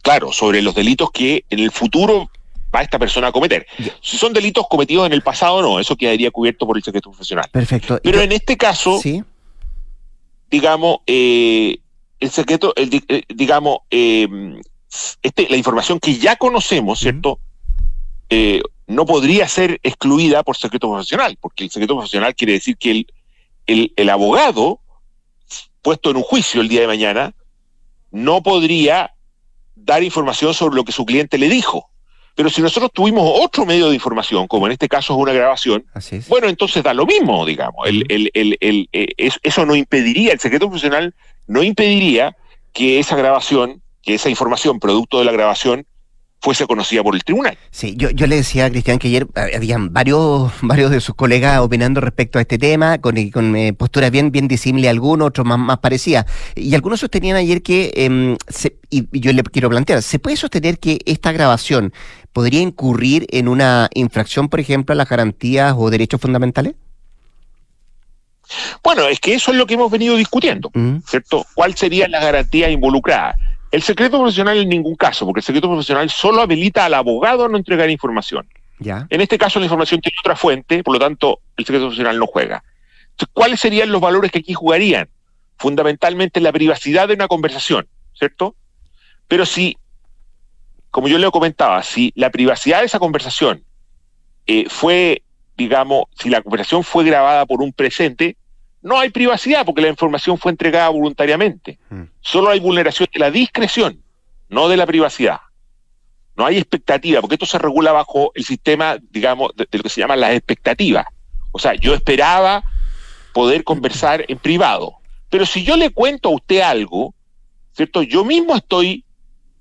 Claro, 0.03 0.33
sobre 0.33 0.61
los 0.63 0.75
delitos 0.75 1.11
que 1.11 1.45
en 1.49 1.61
el 1.61 1.71
futuro 1.71 2.29
va 2.75 2.83
esta 2.83 2.99
persona 2.99 3.29
a 3.29 3.33
cometer. 3.33 3.67
Si 4.01 4.17
son 4.17 4.33
delitos 4.33 4.67
cometidos 4.69 5.07
en 5.07 5.13
el 5.13 5.23
pasado, 5.23 5.63
no, 5.63 5.79
eso 5.79 5.97
quedaría 5.97 6.31
cubierto 6.31 6.67
por 6.67 6.77
el 6.77 6.83
secreto 6.83 7.11
profesional. 7.11 7.47
Perfecto. 7.53 8.01
Pero 8.03 8.21
en 8.21 8.33
este 8.33 8.57
caso, 8.57 9.01
digamos, 10.51 10.99
eh, 11.07 11.79
el 12.19 12.31
secreto, 12.31 12.73
el, 12.77 13.05
eh, 13.09 13.23
digamos, 13.29 13.79
eh, 13.91 14.29
este, 15.23 15.49
la 15.49 15.57
información 15.57 16.01
que 16.01 16.17
ya 16.17 16.37
conocemos, 16.37 16.99
¿cierto? 16.99 17.39
No 18.95 19.07
podría 19.07 19.49
ser 19.49 19.81
excluida 19.83 20.43
por 20.43 20.57
secreto 20.57 20.91
profesional, 20.91 21.37
porque 21.41 21.65
el 21.65 21.71
secreto 21.71 21.95
profesional 21.97 22.35
quiere 22.35 22.55
decir 22.55 22.77
que 22.77 22.91
el, 22.91 23.07
el, 23.67 23.93
el 23.97 24.11
abogado, 24.11 24.81
puesto 25.81 26.11
en 26.11 26.17
un 26.17 26.23
juicio 26.23 26.61
el 26.61 26.69
día 26.69 26.83
de 26.83 26.87
mañana, 26.87 27.35
no 28.11 28.43
podría 28.43 29.15
dar 29.75 30.03
información 30.03 30.55
sobre 30.55 30.77
lo 30.77 30.85
que 30.85 30.93
su 30.93 31.05
cliente 31.05 31.39
le 31.39 31.49
dijo. 31.49 31.89
Pero 32.35 32.49
si 32.49 32.63
nosotros 32.63 32.91
tuvimos 32.93 33.25
otro 33.27 33.67
medio 33.67 33.89
de 33.89 33.95
información, 33.95 34.47
como 34.47 34.67
en 34.67 34.73
este 34.73 34.89
caso 34.89 35.13
es 35.13 35.19
una 35.19 35.33
grabación, 35.33 35.85
bueno, 36.29 36.49
entonces 36.49 36.83
da 36.83 36.95
lo 36.95 37.05
mismo, 37.05 37.45
digamos. 37.45 37.87
El, 37.87 38.07
el, 38.09 38.31
el, 38.61 38.89
eh, 38.93 39.31
eso 39.43 39.67
no 39.67 39.75
impediría, 39.75 40.33
el 40.33 40.41
secreto 40.41 40.69
profesional 40.69 41.15
no 41.47 41.63
impediría 41.63 42.35
que 42.73 42.99
esa 42.99 43.17
grabación, 43.17 43.83
que 44.03 44.15
esa 44.15 44.31
información 44.31 44.81
producto 44.81 45.19
de 45.19 45.27
la 45.27 45.33
grabación, 45.33 45.87
fuese 46.43 46.67
conocida 46.67 47.03
por 47.05 47.15
el 47.15 47.23
tribunal. 47.23 47.57
Sí, 47.71 47.95
yo, 47.97 48.11
yo 48.11 48.27
le 48.27 48.37
decía 48.37 48.67
a 48.67 48.71
Cristian 48.71 48.99
que 48.99 49.09
ayer 49.09 49.29
habían 49.35 49.93
varios, 49.93 50.53
varios 50.63 50.91
de 50.91 51.01
sus 51.01 51.15
colegas 51.15 51.61
opinando 51.61 52.01
respecto 52.01 52.39
a 52.39 52.43
este 52.43 52.59
tema, 52.59 52.99
con, 53.01 53.31
con 53.31 53.55
eh, 53.57 53.73
posturas 53.73 54.11
bien, 54.11 54.33
bien 54.33 54.49
disímiles 54.49 54.91
algunos, 54.91 55.29
otros 55.29 55.47
más, 55.47 55.59
más 55.59 55.79
parecidas. 55.79 56.27
Y 56.57 56.75
algunos 56.75 57.01
sostenían 57.01 57.37
ayer 57.37 57.63
que, 57.63 57.93
em, 57.95 58.37
y 58.91 59.21
yo 59.21 59.33
le 59.33 59.43
quiero 59.45 59.71
plantear, 59.71 60.03
¿se 60.03 60.19
puede 60.19 60.37
sostener 60.37 60.79
que 60.79 60.99
esta 61.07 61.31
grabación 61.31 61.93
podría 62.33 62.61
incurrir 62.61 63.27
en 63.31 63.47
una 63.47 63.89
infracción, 63.95 64.49
por 64.49 64.59
ejemplo, 64.59 64.93
a 64.93 64.97
las 64.97 65.09
garantías 65.09 65.75
o 65.79 65.91
derechos 65.91 66.21
fundamentales? 66.21 66.75
Bueno, 68.83 69.07
es 69.09 69.21
que 69.21 69.35
eso 69.35 69.53
es 69.53 69.57
lo 69.57 69.67
que 69.67 69.75
hemos 69.75 69.91
venido 69.91 70.17
discutiendo, 70.17 70.71
mm. 70.75 70.99
¿cierto? 71.07 71.47
¿Cuál 71.55 71.75
sería 71.77 72.09
la 72.09 72.21
garantía 72.21 72.69
involucrada? 72.69 73.37
El 73.73 73.83
secreto 73.83 74.19
profesional 74.19 74.59
en 74.59 74.69
ningún 74.69 74.95
caso, 74.95 75.27
porque 75.27 75.41
el 75.41 75.45
secreto 75.45 75.69
profesional 75.69 76.09
solo 76.11 76.43
habilita 76.43 76.85
al 76.85 76.95
abogado 76.95 77.47
a 77.47 77.49
no 77.49 77.57
entregar 77.57 77.91
información. 77.91 78.47
Ya. 78.79 79.07
En 79.11 79.21
este 79.21 79.39
caso 79.39 79.59
la 79.59 79.67
información 79.67 80.01
tiene 80.01 80.17
otra 80.21 80.37
fuente, 80.37 80.85
por 80.85 80.95
lo 80.95 81.01
tanto 81.01 81.41
el 81.57 81.65
secreto 81.65 81.87
profesional 81.87 82.19
no 82.19 82.27
juega. 82.27 82.63
Entonces, 83.11 83.33
¿cuáles 83.33 83.61
serían 83.61 83.91
los 83.91 84.01
valores 84.01 84.31
que 84.31 84.39
aquí 84.39 84.55
jugarían? 84.55 85.09
Fundamentalmente 85.57 86.41
la 86.41 86.53
privacidad 86.53 87.09
de 87.09 87.15
una 87.15 87.29
conversación, 87.29 87.89
¿cierto? 88.15 88.55
Pero 89.27 89.47
si 89.47 89.77
como 90.93 91.09
yo 91.09 91.17
le 91.17 91.31
comentaba, 91.31 91.83
si 91.83 92.13
la 92.15 92.31
privacidad 92.31 92.81
de 92.81 92.87
esa 92.87 92.99
conversación 92.99 93.65
eh, 94.47 94.67
fue, 94.69 95.23
digamos, 95.57 96.05
si 96.19 96.29
la 96.29 96.43
conversación 96.43 96.85
fue 96.85 97.05
grabada 97.05 97.47
por 97.47 97.63
un 97.63 97.73
presente, 97.73 98.37
no 98.83 98.99
hay 98.99 99.11
privacidad 99.11 99.65
porque 99.65 99.81
la 99.81 99.89
información 99.89 100.37
fue 100.39 100.51
entregada 100.51 100.89
voluntariamente. 100.89 101.79
Mm. 101.89 102.03
Solo 102.21 102.51
hay 102.51 102.61
vulneración 102.61 103.09
de 103.13 103.21
la 103.21 103.31
discreción, 103.31 104.03
no 104.49 104.69
de 104.69 104.77
la 104.77 104.87
privacidad. 104.87 105.41
No 106.37 106.47
hay 106.47 106.57
expectativa, 106.57 107.21
porque 107.21 107.35
esto 107.35 107.47
se 107.47 107.59
regula 107.59 107.93
bajo 107.93 108.33
el 108.35 108.45
sistema, 108.45 108.99
digamos, 109.11 109.53
de, 109.55 109.69
lo 109.71 109.83
que 109.83 109.89
se 109.89 110.01
llama 110.01 110.17
las 110.17 110.33
expectativas. 110.33 111.07
O 111.53 111.59
sea, 111.59 111.75
yo 111.75 111.95
esperaba 111.95 112.65
poder 113.33 113.65
conversar 113.65 114.25
en 114.29 114.39
privado. 114.39 114.97
Pero 115.31 115.47
si 115.47 115.63
yo 115.63 115.77
le 115.77 115.91
cuento 115.91 116.31
a 116.31 116.33
usted 116.33 116.61
algo, 116.61 117.15
¿cierto? 117.73 118.03
Yo 118.03 118.25
mismo 118.25 118.57
estoy 118.57 119.05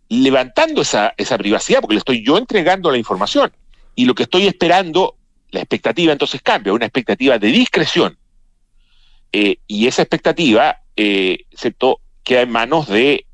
levantando 0.10 0.82
esa, 0.82 1.14
esa 1.18 1.38
privacidad, 1.38 1.82
porque 1.82 1.96
le 1.96 2.00
estoy 2.00 2.24
yo 2.26 2.38
entregando 2.38 2.90
la 2.90 2.98
información. 2.98 3.52
Y 3.96 4.06
lo 4.06 4.16
que 4.16 4.24
estoy 4.24 4.48
esperando, 4.48 5.16
la 5.52 5.60
expectativa 5.60 6.12
entonces 6.12 6.42
cambia, 6.42 6.74
una 6.74 6.86
expectativa 6.86 7.38
de 7.38 7.48
discreción. 7.48 8.18
Eh, 9.32 9.58
y 9.68 9.88
esa 9.88 10.02
expectativa, 10.02 10.82
eh, 10.96 11.46
queda 12.24 12.42
en 12.42 12.52
manos 12.52 12.88
de 12.88 13.26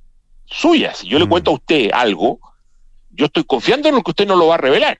suyas. 0.45 0.99
Si 0.99 1.07
yo 1.07 1.19
le 1.19 1.25
mm. 1.25 1.29
cuento 1.29 1.51
a 1.51 1.55
usted 1.55 1.89
algo, 1.93 2.39
yo 3.11 3.25
estoy 3.25 3.43
confiando 3.43 3.89
en 3.89 3.95
lo 3.95 4.03
que 4.03 4.11
usted 4.11 4.27
no 4.27 4.35
lo 4.35 4.47
va 4.47 4.55
a 4.55 4.59
revelar. 4.59 4.99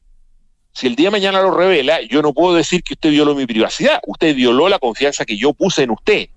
Si 0.74 0.88
el 0.88 0.96
día 0.96 1.08
de 1.08 1.12
mañana 1.12 1.42
lo 1.42 1.52
revela, 1.52 2.02
yo 2.02 2.22
no 2.22 2.34
puedo 2.34 2.56
decir 2.56 2.84
que 2.84 2.94
usted 2.94 3.10
violó 3.10 3.34
mi 3.34 3.46
privacidad. 3.46 4.00
Usted 4.06 4.36
violó 4.36 4.70
la 4.70 4.80
confianza 4.80 5.26
que 5.26 5.38
yo 5.38 5.54
puse 5.54 5.84
en 5.84 5.92
usted. 5.92 6.30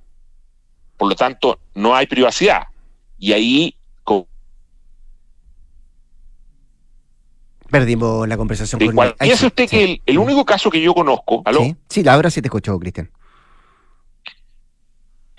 Por 0.96 1.08
lo 1.08 1.14
tanto, 1.14 1.60
no 1.74 1.94
hay 1.94 2.06
privacidad. 2.06 2.64
Y 3.18 3.32
ahí 3.32 3.76
Perdimos 7.70 8.26
la 8.26 8.36
conversación 8.36 8.80
con 8.80 9.06
él. 9.06 9.14
Fíjese 9.18 9.46
usted 9.46 9.68
que 9.68 10.00
el, 10.04 10.18
único 10.18 10.44
caso 10.44 10.70
que 10.70 10.82
yo 10.82 10.92
conozco. 10.92 11.42
¿aló? 11.44 11.60
Sí, 11.60 11.76
sí, 11.88 12.08
ahora 12.08 12.30
sí 12.30 12.42
te 12.42 12.48
escucho, 12.48 12.76
Cristian. 12.78 13.10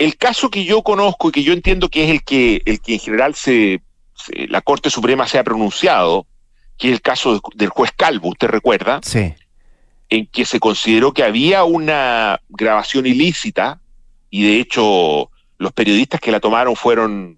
El 0.02 0.18
caso 0.18 0.50
que 0.50 0.66
yo 0.66 0.82
conozco 0.82 1.30
y 1.30 1.32
que 1.32 1.44
yo 1.44 1.54
entiendo 1.54 1.88
que 1.88 2.06
es 2.06 2.10
el 2.10 2.24
que, 2.24 2.64
el 2.66 2.82
que 2.82 2.94
en 2.94 3.00
general 3.00 3.36
se, 3.36 3.84
la 4.50 4.62
Corte 4.62 4.90
Suprema 4.90 5.28
se 5.28 5.38
ha 5.38 5.44
pronunciado, 5.44 6.26
que 6.76 6.88
es 6.88 6.94
el 6.94 7.02
caso 7.02 7.40
del 7.54 7.70
juez 7.70 7.92
Calvo, 7.96 8.30
¿usted 8.30 8.48
recuerda? 8.48 9.00
Sí. 9.04 9.36
En 10.10 10.26
que 10.26 10.46
se 10.46 10.60
consideró 10.60 11.14
que 11.14 11.24
había 11.24 11.66
una 11.66 12.42
grabación 12.50 13.06
ilícita 13.06 13.80
y 14.32 14.44
de 14.44 14.60
hecho 14.60 15.30
los 15.60 15.72
periodistas 15.72 16.20
que 16.20 16.32
la 16.32 16.40
tomaron 16.40 16.76
fueron 16.76 17.38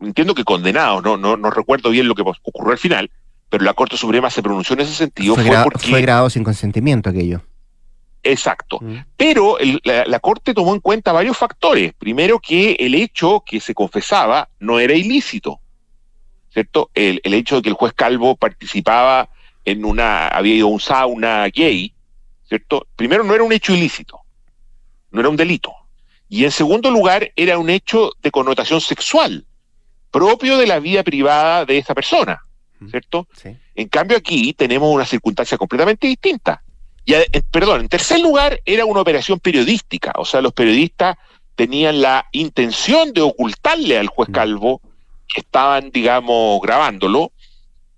entiendo 0.00 0.34
que 0.34 0.44
condenados, 0.44 1.02
no, 1.02 1.18
no, 1.18 1.36
no 1.36 1.50
recuerdo 1.50 1.90
bien 1.90 2.08
lo 2.08 2.14
que 2.14 2.22
ocurrió 2.22 2.72
al 2.72 2.78
final, 2.78 3.10
pero 3.50 3.64
la 3.64 3.74
Corte 3.74 3.98
Suprema 3.98 4.30
se 4.30 4.42
pronunció 4.42 4.72
en 4.72 4.80
ese 4.80 4.94
sentido. 4.94 5.34
Fue, 5.34 5.44
fue, 5.44 5.62
porque... 5.62 5.90
fue 5.90 6.00
grabado 6.00 6.30
sin 6.30 6.42
consentimiento 6.42 7.10
aquello. 7.10 7.42
Exacto. 8.22 8.78
Mm. 8.80 8.96
Pero 9.16 9.58
el, 9.58 9.80
la, 9.84 10.04
la, 10.04 10.20
Corte 10.20 10.54
tomó 10.54 10.74
en 10.74 10.80
cuenta 10.80 11.12
varios 11.12 11.36
factores. 11.36 11.92
Primero 11.94 12.38
que 12.40 12.72
el 12.72 12.94
hecho 12.94 13.42
que 13.46 13.60
se 13.60 13.74
confesaba 13.74 14.48
no 14.58 14.80
era 14.80 14.94
ilícito, 14.94 15.60
¿cierto? 16.50 16.90
El, 16.94 17.20
el 17.24 17.34
hecho 17.34 17.56
de 17.56 17.62
que 17.62 17.68
el 17.68 17.74
juez 17.74 17.92
Calvo 17.92 18.36
participaba 18.36 19.28
en 19.64 19.84
una, 19.84 20.28
había 20.28 20.54
ido 20.54 20.66
a 20.66 20.70
un 20.70 20.80
sauna 20.80 21.46
gay, 21.48 21.92
¿cierto? 22.48 22.86
Primero 22.96 23.24
no 23.24 23.34
era 23.34 23.44
un 23.44 23.52
hecho 23.52 23.74
ilícito, 23.74 24.20
no 25.10 25.20
era 25.20 25.28
un 25.28 25.36
delito. 25.36 25.72
Y 26.28 26.44
en 26.44 26.50
segundo 26.50 26.90
lugar 26.90 27.32
era 27.36 27.58
un 27.58 27.70
hecho 27.70 28.12
de 28.22 28.30
connotación 28.30 28.80
sexual, 28.80 29.46
propio 30.10 30.58
de 30.58 30.66
la 30.66 30.78
vida 30.78 31.02
privada 31.02 31.64
de 31.64 31.78
esa 31.78 31.94
persona, 31.94 32.42
¿cierto? 32.90 33.26
Sí. 33.34 33.56
En 33.74 33.88
cambio 33.88 34.16
aquí 34.16 34.52
tenemos 34.52 34.92
una 34.92 35.04
circunstancia 35.04 35.56
completamente 35.56 36.06
distinta. 36.06 36.62
Y, 37.08 37.14
eh, 37.14 37.42
perdón, 37.50 37.80
en 37.80 37.88
tercer 37.88 38.20
lugar 38.20 38.60
era 38.66 38.84
una 38.84 39.00
operación 39.00 39.40
periodística, 39.40 40.12
o 40.16 40.26
sea, 40.26 40.42
los 40.42 40.52
periodistas 40.52 41.16
tenían 41.54 42.02
la 42.02 42.26
intención 42.32 43.14
de 43.14 43.22
ocultarle 43.22 43.96
al 43.96 44.08
juez 44.08 44.28
Calvo 44.30 44.82
que 45.26 45.40
estaban, 45.40 45.90
digamos, 45.90 46.60
grabándolo, 46.60 47.32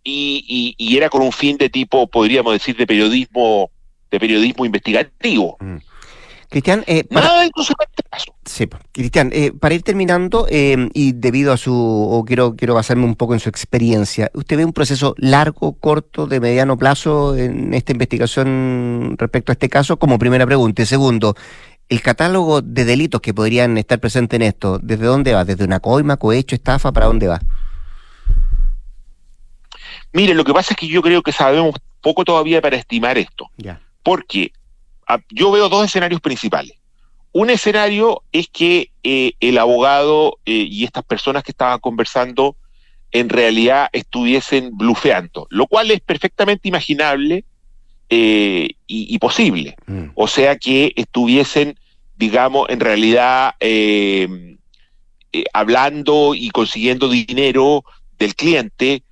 y, 0.04 0.44
y, 0.46 0.74
y, 0.78 0.96
era 0.96 1.10
con 1.10 1.22
un 1.22 1.32
fin 1.32 1.56
de 1.56 1.68
tipo, 1.68 2.06
podríamos 2.06 2.52
decir, 2.52 2.76
de 2.76 2.86
periodismo, 2.86 3.72
de 4.12 4.20
periodismo 4.20 4.64
investigativo. 4.64 5.56
Mm. 5.58 5.78
Cristian, 6.50 6.82
eh, 6.88 7.04
para... 7.04 7.44
Este. 7.44 7.52
Sí, 8.44 8.68
Cristian, 8.90 9.30
eh, 9.32 9.52
para 9.52 9.72
ir 9.72 9.82
terminando, 9.82 10.48
eh, 10.50 10.88
y 10.94 11.12
debido 11.12 11.52
a 11.52 11.56
su, 11.56 11.72
o 11.72 12.24
quiero, 12.24 12.56
quiero 12.56 12.74
basarme 12.74 13.04
un 13.04 13.14
poco 13.14 13.34
en 13.34 13.40
su 13.40 13.48
experiencia, 13.48 14.32
¿usted 14.34 14.56
ve 14.56 14.64
un 14.64 14.72
proceso 14.72 15.14
largo, 15.16 15.74
corto, 15.74 16.26
de 16.26 16.40
mediano 16.40 16.76
plazo 16.76 17.36
en 17.36 17.72
esta 17.72 17.92
investigación 17.92 19.14
respecto 19.16 19.52
a 19.52 19.54
este 19.54 19.68
caso? 19.68 19.96
Como 19.96 20.18
primera 20.18 20.44
pregunta. 20.44 20.82
Y 20.82 20.86
segundo, 20.86 21.36
el 21.88 22.02
catálogo 22.02 22.62
de 22.62 22.84
delitos 22.84 23.20
que 23.20 23.32
podrían 23.32 23.78
estar 23.78 24.00
presentes 24.00 24.34
en 24.34 24.42
esto, 24.42 24.80
¿desde 24.82 25.06
dónde 25.06 25.32
va? 25.32 25.44
¿Desde 25.44 25.64
una 25.64 25.78
coima, 25.78 26.16
cohecho, 26.16 26.56
estafa? 26.56 26.90
¿Para 26.90 27.06
dónde 27.06 27.28
va? 27.28 27.40
Mire, 30.12 30.34
lo 30.34 30.42
que 30.44 30.52
pasa 30.52 30.72
es 30.72 30.76
que 30.76 30.88
yo 30.88 31.00
creo 31.00 31.22
que 31.22 31.30
sabemos 31.30 31.76
poco 32.00 32.24
todavía 32.24 32.60
para 32.60 32.76
estimar 32.76 33.18
esto. 33.18 33.50
Ya. 33.56 33.80
Porque 34.02 34.50
yo 35.30 35.50
veo 35.50 35.68
dos 35.68 35.84
escenarios 35.84 36.20
principales. 36.20 36.74
Un 37.32 37.50
escenario 37.50 38.22
es 38.32 38.48
que 38.48 38.90
eh, 39.04 39.32
el 39.40 39.58
abogado 39.58 40.38
eh, 40.46 40.66
y 40.68 40.84
estas 40.84 41.04
personas 41.04 41.44
que 41.44 41.52
estaban 41.52 41.78
conversando 41.78 42.56
en 43.12 43.28
realidad 43.28 43.88
estuviesen 43.92 44.76
blufeando, 44.76 45.46
lo 45.50 45.66
cual 45.66 45.90
es 45.90 46.00
perfectamente 46.00 46.68
imaginable 46.68 47.44
eh, 48.08 48.70
y, 48.86 49.14
y, 49.14 49.18
posible. 49.18 49.76
Mm. 49.86 50.06
O 50.14 50.26
sea 50.26 50.56
que 50.56 50.92
estuviesen, 50.96 51.78
digamos, 52.16 52.68
en 52.68 52.80
realidad 52.80 53.54
hablando 55.52 56.34
y 56.34 56.50
consiguiendo 56.50 57.08
dinero 57.08 57.84
del 58.18 58.34
cliente 58.34 59.04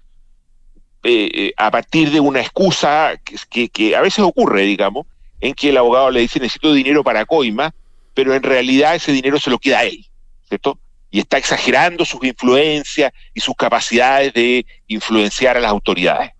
a 1.56 1.70
partir 1.70 2.10
de 2.10 2.18
una 2.18 2.40
excusa 2.40 3.12
que, 3.24 3.36
que, 3.48 3.68
que, 3.68 3.96
a 3.96 4.00
veces 4.00 4.24
ocurre, 4.24 4.62
digamos, 4.62 5.06
en 5.40 5.54
que 5.54 5.70
el 5.70 5.76
abogado 5.76 6.10
le 6.10 6.20
dice 6.20 6.40
necesito 6.40 6.72
dinero 6.72 7.04
para 7.04 7.24
coima, 7.24 7.74
pero 8.14 8.34
en 8.34 8.42
realidad 8.42 8.94
ese 8.94 9.12
dinero 9.12 9.38
se 9.38 9.50
lo 9.50 9.58
queda 9.58 9.80
a 9.80 9.84
él, 9.84 10.06
¿cierto? 10.48 10.78
Y 11.10 11.20
está 11.20 11.38
exagerando 11.38 12.04
sus 12.04 12.22
influencias 12.24 13.12
y 13.32 13.40
sus 13.40 13.54
capacidades 13.54 14.32
de 14.34 14.66
influenciar 14.88 15.56
a 15.56 15.60
las 15.60 15.70
autoridades. 15.70 16.32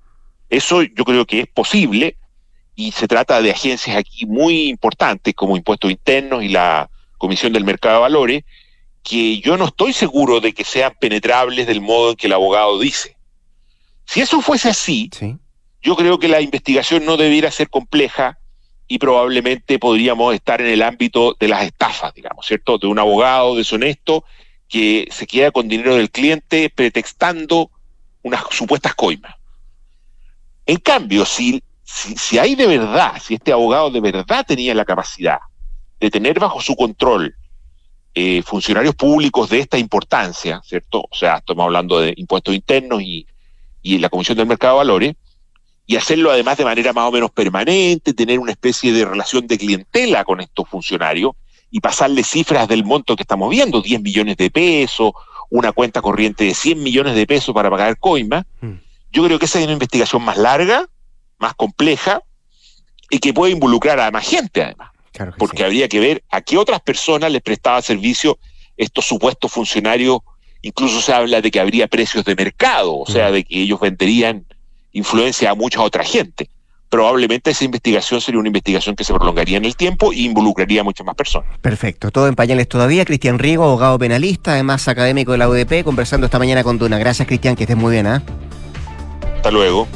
Eso 0.50 0.82
yo 0.82 1.04
creo 1.04 1.26
que 1.26 1.40
es 1.40 1.46
posible 1.46 2.16
y 2.74 2.92
se 2.92 3.08
trata 3.08 3.42
de 3.42 3.50
agencias 3.50 3.96
aquí 3.96 4.26
muy 4.26 4.68
importantes 4.68 5.34
como 5.34 5.56
Impuestos 5.56 5.90
Internos 5.90 6.42
y 6.42 6.48
la 6.48 6.88
Comisión 7.16 7.52
del 7.52 7.64
Mercado 7.64 7.96
de 7.96 8.00
Valores, 8.02 8.44
que 9.02 9.40
yo 9.40 9.56
no 9.56 9.66
estoy 9.66 9.92
seguro 9.92 10.40
de 10.40 10.52
que 10.52 10.64
sean 10.64 10.92
penetrables 11.00 11.66
del 11.66 11.80
modo 11.80 12.10
en 12.10 12.16
que 12.16 12.26
el 12.26 12.32
abogado 12.32 12.78
dice. 12.78 13.16
Si 14.04 14.20
eso 14.20 14.40
fuese 14.40 14.68
así, 14.68 15.10
sí. 15.12 15.36
yo 15.82 15.96
creo 15.96 16.18
que 16.18 16.28
la 16.28 16.40
investigación 16.40 17.04
no 17.04 17.16
debiera 17.16 17.50
ser 17.50 17.68
compleja 17.68 18.38
y 18.88 18.98
probablemente 18.98 19.78
podríamos 19.78 20.34
estar 20.34 20.60
en 20.60 20.68
el 20.68 20.82
ámbito 20.82 21.36
de 21.38 21.48
las 21.48 21.64
estafas, 21.64 22.14
digamos, 22.14 22.46
¿cierto? 22.46 22.78
De 22.78 22.86
un 22.86 22.98
abogado 22.98 23.54
deshonesto 23.54 24.24
que 24.68 25.06
se 25.10 25.26
queda 25.26 25.50
con 25.50 25.68
dinero 25.68 25.94
del 25.94 26.10
cliente 26.10 26.70
pretextando 26.74 27.70
unas 28.22 28.42
supuestas 28.50 28.94
coimas. 28.94 29.34
En 30.66 30.78
cambio, 30.78 31.24
si, 31.24 31.62
si, 31.84 32.38
hay 32.38 32.54
de 32.54 32.66
verdad, 32.66 33.20
si 33.22 33.34
este 33.34 33.52
abogado 33.52 33.90
de 33.90 34.00
verdad 34.00 34.44
tenía 34.46 34.74
la 34.74 34.84
capacidad 34.84 35.38
de 36.00 36.10
tener 36.10 36.40
bajo 36.40 36.60
su 36.60 36.74
control 36.74 37.34
eh, 38.14 38.42
funcionarios 38.42 38.94
públicos 38.94 39.50
de 39.50 39.60
esta 39.60 39.78
importancia, 39.78 40.60
¿cierto? 40.64 41.06
O 41.10 41.14
sea, 41.14 41.36
estamos 41.36 41.64
hablando 41.64 42.00
de 42.00 42.14
impuestos 42.16 42.54
internos 42.54 43.02
y 43.02 43.26
y 43.82 43.98
la 43.98 44.08
Comisión 44.08 44.36
del 44.36 44.46
Mercado 44.46 44.74
de 44.74 44.78
Valores, 44.78 45.16
y 45.88 45.96
hacerlo 45.96 46.30
además 46.30 46.58
de 46.58 46.66
manera 46.66 46.92
más 46.92 47.08
o 47.08 47.10
menos 47.10 47.30
permanente, 47.30 48.12
tener 48.12 48.38
una 48.38 48.52
especie 48.52 48.92
de 48.92 49.06
relación 49.06 49.46
de 49.46 49.56
clientela 49.56 50.22
con 50.22 50.42
estos 50.42 50.68
funcionarios 50.68 51.32
y 51.70 51.80
pasarle 51.80 52.24
cifras 52.24 52.68
del 52.68 52.84
monto 52.84 53.16
que 53.16 53.22
estamos 53.22 53.48
viendo, 53.48 53.80
10 53.80 54.02
millones 54.02 54.36
de 54.36 54.50
pesos, 54.50 55.12
una 55.48 55.72
cuenta 55.72 56.02
corriente 56.02 56.44
de 56.44 56.52
100 56.52 56.82
millones 56.82 57.14
de 57.14 57.26
pesos 57.26 57.54
para 57.54 57.70
pagar 57.70 57.98
coima. 57.98 58.46
Mm. 58.60 58.72
Yo 59.10 59.24
creo 59.24 59.38
que 59.38 59.46
esa 59.46 59.60
es 59.60 59.64
una 59.64 59.72
investigación 59.72 60.22
más 60.22 60.36
larga, 60.36 60.86
más 61.38 61.54
compleja 61.54 62.22
y 63.08 63.18
que 63.18 63.32
puede 63.32 63.52
involucrar 63.52 63.98
a 63.98 64.10
más 64.10 64.28
gente 64.28 64.62
además. 64.62 64.90
Claro 65.12 65.32
porque 65.38 65.58
sí. 65.58 65.64
habría 65.64 65.88
que 65.88 66.00
ver 66.00 66.22
a 66.28 66.42
qué 66.42 66.58
otras 66.58 66.82
personas 66.82 67.32
les 67.32 67.40
prestaba 67.40 67.80
servicio 67.80 68.38
estos 68.76 69.06
supuestos 69.06 69.50
funcionarios 69.50 70.20
Incluso 70.60 71.00
se 71.00 71.12
habla 71.12 71.40
de 71.40 71.50
que 71.50 71.60
habría 71.60 71.86
precios 71.86 72.24
de 72.24 72.34
mercado, 72.34 72.98
o 72.98 73.06
sea, 73.06 73.30
de 73.30 73.44
que 73.44 73.60
ellos 73.60 73.78
venderían 73.78 74.44
influencia 74.92 75.50
a 75.50 75.54
mucha 75.54 75.82
otra 75.82 76.04
gente. 76.04 76.48
Probablemente 76.88 77.50
esa 77.50 77.64
investigación 77.64 78.20
sería 78.20 78.40
una 78.40 78.48
investigación 78.48 78.96
que 78.96 79.04
se 79.04 79.12
prolongaría 79.12 79.58
en 79.58 79.66
el 79.66 79.76
tiempo 79.76 80.10
e 80.12 80.20
involucraría 80.20 80.80
a 80.80 80.84
muchas 80.84 81.06
más 81.06 81.14
personas. 81.14 81.58
Perfecto, 81.60 82.10
todo 82.10 82.28
en 82.28 82.34
pañales 82.34 82.66
todavía. 82.66 83.04
Cristian 83.04 83.38
Riego, 83.38 83.64
abogado 83.64 83.98
penalista, 83.98 84.52
además 84.52 84.88
académico 84.88 85.32
de 85.32 85.38
la 85.38 85.48
UDP, 85.50 85.84
conversando 85.84 86.26
esta 86.26 86.38
mañana 86.38 86.64
con 86.64 86.78
Duna. 86.78 86.98
Gracias, 86.98 87.28
Cristian, 87.28 87.56
que 87.56 87.64
estés 87.64 87.76
muy 87.76 87.92
bien. 87.92 88.06
¿eh? 88.06 88.20
Hasta 89.36 89.50
luego. 89.50 89.86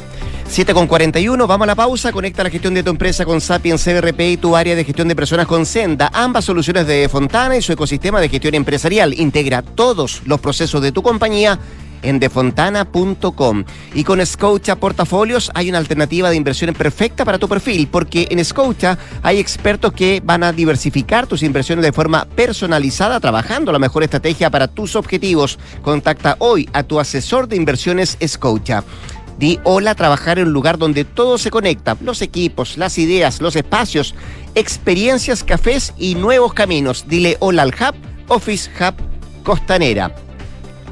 7 0.47 0.71
con 0.75 0.85
41, 0.85 1.47
vamos 1.47 1.65
a 1.65 1.67
la 1.67 1.75
pausa. 1.75 2.11
Conecta 2.11 2.43
la 2.43 2.51
gestión 2.51 2.75
de 2.75 2.83
tu 2.83 2.91
empresa 2.91 3.25
con 3.25 3.41
Sapiens 3.41 3.83
CRP 3.83 4.19
y 4.19 4.37
tu 4.37 4.55
área 4.55 4.75
de 4.75 4.83
gestión 4.83 5.07
de 5.07 5.15
personas 5.15 5.47
con 5.47 5.65
Senda. 5.65 6.11
Ambas 6.13 6.45
soluciones 6.45 6.85
de 6.85 7.09
Fontana 7.09 7.57
y 7.57 7.61
su 7.63 7.73
ecosistema 7.73 8.21
de 8.21 8.29
gestión 8.29 8.53
empresarial. 8.53 9.19
Integra 9.19 9.63
todos 9.63 10.21
los 10.25 10.39
procesos 10.39 10.79
de 10.83 10.91
tu 10.91 11.01
compañía 11.01 11.57
en 12.03 12.19
defontana.com. 12.19 13.63
Y 13.93 14.03
con 14.03 14.25
Scotia 14.25 14.75
Portafolios 14.75 15.51
hay 15.53 15.69
una 15.69 15.79
alternativa 15.79 16.29
de 16.29 16.35
inversión 16.35 16.73
perfecta 16.73 17.25
para 17.25 17.39
tu 17.39 17.49
perfil, 17.49 17.87
porque 17.87 18.27
en 18.29 18.43
Scotia 18.43 18.97
hay 19.21 19.39
expertos 19.39 19.93
que 19.93 20.21
van 20.23 20.43
a 20.43 20.51
diversificar 20.51 21.27
tus 21.27 21.43
inversiones 21.43 21.83
de 21.83 21.91
forma 21.91 22.25
personalizada, 22.35 23.19
trabajando 23.19 23.71
la 23.71 23.79
mejor 23.79 24.03
estrategia 24.03 24.49
para 24.49 24.67
tus 24.67 24.95
objetivos. 24.95 25.57
Contacta 25.81 26.35
hoy 26.39 26.69
a 26.73 26.83
tu 26.83 26.99
asesor 26.99 27.47
de 27.47 27.55
inversiones 27.55 28.17
Scotia. 28.25 28.83
Di 29.37 29.59
hola 29.63 29.95
trabajar 29.95 30.37
en 30.37 30.47
un 30.47 30.53
lugar 30.53 30.77
donde 30.77 31.05
todo 31.05 31.37
se 31.37 31.49
conecta, 31.49 31.97
los 32.01 32.21
equipos, 32.21 32.77
las 32.77 32.97
ideas, 32.97 33.41
los 33.41 33.55
espacios, 33.55 34.13
experiencias, 34.53 35.43
cafés 35.43 35.93
y 35.97 36.15
nuevos 36.15 36.53
caminos. 36.53 37.05
Dile 37.07 37.37
hola 37.39 37.63
al 37.63 37.73
Hub, 37.73 37.95
Office 38.27 38.69
Hub 38.79 38.93
Costanera. 39.43 40.15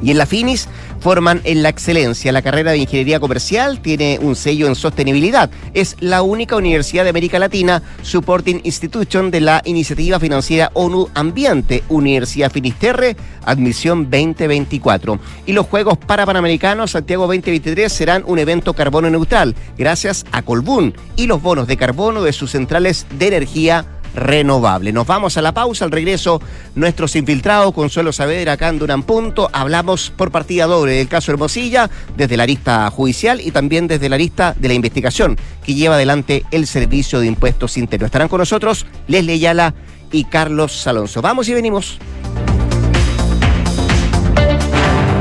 Y 0.02 0.12
en 0.12 0.18
la 0.18 0.26
Finis 0.26 0.68
forman 0.99 1.41
en 1.43 1.64
la 1.64 1.70
excelencia. 1.70 2.32
La 2.32 2.41
carrera 2.41 2.72
de 2.72 2.78
ingeniería 2.78 3.20
comercial 3.20 3.82
tiene 3.82 4.20
un 4.22 4.36
sello 4.36 4.68
en 4.68 4.76
sostenibilidad. 4.76 5.49
Es 5.74 5.97
la 5.99 6.22
única 6.22 6.56
universidad 6.56 7.04
de 7.04 7.10
América 7.10 7.39
Latina 7.39 7.82
supporting 8.02 8.62
institution 8.64 9.32
de 9.32 9.41
la 9.41 9.62
iniciativa 9.66 10.20
financiera 10.20 10.72
ONU 10.74 11.10
Ambiente, 11.14 11.84
Universidad 11.89 12.52
Finisterre, 12.52 13.16
admisión 13.43 14.10
2024. 14.10 15.20
Y 15.45 15.54
los 15.54 15.66
Juegos 15.68 15.97
Parapanamericanos 15.97 16.91
Santiago 16.91 17.24
2023 17.24 17.91
serán 17.91 18.24
un 18.26 18.39
evento 18.39 18.74
carbono 18.74 19.10
neutral, 19.10 19.56
gracias 19.78 20.26
a 20.32 20.41
Colbún 20.41 20.93
y 21.16 21.28
los 21.28 21.41
bonos 21.41 21.68
de 21.68 21.78
carbono 21.78 22.24
de 22.24 22.34
sus 22.34 22.52
centrales 22.52 23.06
de 23.18 23.28
energía 23.28 23.86
renovable. 24.16 24.91
Nos 24.91 25.07
vamos 25.07 25.38
a 25.38 25.41
la 25.41 25.53
pausa, 25.53 25.86
al 25.86 25.91
regreso 25.91 26.41
nuestros 26.76 27.16
infiltrados, 27.16 27.74
Consuelo 27.74 28.12
Saavedra, 28.12 28.53
acá 28.53 28.70
en 28.70 28.80
Duran 28.80 29.03
Punto, 29.03 29.49
hablamos 29.53 30.12
por 30.16 30.32
partida 30.32 30.66
doble 30.66 30.93
del 30.93 31.07
caso 31.07 31.32
Hermosilla, 31.32 31.89
desde 32.16 32.38
la 32.38 32.45
lista 32.45 32.89
judicial 32.89 33.41
y 33.41 33.51
también 33.51 33.88
desde 33.88 34.09
la 34.09 34.18
lista 34.18 34.55
de 34.57 34.68
la 34.68 34.74
investigación 34.74 35.38
que 35.64 35.74
lleva 35.74 35.95
adelante 35.95 36.45
el 36.51 36.68
Servicio 36.68 37.20
de 37.20 37.28
Impuestos 37.28 37.78
Internos. 37.78 38.07
Estarán 38.07 38.28
con 38.28 38.39
nosotros 38.39 38.86
Leslie 39.07 39.39
Yala 39.39 39.74
y 40.12 40.26
Carlos 40.26 40.86
Alonso. 40.88 41.22
Vamos 41.22 41.47
y 41.47 41.53
venimos. 41.53 41.99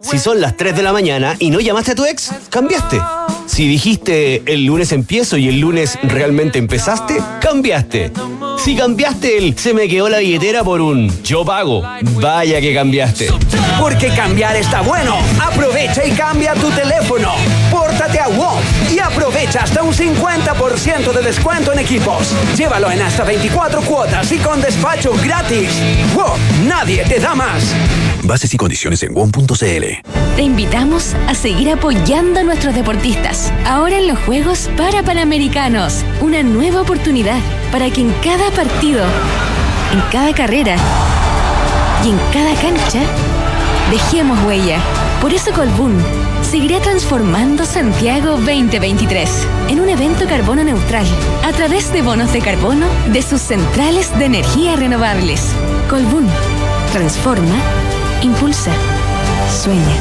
Si 0.00 0.18
son 0.18 0.40
las 0.40 0.56
3 0.56 0.76
de 0.76 0.82
la 0.82 0.92
mañana 0.92 1.36
y 1.38 1.50
no 1.50 1.60
llamaste 1.60 1.92
a 1.92 1.94
tu 1.94 2.04
ex, 2.04 2.30
cambiaste. 2.48 3.00
Si 3.46 3.66
dijiste 3.66 4.42
el 4.46 4.64
lunes 4.64 4.92
empiezo 4.92 5.36
y 5.36 5.48
el 5.48 5.60
lunes 5.60 5.98
realmente 6.02 6.58
empezaste, 6.58 7.18
cambiaste. 7.40 8.12
Si 8.58 8.76
cambiaste 8.76 9.38
el 9.38 9.58
se 9.58 9.74
me 9.74 9.88
quedó 9.88 10.08
la 10.08 10.18
billetera 10.18 10.62
por 10.62 10.80
un 10.80 11.10
yo 11.22 11.44
pago, 11.44 11.82
vaya 12.20 12.60
que 12.60 12.74
cambiaste. 12.74 13.28
Porque 13.80 14.08
cambiar 14.08 14.56
está 14.56 14.80
bueno. 14.80 15.16
Aprovecha 15.40 16.06
y 16.06 16.12
cambia 16.12 16.54
tu 16.54 16.70
teléfono. 16.70 17.32
Pórtate 18.06 18.20
a 18.20 18.28
WOM 18.28 18.60
y 18.94 19.00
aprovecha 19.00 19.64
hasta 19.64 19.82
un 19.82 19.92
50% 19.92 21.12
de 21.12 21.22
descuento 21.22 21.72
en 21.72 21.80
equipos. 21.80 22.32
Llévalo 22.56 22.88
en 22.88 23.02
hasta 23.02 23.24
24 23.24 23.82
cuotas 23.82 24.30
y 24.30 24.38
con 24.38 24.60
despacho 24.60 25.12
gratis. 25.24 25.70
WOM, 26.14 26.68
nadie 26.68 27.02
te 27.02 27.18
da 27.18 27.34
más. 27.34 27.74
Bases 28.22 28.54
y 28.54 28.56
condiciones 28.56 29.02
en 29.02 29.12
WOM.cl. 29.12 29.56
Te 30.36 30.42
invitamos 30.42 31.16
a 31.26 31.34
seguir 31.34 31.68
apoyando 31.72 32.38
a 32.38 32.42
nuestros 32.44 32.76
deportistas. 32.76 33.52
Ahora 33.66 33.98
en 33.98 34.06
los 34.06 34.20
Juegos 34.20 34.70
para 34.76 35.02
Panamericanos, 35.02 36.04
una 36.20 36.44
nueva 36.44 36.82
oportunidad 36.82 37.40
para 37.72 37.90
que 37.90 38.02
en 38.02 38.12
cada 38.22 38.52
partido, 38.52 39.04
en 39.92 40.00
cada 40.12 40.32
carrera 40.32 40.76
y 42.04 42.10
en 42.10 42.18
cada 42.32 42.54
cancha 42.54 43.00
dejemos 43.90 44.38
huella. 44.44 44.78
Por 45.26 45.34
eso 45.34 45.50
Colbún 45.50 45.92
seguirá 46.40 46.80
transformando 46.80 47.64
Santiago 47.64 48.36
2023 48.36 49.28
en 49.70 49.80
un 49.80 49.88
evento 49.88 50.24
carbono 50.28 50.62
neutral 50.62 51.04
a 51.42 51.50
través 51.50 51.92
de 51.92 52.00
bonos 52.00 52.32
de 52.32 52.38
carbono 52.38 52.86
de 53.12 53.22
sus 53.22 53.40
centrales 53.40 54.16
de 54.20 54.26
energía 54.26 54.76
renovables. 54.76 55.50
Colbún 55.90 56.28
transforma, 56.92 57.60
impulsa, 58.22 58.70
sueña. 59.64 59.96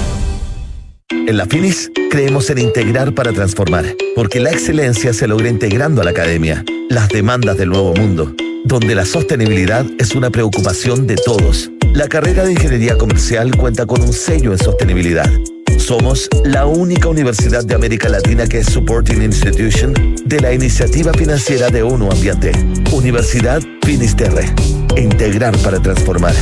En 1.10 1.38
la 1.38 1.48
Finis 1.48 1.90
creemos 2.12 2.52
en 2.52 2.60
integrar 2.60 3.16
para 3.16 3.34
transformar, 3.34 3.96
porque 4.16 4.40
la 4.40 4.52
excelencia 4.52 5.12
se 5.12 5.28
logra 5.28 5.50
integrando 5.50 6.02
a 6.02 6.06
la 6.06 6.12
academia, 6.12 6.64
las 6.88 7.10
demandas 7.10 7.58
del 7.58 7.70
nuevo 7.70 7.96
mundo, 7.96 8.32
donde 8.66 8.96
la 8.96 9.06
sostenibilidad 9.06 9.86
es 10.00 10.16
una 10.16 10.30
preocupación 10.30 11.08
de 11.08 11.16
todos. 11.16 11.70
La 11.94 12.08
carrera 12.08 12.44
de 12.44 12.52
Ingeniería 12.54 12.98
Comercial 12.98 13.56
cuenta 13.56 13.86
con 13.86 14.02
un 14.02 14.12
sello 14.12 14.52
en 14.52 14.58
sostenibilidad. 14.58 15.30
Somos 15.78 16.28
la 16.44 16.66
única 16.66 17.08
universidad 17.08 17.64
de 17.64 17.76
América 17.76 18.10
Latina 18.10 18.48
que 18.48 18.60
es 18.60 18.66
Supporting 18.68 19.22
Institution 19.22 19.94
de 20.26 20.40
la 20.40 20.52
Iniciativa 20.52 21.14
Financiera 21.14 21.70
de 21.70 21.84
ONU 21.84 22.10
Ambiente. 22.12 22.52
Universidad 22.92 23.62
Finisterre. 23.84 24.52
Integrar 24.98 25.56
para 25.60 25.80
transformar. 25.80 26.34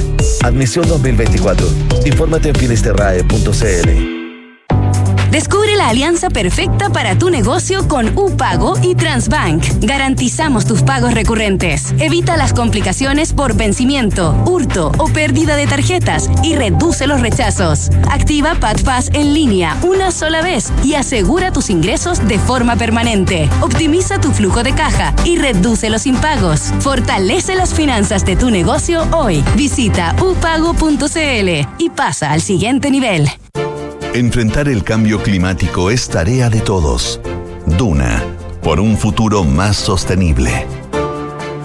Admisión 0.44 0.88
2024. 0.88 1.68
Infórmate 2.06 2.50
en 2.50 2.56
finisterrae.cl. 2.56 4.23
Descubre 5.34 5.76
la 5.76 5.90
alianza 5.90 6.30
perfecta 6.30 6.92
para 6.92 7.18
tu 7.18 7.32
negocio 7.32 7.88
con 7.88 8.16
UPago 8.16 8.76
y 8.84 8.94
Transbank. 8.94 9.64
Garantizamos 9.80 10.68
tus 10.68 10.84
pagos 10.84 11.16
recurrentes. 11.16 11.92
Evita 11.98 12.38
las 12.38 12.54
complicaciones 12.54 13.34
por 13.34 13.56
vencimiento, 13.56 14.36
hurto 14.46 14.92
o 15.00 15.08
pérdida 15.08 15.56
de 15.56 15.66
tarjetas 15.66 16.30
y 16.44 16.54
reduce 16.54 17.08
los 17.08 17.20
rechazos. 17.20 17.90
Activa 18.12 18.54
PatPass 18.54 19.10
en 19.14 19.34
línea 19.34 19.76
una 19.82 20.12
sola 20.12 20.44
vez 20.44 20.72
y 20.84 20.94
asegura 20.94 21.52
tus 21.52 21.72
ingresos 21.72 22.28
de 22.28 22.38
forma 22.38 22.76
permanente. 22.76 23.50
Optimiza 23.62 24.22
tu 24.22 24.32
flujo 24.34 24.62
de 24.62 24.76
caja 24.76 25.16
y 25.26 25.38
reduce 25.38 25.90
los 25.90 26.06
impagos. 26.06 26.72
Fortalece 26.80 27.56
las 27.56 27.74
finanzas 27.74 28.24
de 28.24 28.36
tu 28.36 28.52
negocio 28.52 29.08
hoy. 29.12 29.44
Visita 29.56 30.16
upago.cl 30.22 31.68
y 31.80 31.90
pasa 31.90 32.34
al 32.34 32.42
siguiente 32.42 32.92
nivel. 32.92 33.28
Enfrentar 34.14 34.70
el 34.70 34.84
cambio 34.84 35.24
climático 35.24 35.90
es 35.90 36.08
tarea 36.08 36.52
de 36.52 36.62
todos. 36.62 37.20
Duna, 37.66 38.24
por 38.62 38.80
un 38.80 38.96
futuro 38.96 39.44
más 39.44 39.76
sostenible. 39.76 40.68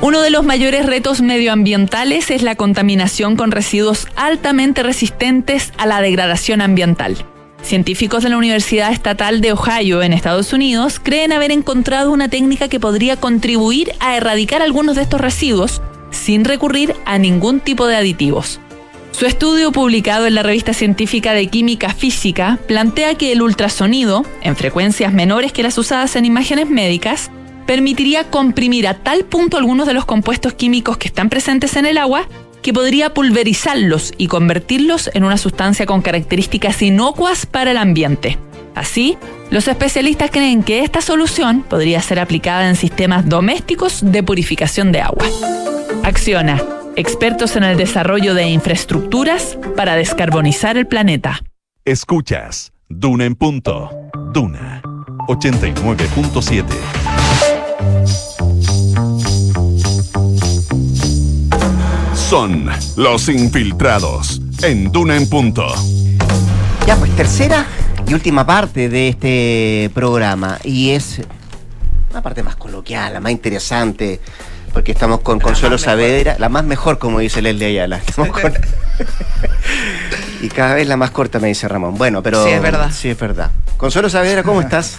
Uno 0.01 0.22
de 0.22 0.30
los 0.30 0.46
mayores 0.46 0.86
retos 0.86 1.20
medioambientales 1.20 2.30
es 2.30 2.42
la 2.42 2.57
contaminación 2.57 3.36
con 3.36 3.51
residuos 3.51 4.09
altamente 4.16 4.82
resistentes 4.82 5.74
a 5.76 5.84
la 5.84 6.01
degradación 6.01 6.62
ambiental. 6.62 7.18
Científicos 7.61 8.22
de 8.22 8.30
la 8.30 8.38
Universidad 8.38 8.92
Estatal 8.92 9.42
de 9.42 9.53
Ohio 9.53 10.03
en 10.03 10.14
Estados 10.14 10.55
Unidos 10.55 11.01
creen 11.03 11.32
haber 11.32 11.53
encontrado 11.53 12.12
una 12.12 12.30
técnica 12.30 12.68
que 12.68 12.80
podría 12.80 13.18
contribuir 13.18 13.92
a 14.01 14.16
erradicar 14.16 14.62
algunos 14.62 14.96
de 14.96 15.03
estos 15.03 15.20
residuos 15.20 15.82
sin 16.11 16.46
recurrir 16.46 16.96
a 17.05 17.18
ningún 17.18 17.61
tipo 17.61 17.86
de 17.86 17.96
aditivos. 17.96 18.59
Su 19.13 19.27
estudio 19.27 19.73
publicado 19.73 20.27
en 20.27 20.35
la 20.35 20.43
revista 20.43 20.73
científica 20.73 21.33
de 21.33 21.49
Química 21.49 21.93
Física 21.93 22.59
plantea 22.69 23.17
que 23.17 23.33
el 23.33 23.43
ultrasonido, 23.43 24.25
en 24.43 24.55
frecuencias 24.55 25.13
menores 25.13 25.53
que 25.53 25.63
las 25.65 25.77
usadas 25.77 26.15
en 26.15 26.25
imágenes 26.25 26.71
médicas, 26.71 27.31
permitiría 27.67 28.31
comprimir 28.31 28.87
a 28.87 28.95
tal 28.95 29.25
punto 29.25 29.59
algunos 29.59 29.87
de 29.87 29.95
los 29.95 30.05
compuestos 30.05 30.55
químicos 30.55 30.97
que 30.99 31.09
están 31.09 31.29
presentes 31.29 31.77
en 31.77 31.87
el 31.87 31.99
agua 31.99 32.29
que 32.63 32.73
podría 32.73 33.13
pulverizarlos 33.13 34.15
y 34.19 34.27
convertirlos 34.27 35.11
en 35.15 35.25
una 35.25 35.37
sustancia 35.37 35.87
con 35.87 36.01
características 36.01 36.81
inocuas 36.83 37.47
para 37.47 37.73
el 37.73 37.77
ambiente. 37.77 38.39
Así, 38.75 39.19
los 39.51 39.67
especialistas 39.67 40.31
creen 40.31 40.63
que 40.63 40.85
esta 40.85 41.01
solución 41.01 41.63
podría 41.63 42.01
ser 42.01 42.21
aplicada 42.21 42.69
en 42.69 42.77
sistemas 42.77 43.29
domésticos 43.29 43.99
de 44.03 44.23
purificación 44.23 44.93
de 44.93 45.01
agua. 45.01 45.27
Acciona 46.05 46.78
expertos 46.99 47.55
en 47.55 47.62
el 47.62 47.76
desarrollo 47.76 48.34
de 48.34 48.49
infraestructuras 48.49 49.57
para 49.76 49.94
descarbonizar 49.94 50.76
el 50.76 50.88
planeta. 50.88 51.40
Escuchas 51.84 52.72
Duna 52.88 53.24
en 53.24 53.36
punto. 53.36 53.88
Duna 54.32 54.82
89.7. 55.28 56.64
Son 62.14 62.68
los 62.96 63.28
infiltrados 63.28 64.42
en 64.62 64.90
Duna 64.90 65.16
en 65.16 65.30
punto. 65.30 65.66
Ya, 66.84 66.96
pues 66.96 67.14
tercera 67.14 67.64
y 68.09 68.14
última 68.14 68.44
parte 68.44 68.88
de 68.88 69.09
este 69.11 69.90
programa. 69.94 70.59
Y 70.64 70.90
es 70.90 71.20
una 72.11 72.22
parte 72.22 72.42
más 72.42 72.57
coloquial, 72.57 73.12
la 73.12 73.20
más 73.20 73.30
interesante 73.30 74.18
porque 74.79 74.93
estamos 74.93 75.22
con 75.22 75.41
Consuelo 75.41 75.76
Saavedra, 75.76 76.37
la 76.39 76.49
más 76.49 76.62
mejor, 76.62 77.01
como 77.01 77.18
dice 77.18 77.43
Leslie 77.43 77.66
Ayala. 77.66 77.97
Estamos 78.07 78.31
con- 78.41 78.53
y 80.41 80.49
cada 80.51 80.74
vez 80.76 80.87
la 80.87 80.97
más 80.97 81.11
corta, 81.11 81.41
me 81.41 81.49
dice 81.49 81.66
Ramón. 81.66 81.97
Bueno, 81.99 82.22
pero. 82.22 82.45
Sí, 82.45 82.51
es 82.51 82.62
verdad. 82.62 82.89
Sí, 82.93 83.09
es 83.09 83.18
verdad. 83.18 83.51
Consuelo 83.76 84.09
Saavedra, 84.09 84.45
¿cómo 84.45 84.61
estás? 84.68 84.99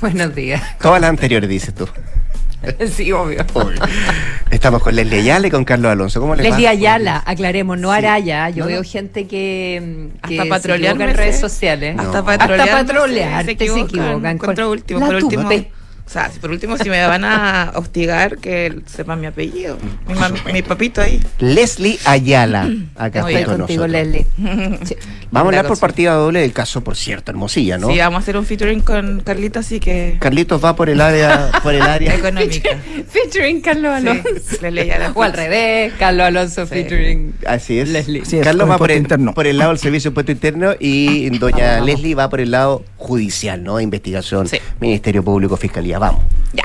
Buenos 0.00 0.34
días. 0.34 0.62
Todas 0.80 0.98
las 0.98 1.10
anteriores, 1.10 1.50
dices 1.50 1.74
tú. 1.74 1.86
Sí, 2.90 3.12
obvio. 3.12 3.44
Estamos 4.50 4.82
con 4.82 4.96
Leslie 4.96 5.20
Ayala 5.20 5.48
y 5.48 5.50
con 5.50 5.66
Carlos 5.66 5.92
Alonso. 5.92 6.18
¿Cómo 6.18 6.34
les 6.34 6.46
Leslie 6.46 6.64
va? 6.64 6.70
Ayala, 6.70 7.22
aclaremos, 7.26 7.78
no 7.78 7.92
Araya. 7.92 8.48
Yo 8.48 8.60
No, 8.60 8.64
no. 8.64 8.66
veo 8.68 8.82
gente 8.82 9.26
que, 9.26 10.08
que 10.26 10.40
Hasta 10.40 10.58
se 10.60 10.74
equivoca 10.74 11.04
en 11.04 11.16
redes 11.18 11.38
sociales. 11.38 11.96
Hasta 11.98 12.18
No. 12.18 12.24
patrolear. 12.24 12.60
Hasta 12.70 12.76
patrolear, 12.86 13.44
te 13.44 13.46
se 13.46 13.80
equivocan. 13.80 14.24
Encuentro 14.24 14.64
Con- 14.64 14.72
último, 14.72 15.00
la 15.00 15.06
por 15.06 15.14
último. 15.16 15.42
tupe. 15.42 15.70
O 16.10 16.12
sea, 16.12 16.28
si 16.28 16.40
por 16.40 16.50
último, 16.50 16.76
si 16.76 16.90
me 16.90 17.06
van 17.06 17.24
a 17.24 17.70
hostigar, 17.76 18.38
que 18.38 18.80
sepan 18.86 19.20
mi 19.20 19.26
apellido. 19.28 19.78
Mi, 20.08 20.14
mam- 20.14 20.52
mi 20.52 20.60
papito 20.60 21.00
ahí. 21.00 21.22
Leslie 21.38 22.00
Ayala, 22.04 22.68
acá 22.96 23.22
Muy 23.22 23.34
está 23.34 23.38
bien. 23.38 23.44
con 23.44 23.58
Contigo, 23.58 23.86
nosotros. 23.86 23.90
Leslie. 23.92 24.26
Vamos 25.30 25.46
a 25.54 25.58
hablar 25.58 25.66
por 25.68 25.78
partida 25.78 26.14
doble 26.14 26.40
del 26.40 26.52
caso, 26.52 26.82
por 26.82 26.96
cierto, 26.96 27.30
Hermosilla, 27.30 27.78
¿no? 27.78 27.86
Sí, 27.88 27.98
vamos 27.98 28.16
a 28.16 28.22
hacer 28.22 28.36
un 28.36 28.44
featuring 28.44 28.80
con 28.80 29.20
Carlita, 29.20 29.60
así 29.60 29.78
que. 29.78 30.16
Carlitos 30.18 30.62
va 30.64 30.74
por 30.74 30.90
el 30.90 31.00
área, 31.00 31.52
por 31.62 31.76
el 31.76 31.82
área. 31.82 32.12
Económica. 32.12 32.70
Featuring 33.08 33.60
Carlos 33.60 33.92
Alonso. 33.92 34.28
Sí, 34.44 34.56
Leslie 34.62 34.80
Ayala. 34.82 35.12
O 35.14 35.22
al 35.22 35.32
revés, 35.32 35.92
Carlos 35.96 36.26
Alonso 36.26 36.66
featuring. 36.66 37.34
Así 37.46 37.78
es. 37.78 37.88
Leslie. 37.88 38.22
Carlos 38.42 38.68
va 38.68 38.78
por 38.78 38.90
el, 38.90 39.06
por 39.32 39.46
el 39.46 39.58
lado 39.58 39.70
del 39.70 39.78
servicio 39.78 40.10
de 40.10 40.12
impuesto 40.12 40.32
interno 40.32 40.72
y 40.80 41.30
doña 41.38 41.78
Leslie 41.80 42.16
va 42.16 42.28
por 42.28 42.40
el 42.40 42.50
lado 42.50 42.84
judicial, 42.96 43.62
¿no? 43.62 43.80
Investigación, 43.80 44.48
Ministerio 44.80 45.22
Público, 45.22 45.56
Fiscalía. 45.56 45.99
Vamos. 46.00 46.22
Ya. 46.52 46.64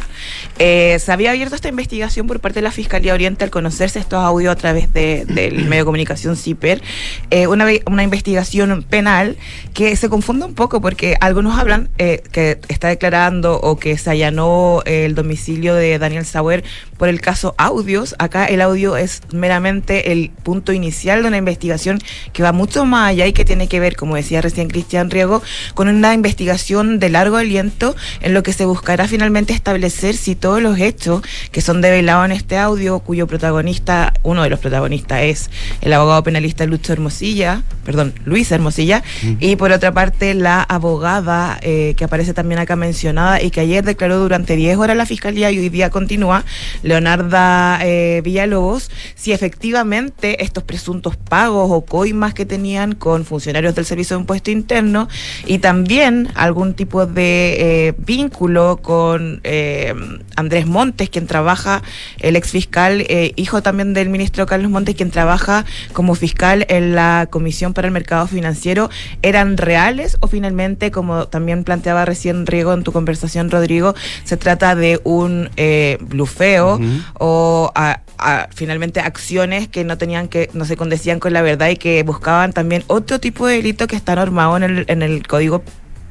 Eh, 0.57 0.97
se 0.99 1.11
había 1.11 1.29
abierto 1.31 1.53
esta 1.53 1.67
investigación 1.67 2.25
por 2.25 2.39
parte 2.39 2.55
de 2.59 2.63
la 2.63 2.71
Fiscalía 2.71 3.13
Oriente 3.13 3.43
al 3.43 3.51
conocerse 3.51 3.99
estos 3.99 4.23
audios 4.23 4.51
a 4.51 4.55
través 4.55 4.91
de- 4.93 5.25
del 5.25 5.65
medio 5.65 5.83
de 5.83 5.85
comunicación 5.85 6.35
CIPER, 6.37 6.81
eh, 7.29 7.45
una, 7.45 7.67
una 7.85 8.01
investigación 8.01 8.81
penal 8.83 9.37
que 9.75 9.95
se 9.97 10.09
confunde 10.09 10.45
un 10.45 10.55
poco 10.55 10.81
porque 10.81 11.17
algunos 11.19 11.59
hablan 11.59 11.89
eh, 11.99 12.23
que 12.31 12.57
está 12.69 12.87
declarando 12.87 13.59
o 13.59 13.77
que 13.77 13.95
se 13.99 14.09
allanó 14.09 14.81
eh, 14.85 15.05
el 15.05 15.13
domicilio 15.13 15.75
de 15.75 15.99
Daniel 15.99 16.25
Sauer 16.25 16.63
por 16.97 17.09
el 17.09 17.19
caso 17.21 17.53
audios. 17.59 18.15
Acá 18.17 18.45
el 18.45 18.61
audio 18.61 18.95
es 18.97 19.21
meramente 19.33 20.13
el 20.13 20.31
punto 20.43 20.71
inicial 20.73 21.21
de 21.21 21.27
una 21.27 21.37
investigación 21.37 21.99
que 22.33 22.41
va 22.41 22.53
mucho 22.53 22.85
más 22.85 23.09
allá 23.09 23.27
y 23.27 23.33
que 23.33 23.45
tiene 23.45 23.67
que 23.67 23.79
ver, 23.81 23.95
como 23.97 24.15
decía 24.15 24.41
recién 24.41 24.69
Cristian 24.69 25.11
Riego, 25.11 25.43
con 25.75 25.89
una 25.89 26.13
investigación 26.13 26.97
de 26.99 27.09
largo 27.09 27.35
aliento 27.37 27.95
en 28.21 28.33
lo 28.33 28.41
que 28.41 28.53
se 28.53 28.65
buscará 28.65 29.07
finalmente 29.07 29.24
establecer 29.53 30.15
si 30.15 30.35
todos 30.35 30.61
los 30.61 30.77
hechos 30.79 31.21
que 31.51 31.61
son 31.61 31.81
develados 31.81 32.25
en 32.25 32.31
este 32.31 32.57
audio, 32.57 32.99
cuyo 32.99 33.27
protagonista, 33.27 34.13
uno 34.23 34.43
de 34.43 34.49
los 34.49 34.59
protagonistas 34.59 35.21
es 35.23 35.49
el 35.81 35.93
abogado 35.93 36.23
penalista 36.23 36.65
Lucho 36.65 36.93
Hermosilla, 36.93 37.63
perdón, 37.85 38.13
Luis 38.25 38.51
Hermosilla, 38.51 39.03
y 39.39 39.55
por 39.55 39.71
otra 39.71 39.93
parte 39.93 40.33
la 40.33 40.63
abogada 40.63 41.59
eh, 41.61 41.93
que 41.95 42.03
aparece 42.03 42.33
también 42.33 42.59
acá 42.59 42.75
mencionada 42.75 43.41
y 43.41 43.51
que 43.51 43.61
ayer 43.61 43.85
declaró 43.85 44.17
durante 44.17 44.55
10 44.55 44.77
horas 44.77 44.97
la 44.97 45.05
fiscalía 45.05 45.51
y 45.51 45.59
hoy 45.59 45.69
día 45.69 45.91
continúa, 45.91 46.43
Leonarda 46.81 47.79
eh, 47.83 48.21
Villalobos, 48.23 48.89
si 49.13 49.31
efectivamente 49.31 50.43
estos 50.43 50.63
presuntos 50.63 51.15
pagos 51.15 51.69
o 51.71 51.85
coimas 51.85 52.33
que 52.33 52.45
tenían 52.45 52.95
con 52.95 53.23
funcionarios 53.23 53.75
del 53.75 53.85
Servicio 53.85 54.17
de 54.17 54.21
Impuesto 54.21 54.49
Interno 54.49 55.07
y 55.45 55.59
también 55.59 56.29
algún 56.33 56.73
tipo 56.73 57.05
de 57.05 57.87
eh, 57.87 57.93
vínculo 57.99 58.79
con 58.81 59.41
eh, 59.43 59.93
Andrés 60.35 60.65
Montes, 60.65 61.11
quien 61.11 61.27
trabaja, 61.27 61.83
el 62.19 62.35
ex 62.35 62.49
fiscal, 62.49 63.05
hijo 63.35 63.61
también 63.61 63.93
del 63.93 64.09
ministro 64.09 64.47
Carlos 64.47 64.71
Montes, 64.71 64.95
quien 64.95 65.11
trabaja 65.11 65.65
como 65.93 66.15
fiscal 66.15 66.65
en 66.69 66.95
la 66.95 67.27
Comisión 67.29 67.74
para 67.75 67.87
el 67.87 67.93
Mercado 67.93 68.25
Financiero, 68.25 68.89
eran 69.21 69.57
reales 69.57 70.17
o 70.21 70.27
finalmente, 70.27 70.89
como 70.89 71.27
también 71.27 71.63
planteaba 71.63 72.05
recién 72.05 72.47
Riego 72.47 72.73
en 72.73 72.81
tu 72.83 72.91
conversación, 72.91 73.51
Rodrigo, 73.51 73.93
se 74.23 74.37
trata 74.37 74.73
de 74.73 74.99
un 75.03 75.51
eh, 75.57 75.99
blufeo 76.01 76.79
o 77.19 77.71
a- 77.75 78.01
a- 78.17 78.47
finalmente 78.55 78.99
acciones 79.01 79.67
que 79.67 79.83
no 79.83 79.97
tenían 79.99 80.27
que, 80.27 80.49
no 80.53 80.65
se 80.65 80.75
condecían 80.77 81.19
con 81.19 81.33
la 81.33 81.43
verdad 81.43 81.69
y 81.69 81.75
que 81.75 82.01
buscaban 82.01 82.53
también 82.53 82.83
otro 82.87 83.19
tipo 83.19 83.45
de 83.45 83.57
delito 83.57 83.85
que 83.85 83.95
está 83.95 84.15
normado 84.15 84.57
en 84.57 84.63
el, 84.63 84.85
en 84.87 85.03
el 85.03 85.27
código 85.27 85.63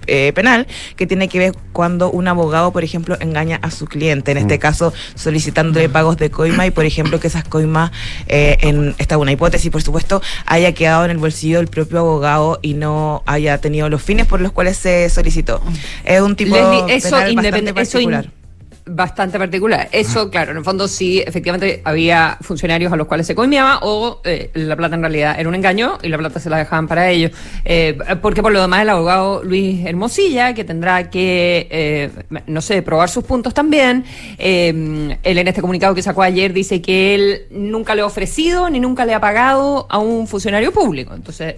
eh, 0.07 0.33
penal 0.35 0.67
que 0.97 1.07
tiene 1.07 1.29
que 1.29 1.39
ver 1.39 1.53
cuando 1.73 2.11
un 2.11 2.29
abogado, 2.29 2.73
por 2.73 2.85
ejemplo, 2.85 3.17
engaña 3.21 3.59
a 3.63 3.71
su 3.71 3.87
cliente, 3.87 4.33
en 4.33 4.39
este 4.39 4.59
caso 4.59 4.93
solicitándole 5.15 5.89
pagos 5.89 6.17
de 6.17 6.31
coima 6.31 6.67
y, 6.67 6.71
por 6.71 6.85
ejemplo, 6.85 7.21
que 7.21 7.27
esas 7.27 7.45
coimas, 7.45 7.91
eh, 8.27 8.59
en 8.61 8.95
esta 8.99 9.17
es 9.17 9.21
una 9.21 9.33
hipótesis, 9.33 9.71
por 9.71 9.83
supuesto, 9.83 10.23
haya 10.47 10.73
quedado 10.73 11.05
en 11.05 11.11
el 11.11 11.19
bolsillo 11.19 11.59
del 11.59 11.69
propio 11.69 12.01
abogado 12.01 12.59
y 12.63 12.75
no 12.75 13.23
haya 13.27 13.59
tenido 13.59 13.89
los 13.89 14.03
fines 14.03 14.27
por 14.27 14.41
los 14.41 14.53
cuales 14.53 14.77
se 14.77 15.09
solicitó. 15.11 15.61
Es 16.05 16.21
un 16.21 16.37
tipo 16.37 16.55
Leslie, 16.55 16.97
eso 16.97 17.17
penal 17.17 17.73
bastante 17.73 17.73
eso. 17.73 18.44
Bastante 18.87 19.39
particular. 19.39 19.89
Eso, 19.93 20.31
claro, 20.31 20.51
en 20.51 20.59
el 20.59 20.65
fondo 20.65 20.87
sí, 20.89 21.23
efectivamente 21.27 21.81
había 21.85 22.37
funcionarios 22.41 22.93
a 22.93 22.97
los 22.97 23.07
cuales 23.07 23.27
se 23.27 23.35
coimeaba 23.35 23.79
o 23.83 24.21
eh, 24.25 24.51
la 24.55 24.77
plata 24.77 24.95
en 24.95 25.01
realidad 25.01 25.37
era 25.39 25.49
un 25.49 25.55
engaño 25.55 25.99
y 26.03 26.09
la 26.09 26.19
plata 26.19 26.39
se 26.39 26.51
la 26.51 26.59
dejaban 26.59 26.87
para 26.87 27.11
ellos. 27.11 27.33
Eh, 27.65 27.99
porque 28.21 28.43
por 28.43 28.53
lo 28.53 28.61
demás 28.61 28.83
el 28.83 28.91
abogado 28.91 29.43
Luis 29.43 29.85
Hermosilla, 29.87 30.55
que 30.55 30.65
tendrá 30.65 31.09
que, 31.09 31.67
eh, 31.71 32.11
no 32.47 32.61
sé, 32.61 32.83
probar 32.83 33.09
sus 33.09 33.25
puntos 33.25 33.55
también, 33.55 34.05
él 34.39 35.19
en 35.23 35.49
este 35.49 35.61
comunicado 35.61 35.95
que 35.95 36.03
sacó 36.03 36.23
ayer 36.23 36.53
dice 36.53 36.83
que 36.83 37.15
él 37.15 37.43
nunca 37.51 37.95
le 37.95 38.03
ha 38.03 38.07
ofrecido 38.07 38.69
ni 38.69 38.81
nunca 38.81 39.07
le 39.07 39.15
ha 39.15 39.21
pagado 39.21 39.87
a 39.89 39.99
un 39.99 40.27
funcionario 40.27 40.73
público. 40.73 41.15
Entonces... 41.15 41.57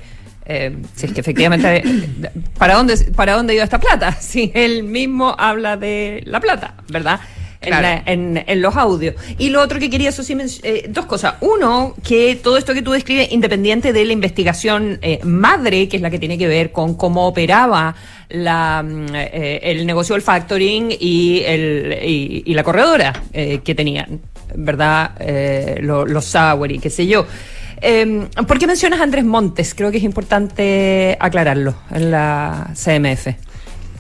Eh, 0.49 0.77
si 0.95 1.07
es 1.07 1.13
que 1.13 1.21
efectivamente, 1.21 1.79
eh, 1.79 1.83
¿para 2.59 2.75
dónde, 2.75 2.97
¿para 3.17 3.33
dónde 3.35 3.55
iba 3.55 3.65
esta 3.65 3.81
plata? 3.81 4.13
Si 4.21 4.53
él 4.55 4.85
mismo 4.85 5.35
habla 5.39 5.77
de 5.77 6.23
la 6.27 6.41
plata, 6.41 6.75
¿verdad? 6.89 7.19
En, 7.61 7.69
Claro. 7.71 7.83
la- 7.83 8.13
en- 8.13 8.45
en 8.47 8.63
los 8.63 8.77
audios. 8.77 9.15
Y 9.39 9.49
lo 9.49 9.61
otro 9.61 9.81
que 9.81 9.91
quería, 9.91 10.11
eso 10.11 10.23
sí, 10.23 10.37
eh, 10.63 10.87
dos 10.89 11.07
cosas. 11.07 11.35
Uno, 11.41 11.95
que 12.07 12.37
todo 12.37 12.59
esto 12.59 12.75
que 12.75 12.83
tú 12.83 12.93
describes, 12.93 13.33
independiente 13.33 13.93
de 13.93 14.05
la 14.05 14.13
investigación 14.13 14.99
eh, 15.03 15.19
madre, 15.25 15.89
que 15.89 15.97
es 15.97 16.03
la 16.03 16.11
que 16.11 16.19
tiene 16.21 16.39
que 16.39 16.47
ver 16.47 16.71
con 16.71 16.95
cómo 16.95 17.27
operaba 17.27 17.97
la, 18.29 18.85
mm, 18.87 19.07
eh, 19.15 19.61
el 19.65 19.85
negocio 19.87 20.15
del 20.15 20.23
factoring 20.23 20.95
y, 21.01 21.43
el, 21.45 21.99
y, 22.05 22.43
y 22.47 22.55
la 22.55 22.63
corredora 22.63 23.23
eh, 23.33 23.61
que 23.65 23.75
tenían, 23.75 24.21
¿verdad? 24.55 25.13
Eh, 25.19 25.79
lo- 25.81 26.05
los 26.07 26.25
Sauer 26.27 26.71
y 26.73 26.79
qué 26.79 26.91
sé 26.91 27.07
yo. 27.09 27.27
Eh, 27.81 28.29
¿Por 28.47 28.59
qué 28.59 28.67
mencionas 28.67 29.01
a 29.01 29.03
Andrés 29.03 29.25
Montes? 29.25 29.75
Creo 29.75 29.91
que 29.91 29.99
es 29.99 30.05
importante 30.05 31.17
aclararlo 31.21 31.75
en 31.91 32.11
la 32.11 32.71
CMF. 32.75 33.29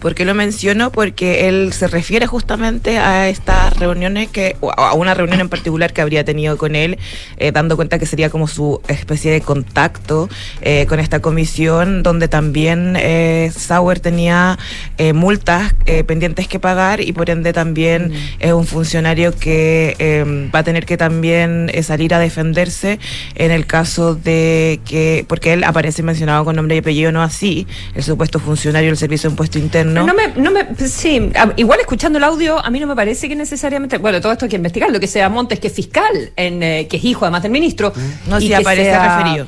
¿Por 0.01 0.15
qué 0.15 0.25
lo 0.25 0.35
menciono? 0.35 0.91
Porque 0.91 1.49
él 1.49 1.73
se 1.73 1.89
refiere 1.89 2.27
justamente 2.27 2.99
a 2.99 3.29
estas 3.29 3.77
reuniones 3.79 4.29
que, 4.29 4.57
o 4.61 4.71
a 4.71 4.95
una 4.95 5.15
reunión 5.15 5.41
en 5.41 5.49
particular 5.49 5.93
que 5.93 6.01
habría 6.01 6.25
tenido 6.25 6.57
con 6.57 6.77
él, 6.77 6.99
eh, 7.39 7.53
dando 7.53 7.77
cuenta 7.77 7.99
que 7.99 8.07
sería 8.07 8.31
como 8.31 8.49
su 8.49 8.81
especie 8.89 9.31
de 9.33 9.41
contacto 9.41 10.29
eh, 10.61 10.87
con 10.89 11.01
esta 11.01 11.21
comisión, 11.21 12.03
donde 12.03 12.29
también 12.29 12.97
eh, 12.97 13.51
Sauer 13.57 14.01
tenía 14.01 14.59
eh, 14.99 15.13
multas 15.13 15.75
pendientes 16.07 16.49
que 16.49 16.59
pagar 16.59 17.01
y 17.01 17.13
por 17.13 17.31
ende 17.31 17.53
también 17.53 18.13
es 18.41 18.53
un 18.53 18.67
funcionario 18.67 19.35
que 19.35 19.95
eh, 19.99 20.51
va 20.55 20.61
a 20.61 20.63
tener 20.65 20.85
que 20.85 20.97
también 20.97 21.71
salir 21.83 22.13
a 22.13 22.19
defenderse 22.19 22.99
en 23.35 23.51
el 23.51 23.67
caso 23.67 24.15
de 24.15 24.81
que, 24.85 25.25
porque 25.29 25.53
él 25.53 25.65
aparece 25.65 26.03
mencionado 26.03 26.45
con 26.45 26.57
nombre 26.57 26.77
y 26.77 26.79
apellido, 26.81 27.13
no 27.13 27.23
así, 27.23 27.67
el 27.95 28.03
supuesto 28.03 28.39
funcionario 28.41 28.91
del 28.91 28.97
Servicio 28.97 29.31
de 29.31 29.33
Impuesto 29.33 29.59
Interno. 29.59 29.86
No 29.95 30.15
me, 30.15 30.29
no 30.37 30.51
me, 30.51 30.67
sí, 30.89 31.31
igual 31.57 31.81
escuchando 31.81 32.19
el 32.19 32.25
audio, 32.25 32.59
a 32.59 32.71
mí 32.71 32.81
no 32.81 32.87
me 32.87 32.95
parece 32.97 33.29
que 33.29 33.37
necesariamente, 33.37 33.99
bueno, 33.99 34.21
todo 34.21 34.33
esto 34.33 34.45
hay 34.47 34.51
que 34.51 34.57
investigarlo, 34.57 34.99
que 35.01 35.07
sea 35.07 35.29
Montes, 35.29 35.61
que 35.61 35.69
es 35.69 35.73
fiscal, 35.75 36.33
en, 36.37 36.63
eh, 36.63 36.87
que 36.89 36.97
es 36.99 37.05
hijo 37.05 37.25
además 37.25 37.43
del 37.43 37.53
ministro. 37.53 37.93
No, 38.29 38.39
y 38.39 38.43
si 38.43 38.49
que 38.49 38.57
aparece 38.57 38.85
sea- 38.91 39.19
referido. 39.19 39.47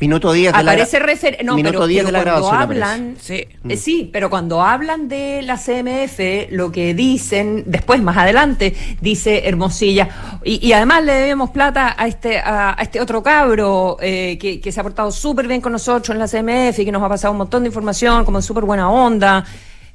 Minuto 0.00 0.32
10 0.32 0.52
de 0.52 0.52
la 0.64 0.72
Aparece 0.72 0.98
refer 0.98 1.38
no, 1.44 1.54
Minuto 1.54 1.72
pero, 1.78 1.86
10 1.86 2.04
pero 2.04 2.06
de 2.08 2.12
la 2.12 2.18
cuando 2.24 2.48
grabación 2.48 2.62
hablan, 2.62 3.16
Sí. 3.20 3.46
eh, 3.68 3.76
sí, 3.76 4.10
pero 4.12 4.28
cuando 4.28 4.60
hablan 4.60 5.08
de 5.08 5.40
la 5.42 5.56
CMF, 5.56 6.48
lo 6.50 6.72
que 6.72 6.94
dicen, 6.94 7.62
después, 7.66 8.02
más 8.02 8.16
adelante, 8.16 8.74
dice 9.00 9.46
Hermosilla, 9.48 10.08
y, 10.44 10.66
y 10.66 10.72
además 10.72 11.04
le 11.04 11.12
debemos 11.12 11.50
plata 11.50 11.94
a 11.96 12.08
este, 12.08 12.38
a, 12.40 12.74
a 12.78 12.82
este 12.82 13.00
otro 13.00 13.22
cabro 13.22 13.96
eh, 14.00 14.36
que, 14.38 14.60
que 14.60 14.72
se 14.72 14.80
ha 14.80 14.82
portado 14.82 15.12
súper 15.12 15.46
bien 15.46 15.60
con 15.60 15.70
nosotros 15.72 16.10
en 16.14 16.18
la 16.18 16.26
CMF 16.26 16.80
y 16.80 16.84
que 16.84 16.92
nos 16.92 17.02
ha 17.02 17.08
pasado 17.08 17.30
un 17.30 17.38
montón 17.38 17.62
de 17.62 17.68
información, 17.68 18.24
como 18.24 18.38
en 18.38 18.42
súper 18.42 18.64
buena 18.64 18.90
onda. 18.90 19.44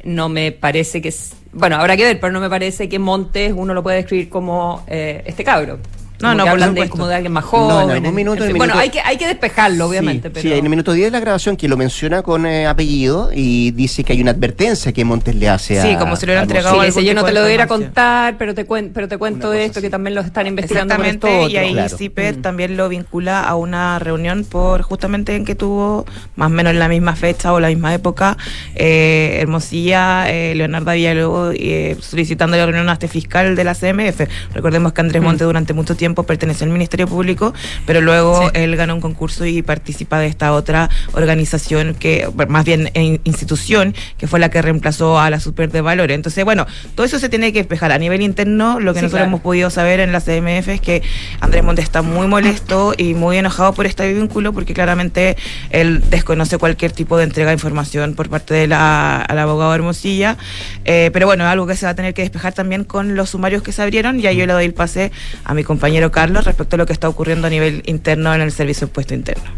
No 0.03 0.29
me 0.29 0.51
parece 0.51 1.01
que 1.01 1.11
bueno, 1.51 1.77
habrá 1.77 1.97
que 1.97 2.03
ver, 2.03 2.19
pero 2.19 2.31
no 2.31 2.39
me 2.39 2.49
parece 2.49 2.87
que 2.89 2.99
Montes 2.99 3.53
uno 3.55 3.73
lo 3.73 3.81
puede 3.81 3.97
describir 3.97 4.29
como 4.29 4.83
eh, 4.87 5.23
este 5.25 5.43
cabro. 5.43 5.79
No, 6.21 6.35
no, 6.35 6.43
hablan 6.43 6.73
de, 6.73 6.89
como 6.89 7.07
de 7.07 7.15
alguien 7.15 7.31
más 7.31 7.43
No, 7.45 7.49
joven. 7.49 7.89
en 7.89 7.95
algún 7.97 8.15
minuto, 8.15 8.43
en 8.43 8.57
Bueno, 8.57 8.73
minuto- 8.73 8.79
hay 8.79 8.89
que, 8.89 8.99
hay 8.99 9.17
que 9.17 9.27
despejarlo, 9.27 9.87
obviamente, 9.87 10.27
sí, 10.27 10.31
pero... 10.33 10.41
sí, 10.41 10.51
en 10.57 10.65
el 10.65 10.69
minuto 10.69 10.91
10 10.93 11.07
de 11.07 11.11
la 11.11 11.19
grabación 11.19 11.55
que 11.55 11.67
lo 11.67 11.77
menciona 11.77 12.21
con 12.23 12.45
eh, 12.45 12.67
apellido 12.67 13.29
y 13.33 13.71
dice 13.71 14.03
que 14.03 14.13
hay 14.13 14.21
una 14.21 14.31
advertencia 14.31 14.91
que 14.91 15.05
Montes 15.05 15.35
le 15.35 15.47
hace 15.49 15.79
a 15.79 15.83
Sí, 15.83 15.95
como 15.97 16.15
si 16.15 16.25
le 16.25 16.31
hubiera 16.33 16.43
entregado 16.43 16.79
Sí, 16.81 16.85
dice, 16.87 17.03
yo 17.05 17.13
no 17.13 17.23
te 17.23 17.31
lo 17.31 17.41
debiera 17.41 17.67
contar, 17.67 18.37
pero 18.37 18.53
te, 18.53 18.67
cuen- 18.67 18.91
pero 18.93 19.07
te 19.07 19.17
cuento 19.17 19.53
esto, 19.53 19.81
que 19.81 19.89
también 19.89 20.15
lo 20.15 20.21
están 20.21 20.45
investigando 20.47 20.93
esto 20.95 21.05
Exactamente, 21.27 21.53
y 21.53 21.57
ahí 21.57 21.73
Claro. 21.73 21.97
CIPER 21.97 22.37
Mm. 22.37 22.41
también 22.41 22.77
lo 22.77 22.89
vincula 22.89 23.43
a 23.43 23.55
una 23.55 23.97
reunión 23.99 24.43
por 24.43 24.81
justamente 24.81 25.35
en 25.35 25.45
que 25.45 25.55
tuvo 25.55 26.05
más 26.35 26.47
o 26.47 26.49
menos 26.49 26.71
en 26.73 26.79
la 26.79 26.87
misma 26.89 27.15
fecha 27.15 27.53
o 27.53 27.59
la 27.59 27.69
misma 27.69 27.93
época 27.93 28.35
eh, 28.75 29.37
Hermosilla, 29.41 30.29
eh, 30.29 30.53
Leonardo 30.55 30.91
Villalobos 30.91 31.55
eh, 31.57 31.95
solicitando 32.01 32.57
la 32.57 32.65
reunión 32.65 32.89
a 32.89 32.93
este 32.93 33.07
fiscal 33.07 33.55
de 33.55 33.63
la 33.63 33.73
CMF. 33.73 34.21
Recordemos 34.53 34.91
que 34.93 35.01
Mm. 35.01 35.05
Andrés 35.05 35.23
Monte 35.23 35.43
durante 35.45 35.73
mucho 35.73 35.95
tiempo 35.95 36.08
perteneció 36.15 36.65
al 36.65 36.71
Ministerio 36.71 37.07
Público, 37.07 37.53
pero 37.85 38.01
luego 38.01 38.51
él 38.53 38.75
ganó 38.75 38.95
un 38.95 39.01
concurso 39.01 39.45
y 39.45 39.61
participa 39.61 40.19
de 40.19 40.27
esta 40.27 40.53
otra 40.53 40.89
organización 41.13 41.95
que, 41.95 42.29
más 42.47 42.65
bien 42.65 42.91
en 42.93 43.19
institución, 43.23 43.93
que 44.17 44.27
fue 44.27 44.39
la 44.39 44.49
que 44.49 44.61
reemplazó 44.61 45.19
a 45.19 45.29
la 45.29 45.39
Super 45.39 45.71
de 45.71 45.81
Valores. 45.81 46.15
Entonces, 46.15 46.45
bueno, 46.45 46.67
todo 46.95 47.05
eso 47.05 47.19
se 47.19 47.29
tiene 47.29 47.51
que 47.53 47.59
despejar 47.59 47.91
a 47.91 47.97
nivel 47.97 48.21
interno. 48.21 48.79
Lo 48.79 48.93
que 48.93 48.99
Sí, 48.99 49.05
nosotros 49.05 49.19
claro. 49.19 49.27
hemos 49.27 49.41
podido 49.41 49.69
saber 49.69 49.99
en 49.99 50.11
la 50.11 50.21
CMF 50.21 50.67
es 50.69 50.81
que 50.81 51.01
Andrés 51.39 51.63
Montes 51.63 51.85
está 51.85 52.01
muy 52.01 52.27
molesto 52.27 52.93
y 52.97 53.13
muy 53.13 53.37
enojado 53.37 53.73
por 53.73 53.85
este 53.85 54.11
vínculo 54.13 54.53
porque 54.53 54.73
claramente 54.73 55.37
él 55.69 56.01
desconoce 56.09 56.57
cualquier 56.57 56.91
tipo 56.91 57.17
de 57.17 57.23
entrega 57.23 57.49
de 57.49 57.55
información 57.55 58.15
por 58.15 58.29
parte 58.29 58.53
del 58.53 58.73
abogado 58.73 59.73
Hermosilla. 59.75 60.37
Eh, 60.85 61.09
pero 61.13 61.25
bueno, 61.25 61.45
algo 61.47 61.67
que 61.67 61.75
se 61.75 61.85
va 61.85 61.91
a 61.91 61.95
tener 61.95 62.13
que 62.13 62.21
despejar 62.21 62.53
también 62.53 62.83
con 62.83 63.15
los 63.15 63.31
sumarios 63.31 63.63
que 63.63 63.71
se 63.71 63.81
abrieron 63.81 64.19
y 64.19 64.27
ahí 64.27 64.37
yo 64.37 64.45
le 64.45 64.53
doy 64.53 64.65
el 64.65 64.73
pase 64.73 65.11
a 65.43 65.53
mi 65.53 65.63
compañero 65.63 65.98
Carlos 66.11 66.45
respecto 66.45 66.75
a 66.75 66.77
lo 66.77 66.85
que 66.85 66.93
está 66.93 67.09
ocurriendo 67.09 67.47
a 67.47 67.49
nivel 67.49 67.83
interno 67.85 68.33
en 68.33 68.41
el 68.41 68.51
Servicio 68.51 68.87
de 68.87 68.91
Impuesto 68.91 69.13
Interno. 69.13 69.49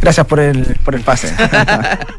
Gracias 0.00 0.26
por 0.26 0.38
el, 0.38 0.76
por 0.84 0.94
el 0.94 1.02
pase. 1.02 1.34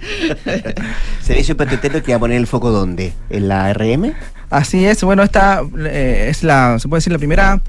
¿Servicio 1.21 1.55
Perpetuo 1.55 2.03
que 2.03 2.11
va 2.11 2.17
a 2.17 2.19
poner 2.19 2.37
el 2.37 2.47
foco 2.47 2.71
dónde? 2.71 3.13
¿En 3.29 3.47
la 3.47 3.73
RM? 3.73 4.13
Así 4.49 4.85
es, 4.85 5.03
bueno, 5.03 5.23
esta 5.23 5.61
eh, 5.77 6.27
es 6.29 6.43
la, 6.43 6.77
se 6.79 6.89
puede 6.89 6.99
decir, 6.99 7.13
la 7.13 7.19
primera 7.19 7.61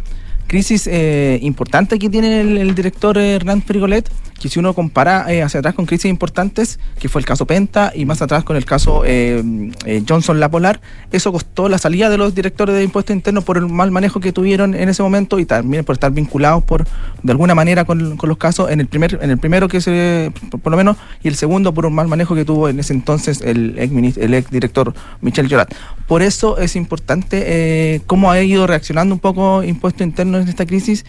crisis 0.47 0.89
eh, 0.89 1.39
importante 1.43 1.99
que 1.99 2.11
tiene 2.11 2.41
el, 2.41 2.59
el 2.59 2.75
director 2.75 3.17
eh, 3.19 3.37
Hernán 3.37 3.63
Frigolet, 3.63 4.11
que 4.41 4.49
si 4.49 4.59
uno 4.59 4.75
compara 4.75 5.27
eh, 5.33 5.43
hacia 5.43 5.61
atrás 5.61 5.75
con 5.75 5.87
crisis 5.87 6.11
importantes, 6.11 6.81
que 6.99 7.09
fue 7.09 7.21
el 7.21 7.27
caso 7.27 7.47
Penta 7.47 7.93
y 7.95 8.07
más 8.07 8.23
atrás 8.23 8.43
con 8.43 8.57
el 8.57 8.65
caso 8.65 9.03
eh, 9.05 9.45
eh, 9.85 10.03
Johnson 10.09 10.41
La 10.41 10.51
Polar, 10.51 10.81
eso 11.13 11.31
costó 11.31 11.69
la 11.69 11.77
salida 11.77 12.09
de 12.09 12.17
los 12.17 12.35
directores 12.35 12.75
de 12.75 12.83
impuestos 12.83 13.15
internos 13.15 13.45
por 13.45 13.59
el 13.59 13.69
mal 13.69 13.91
manejo 13.91 14.19
que 14.19 14.33
tuvieron 14.33 14.75
en 14.75 14.89
ese 14.89 15.03
momento 15.03 15.39
y 15.39 15.45
también 15.45 15.85
por 15.85 15.95
estar 15.95 16.11
vinculados 16.11 16.65
por 16.65 16.87
de 17.23 17.33
alguna 17.33 17.55
manera 17.55 17.85
con, 17.85 18.17
con 18.17 18.29
los 18.31 18.39
casos 18.39 18.71
en 18.71 18.81
el 18.81 18.87
primer 18.87 19.19
en 19.21 19.31
el 19.31 19.39
primero 19.39 19.69
que 19.69 19.83
se 19.83 20.33
por, 20.51 20.61
por 20.61 20.71
lo 20.71 20.77
menos 20.79 20.97
y 21.23 21.29
el 21.29 21.37
segundo 21.37 21.75
por 21.75 21.85
un 21.85 21.95
mal 21.95 22.09
manejo 22.09 22.35
que 22.35 22.47
tuvo 22.47 22.71
en 22.71 22.81
ese 22.81 22.95
entonces 22.95 23.43
el 23.43 23.79
ex, 23.79 24.51
director 24.51 24.95
Michel 25.21 25.49
Llorat. 25.49 25.75
Por 26.07 26.23
eso 26.23 26.57
es 26.57 26.77
importante 26.77 28.03
cómo 28.07 28.31
ha 28.31 28.41
ido 28.41 28.67
reaccionando 28.67 29.15
un 29.15 29.21
poco 29.21 29.63
impuestos 29.63 30.07
internos 30.07 30.43
en 30.43 30.49
esta 30.49 30.65
crisis 30.65 31.05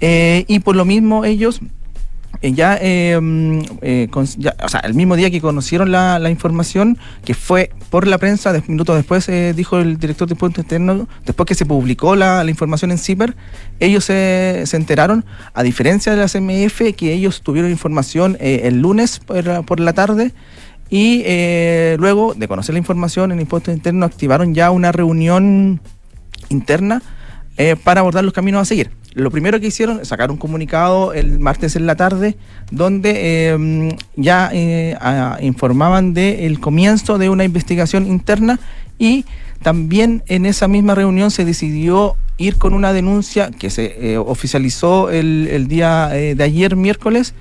y 0.00 0.58
por 0.60 0.74
lo 0.74 0.84
mismo 0.84 1.24
ellos 1.24 1.60
eh, 2.42 2.52
ya, 2.52 2.78
eh, 2.80 3.18
mm, 3.20 3.60
eh, 3.82 4.08
o 4.12 4.68
sea, 4.68 4.80
el 4.80 4.94
mismo 4.94 5.16
día 5.16 5.30
que 5.30 5.40
conocieron 5.40 5.90
la, 5.90 6.18
la 6.18 6.30
información, 6.30 6.98
que 7.24 7.34
fue 7.34 7.70
por 7.90 8.06
la 8.06 8.18
prensa, 8.18 8.52
minutos 8.66 8.96
después 8.96 9.28
eh, 9.28 9.52
dijo 9.54 9.78
el 9.78 9.98
director 9.98 10.28
de 10.28 10.34
Impuestos 10.34 10.64
Internos, 10.64 11.06
después 11.24 11.46
que 11.46 11.54
se 11.54 11.66
publicó 11.66 12.16
la, 12.16 12.44
la 12.44 12.50
información 12.50 12.90
en 12.90 12.98
CIPER, 12.98 13.36
ellos 13.80 14.04
se, 14.04 14.62
se 14.66 14.76
enteraron, 14.76 15.24
a 15.54 15.62
diferencia 15.62 16.14
de 16.14 16.18
la 16.18 16.28
CMF, 16.28 16.94
que 16.96 17.12
ellos 17.12 17.42
tuvieron 17.42 17.70
información 17.70 18.36
el 18.40 18.80
lunes 18.80 19.18
por, 19.18 19.64
por 19.64 19.80
la 19.80 19.92
tarde. 19.92 20.32
Y 20.88 21.22
eh, 21.24 21.96
luego 21.98 22.34
de 22.34 22.46
conocer 22.46 22.74
la 22.74 22.78
información 22.78 23.32
en 23.32 23.40
Impuestos 23.40 23.74
Internos, 23.74 24.10
activaron 24.10 24.54
ya 24.54 24.70
una 24.70 24.92
reunión 24.92 25.80
interna 26.48 27.02
eh, 27.56 27.76
para 27.82 28.00
abordar 28.00 28.24
los 28.24 28.32
caminos 28.32 28.62
a 28.62 28.64
seguir. 28.64 28.90
Lo 29.16 29.30
primero 29.30 29.58
que 29.58 29.68
hicieron 29.68 30.00
es 30.00 30.08
sacar 30.08 30.30
un 30.30 30.36
comunicado 30.36 31.14
el 31.14 31.38
martes 31.38 31.74
en 31.74 31.86
la 31.86 31.96
tarde 31.96 32.36
donde 32.70 33.12
eh, 33.54 33.96
ya 34.14 34.50
eh, 34.52 34.94
informaban 35.40 36.12
del 36.12 36.60
comienzo 36.60 37.16
de 37.16 37.30
una 37.30 37.42
investigación 37.44 38.06
interna 38.06 38.60
y 38.98 39.24
también 39.62 40.22
en 40.26 40.44
esa 40.44 40.68
misma 40.68 40.94
reunión 40.94 41.30
se 41.30 41.46
decidió 41.46 42.14
ir 42.36 42.56
con 42.56 42.74
una 42.74 42.92
denuncia 42.92 43.50
que 43.50 43.70
se 43.70 44.12
eh, 44.12 44.18
oficializó 44.18 45.08
el, 45.08 45.48
el 45.50 45.66
día 45.66 46.10
eh, 46.14 46.34
de 46.34 46.44
ayer 46.44 46.76
miércoles 46.76 47.32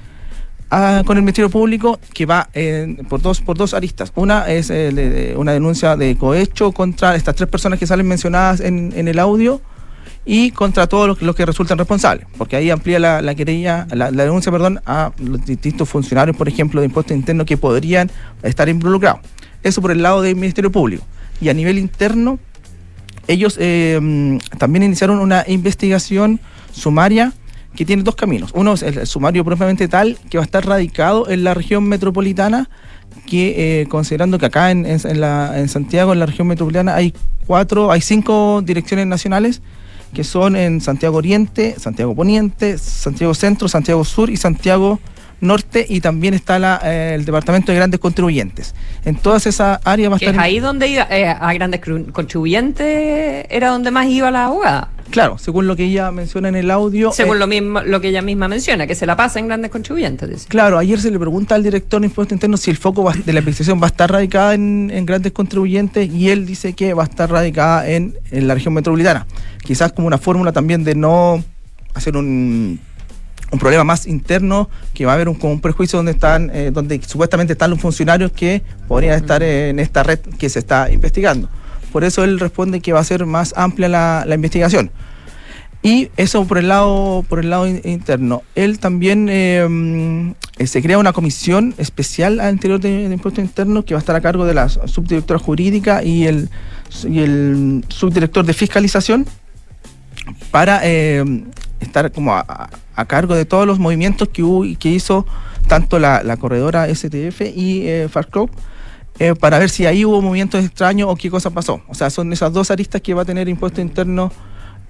a- 0.70 1.04
con 1.06 1.18
el 1.18 1.24
Ministerio 1.24 1.50
Público 1.50 2.00
que 2.14 2.26
va 2.26 2.48
por 3.10 3.22
dos 3.22 3.42
por 3.42 3.58
dos 3.58 3.74
aristas. 3.74 4.14
Una 4.16 4.48
es 4.50 4.72
una 5.36 5.52
denuncia 5.52 5.98
de 5.98 6.16
cohecho 6.16 6.72
contra 6.72 7.16
estas 7.18 7.36
tres 7.36 7.50
personas 7.50 7.80
que 7.80 7.86
salen 7.86 8.08
mencionadas 8.08 8.62
en, 8.62 8.94
en 8.96 9.10
el 9.10 9.20
audio 9.20 9.60
y 10.26 10.52
contra 10.52 10.88
todos 10.88 11.22
los, 11.22 11.36
que 11.36 11.46
resultan 11.46 11.78
responsables, 11.78 12.26
porque 12.38 12.56
ahí 12.56 12.70
amplía 12.72 12.98
la, 13.00 13.22
la 13.22 13.36
querella, 13.36 13.88
la, 13.92 14.12
denuncia, 14.12 14.52
perdón, 14.52 14.82
a 14.86 15.12
los 15.20 15.46
distintos 15.46 15.88
funcionarios, 15.88 16.36
por 16.36 16.48
ejemplo, 16.48 16.82
de 16.82 16.88
impuestos 16.88 17.16
internos 17.16 17.46
que 17.46 17.58
podrían 17.58 18.10
estar 18.42 18.68
involucrados. 18.68 19.22
Eso 19.62 19.82
por 19.82 19.92
el 19.92 20.02
lado 20.02 20.22
del 20.22 20.36
Ministerio 20.36 20.72
Público. 20.72 21.04
Y 21.42 21.50
a 21.50 21.54
nivel 21.54 21.78
interno, 21.78 22.40
ellos 23.28 23.58
eh, 23.60 24.00
mm, 24.02 24.38
también 24.58 24.84
iniciaron 24.84 25.20
una 25.20 25.44
investigación 25.48 26.40
sumaria 26.72 27.34
que 27.76 27.86
tiene 27.86 28.04
dos 28.04 28.16
caminos. 28.16 28.52
Uno 28.54 28.74
es 28.74 28.84
el 28.84 29.06
sumario 29.06 29.44
propiamente 29.44 29.88
tal, 29.88 30.18
que 30.30 30.38
va 30.38 30.44
a 30.44 30.46
estar 30.46 30.66
radicado 30.66 31.30
en 31.30 31.44
la 31.44 31.54
región 31.54 31.84
metropolitana, 31.84 32.70
que 33.28 33.82
eh, 33.82 33.88
considerando 33.88 34.38
que 34.40 34.46
acá 34.48 34.72
en- 34.72 34.86
en 34.86 35.20
la- 35.22 35.60
en 35.60 35.68
Santiago, 35.68 36.14
en 36.14 36.20
la 36.20 36.26
región 36.26 36.48
metropolitana, 36.48 36.96
hay 36.96 37.14
cuatro, 37.46 37.92
hay 37.92 38.02
cinco 38.02 38.62
direcciones 38.64 39.08
nacionales, 39.08 39.62
que 40.16 40.24
son 40.24 40.56
en 40.56 40.82
Santiago 40.82 41.18
Oriente, 41.18 41.76
Santiago 41.78 42.16
Poniente, 42.16 42.80
Santiago 42.80 43.36
Centro, 43.36 43.68
Santiago 43.68 44.04
Sur 44.04 44.32
y 44.32 44.38
Santiago 44.38 45.00
Norte, 45.42 45.86
y 45.88 46.00
también 46.02 46.34
está 46.34 46.58
la, 46.60 46.80
eh, 46.84 47.14
el 47.16 47.26
Departamento 47.26 47.72
de 47.72 47.78
Grandes 47.78 48.00
Contribuyentes. 48.00 48.74
En 49.04 49.16
todas 49.16 49.46
esas 49.46 49.80
áreas 49.84 50.12
va 50.12 50.16
a 50.16 50.20
Que 50.20 50.26
es 50.26 50.32
estar... 50.32 50.44
ahí 50.44 50.60
donde 50.60 50.88
iba, 50.88 51.08
eh, 51.12 51.28
a 51.28 51.54
grandes 51.54 51.82
contribuyentes 52.14 53.46
era 53.50 53.70
donde 53.70 53.92
más 53.92 54.08
iba 54.08 54.32
la 54.32 54.46
abogada. 54.46 54.90
Claro, 55.12 55.38
según 55.38 55.68
lo 55.68 55.76
que 55.76 55.84
ella 55.84 56.10
menciona 56.12 56.50
en 56.50 56.56
el 56.56 56.72
audio. 56.72 57.12
Según 57.12 57.38
eh, 57.38 57.40
lo 57.40 57.48
mismo, 57.48 57.82
lo 57.82 58.02
que 58.02 58.08
ella 58.10 58.24
misma 58.24 58.48
menciona, 58.48 58.88
que 58.88 58.96
se 58.96 59.06
la 59.06 59.16
pasa 59.16 59.40
en 59.40 59.48
grandes 59.48 59.70
contribuyentes, 59.70 60.28
dice. 60.28 60.48
Claro, 60.48 60.80
ayer 60.80 61.00
se 61.00 61.12
le 61.12 61.20
pregunta 61.20 61.54
al 61.54 61.64
director 61.64 62.02
de 62.02 62.08
impuestos 62.08 62.34
internos 62.36 62.62
si 62.62 62.72
el 62.72 62.78
foco 62.78 63.04
va- 63.04 63.14
de 63.14 63.32
la 63.34 63.40
investigación 63.40 63.80
va 63.80 63.86
a 63.86 63.90
estar 63.90 64.12
radicada 64.12 64.56
en, 64.56 64.90
en 64.92 65.06
grandes 65.06 65.32
contribuyentes 65.32 66.12
y 66.12 66.30
él 66.32 66.46
dice 66.48 66.74
que 66.74 66.94
va 66.96 67.04
a 67.04 67.06
estar 67.06 67.30
radicada 67.30 67.88
en, 67.88 68.16
en 68.32 68.48
la 68.48 68.56
región 68.56 68.74
metropolitana. 68.74 69.28
Quizás 69.64 69.94
como 69.94 70.08
una 70.08 70.18
fórmula 70.18 70.52
también 70.52 70.84
de 70.84 70.96
no 70.96 71.44
hacer 71.94 72.18
un, 72.18 72.80
un 73.52 73.60
problema 73.60 73.84
más 73.84 74.08
interno, 74.08 74.70
que 74.94 75.06
va 75.06 75.12
a 75.12 75.16
haber 75.16 75.30
un, 75.30 75.38
un 75.42 75.62
prejuicio 75.62 75.98
donde 75.98 76.14
están, 76.14 76.50
eh, 76.54 76.72
donde 76.74 77.02
supuestamente 77.06 77.54
están 77.54 77.70
los 77.70 77.80
funcionarios 77.80 78.32
que 78.32 78.64
podrían 78.88 79.16
estar 79.16 79.44
en 79.44 79.80
esta 79.80 80.04
red 80.04 80.20
que 80.20 80.50
se 80.50 80.60
está 80.60 80.92
investigando. 80.92 81.50
Por 81.92 82.04
eso 82.04 82.24
él 82.24 82.40
responde 82.40 82.82
que 82.82 82.92
va 82.92 83.00
a 83.00 83.04
ser 83.04 83.26
más 83.26 83.54
amplia 83.56 83.88
la, 83.88 84.24
la 84.28 84.36
investigación. 84.36 84.92
Y 85.82 86.10
eso 86.18 86.46
por 86.46 86.58
el 86.58 86.68
lado, 86.68 87.24
por 87.30 87.40
el 87.40 87.52
lado 87.52 87.68
in- 87.68 87.82
interno. 87.84 88.42
Él 88.56 88.80
también 88.80 89.28
eh, 89.30 90.34
eh, 90.58 90.66
se 90.68 90.82
crea 90.82 90.98
una 90.98 91.14
comisión 91.14 91.76
especial 91.78 92.40
al 92.40 92.54
interior 92.56 92.80
de, 92.80 93.08
de 93.08 93.14
impuestos 93.14 93.44
internos 93.44 93.86
que 93.86 93.94
va 93.94 94.00
a 94.00 94.02
estar 94.02 94.16
a 94.16 94.22
cargo 94.22 94.46
de 94.46 94.56
la 94.56 94.68
subdirectora 94.68 95.40
jurídica 95.40 96.04
y 96.04 96.26
el, 96.26 96.50
y 97.08 97.20
el 97.20 97.86
subdirector 97.88 98.46
de 98.46 98.54
fiscalización 98.54 99.28
para 100.50 100.82
eh, 100.84 101.24
estar 101.86 102.12
como 102.12 102.34
a, 102.36 102.70
a- 102.96 103.06
cargo 103.06 103.36
de 103.36 103.46
todos 103.46 103.66
los 103.68 103.80
movimientos 103.80 104.28
que 104.30 104.44
hubo 104.44 104.66
y 104.66 104.76
que 104.76 104.90
hizo 104.90 105.26
tanto 105.68 106.00
la, 106.00 106.22
la 106.24 106.38
corredora 106.38 106.88
STF 106.94 107.42
y 107.56 107.88
eh, 107.88 108.08
Farclub, 108.10 108.50
eh, 109.20 109.34
para 109.36 109.58
ver 109.60 109.70
si 109.70 109.86
ahí 109.86 110.04
hubo 110.06 110.22
movimientos 110.22 110.64
extraños 110.64 111.08
o 111.10 111.16
qué 111.16 111.30
cosa 111.30 111.50
pasó. 111.50 111.82
O 111.88 111.94
sea, 111.96 112.10
son 112.10 112.32
esas 112.34 112.52
dos 112.54 112.70
aristas 112.72 113.02
que 113.02 113.14
va 113.14 113.22
a 113.22 113.26
tener 113.26 113.48
impuesto 113.50 113.80
interno 113.82 114.32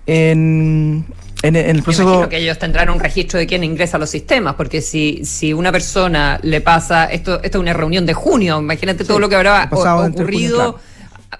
en, 0.05 1.05
en, 1.43 1.55
en 1.55 1.75
el 1.75 1.83
proceso. 1.83 2.27
que 2.29 2.37
ellos 2.37 2.59
tendrán 2.59 2.89
un 2.89 2.99
registro 2.99 3.39
de 3.39 3.47
quién 3.47 3.63
ingresa 3.63 3.97
a 3.97 3.99
los 3.99 4.09
sistemas, 4.09 4.55
porque 4.55 4.81
si, 4.81 5.21
si 5.25 5.53
una 5.53 5.71
persona 5.71 6.39
le 6.43 6.61
pasa, 6.61 7.05
esto, 7.05 7.35
esto 7.43 7.57
es 7.57 7.61
una 7.61 7.73
reunión 7.73 8.05
de 8.05 8.13
junio, 8.13 8.59
imagínate 8.59 9.03
todo 9.05 9.19
lo 9.19 9.29
que 9.29 9.35
habrá 9.35 9.67
o- 9.71 9.75
ocurrido 10.21 10.57
junio, 10.73 10.79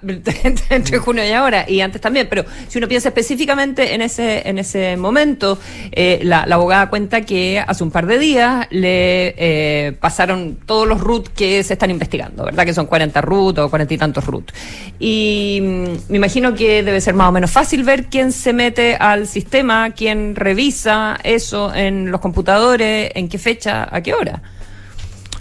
entre 0.70 0.98
junio 0.98 1.26
y 1.28 1.32
ahora, 1.32 1.70
y 1.70 1.82
antes 1.82 2.02
también, 2.02 2.28
pero 2.30 2.46
si 2.68 2.78
uno 2.78 2.88
piensa 2.88 3.10
específicamente 3.10 3.94
en 3.94 4.02
ese, 4.02 4.48
en 4.48 4.60
ese 4.60 4.98
momento, 4.98 5.60
eh, 5.92 6.20
la, 6.24 6.44
abogada 6.44 6.90
cuenta 6.90 7.22
que 7.22 7.64
hace 7.66 7.84
un 7.84 7.92
par 7.92 8.06
de 8.06 8.18
días 8.18 8.68
le 8.70 9.36
eh, 9.38 9.92
pasaron 10.00 10.58
todos 10.66 10.88
los 10.88 11.02
RUT 11.02 11.28
que 11.30 11.64
se 11.64 11.74
están 11.74 11.92
investigando, 11.92 12.46
¿verdad? 12.46 12.66
Que 12.66 12.74
son 12.74 12.86
40 12.86 13.22
RUT 13.22 13.58
o 13.60 13.70
40 13.70 13.94
y 13.94 13.98
tantos 13.98 14.26
RUT. 14.26 14.52
Y 15.00 15.60
mm, 15.62 16.12
me 16.12 16.18
imagino 16.18 16.54
que 16.54 16.84
debe 16.84 17.02
ser 17.02 17.14
más 17.14 17.30
o 17.30 17.32
menos 17.32 17.52
fácil 17.52 17.84
ver 17.84 18.06
quién 18.06 18.32
se 18.32 18.54
mete 18.54 18.96
al 18.96 19.28
sistema, 19.28 19.92
quién 19.92 20.36
revisa 20.36 21.18
eso 21.24 21.74
en 21.74 22.12
los 22.12 22.22
computadores, 22.22 23.12
en 23.16 23.30
qué 23.30 23.38
fecha, 23.38 23.88
a 23.92 24.02
qué 24.02 24.14
hora. 24.14 24.42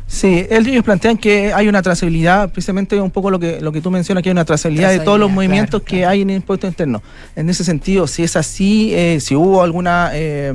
Sí, 0.07 0.46
ellos 0.50 0.84
plantean 0.84 1.16
que 1.16 1.52
hay 1.52 1.66
una 1.66 1.82
trazabilidad, 1.82 2.50
precisamente 2.52 3.00
un 3.00 3.11
poco 3.11 3.30
lo 3.30 3.38
que, 3.38 3.61
lo 3.61 3.72
que 3.72 3.80
tú 3.80 3.90
mencionas, 3.90 4.22
que 4.22 4.28
hay 4.28 4.32
una 4.32 4.44
trazabilidad, 4.44 4.90
de 4.90 5.00
todos 5.00 5.18
los 5.18 5.30
movimientos 5.30 5.82
que 5.82 6.05
hay 6.05 6.22
en 6.22 6.30
el 6.30 6.36
impuesto 6.36 6.66
interno. 6.66 7.02
En 7.34 7.48
ese 7.48 7.64
sentido, 7.64 8.07
si 8.07 8.22
es 8.22 8.36
así, 8.36 8.94
eh, 8.94 9.18
si 9.20 9.34
hubo 9.34 9.62
alguna 9.62 10.11
eh, 10.12 10.52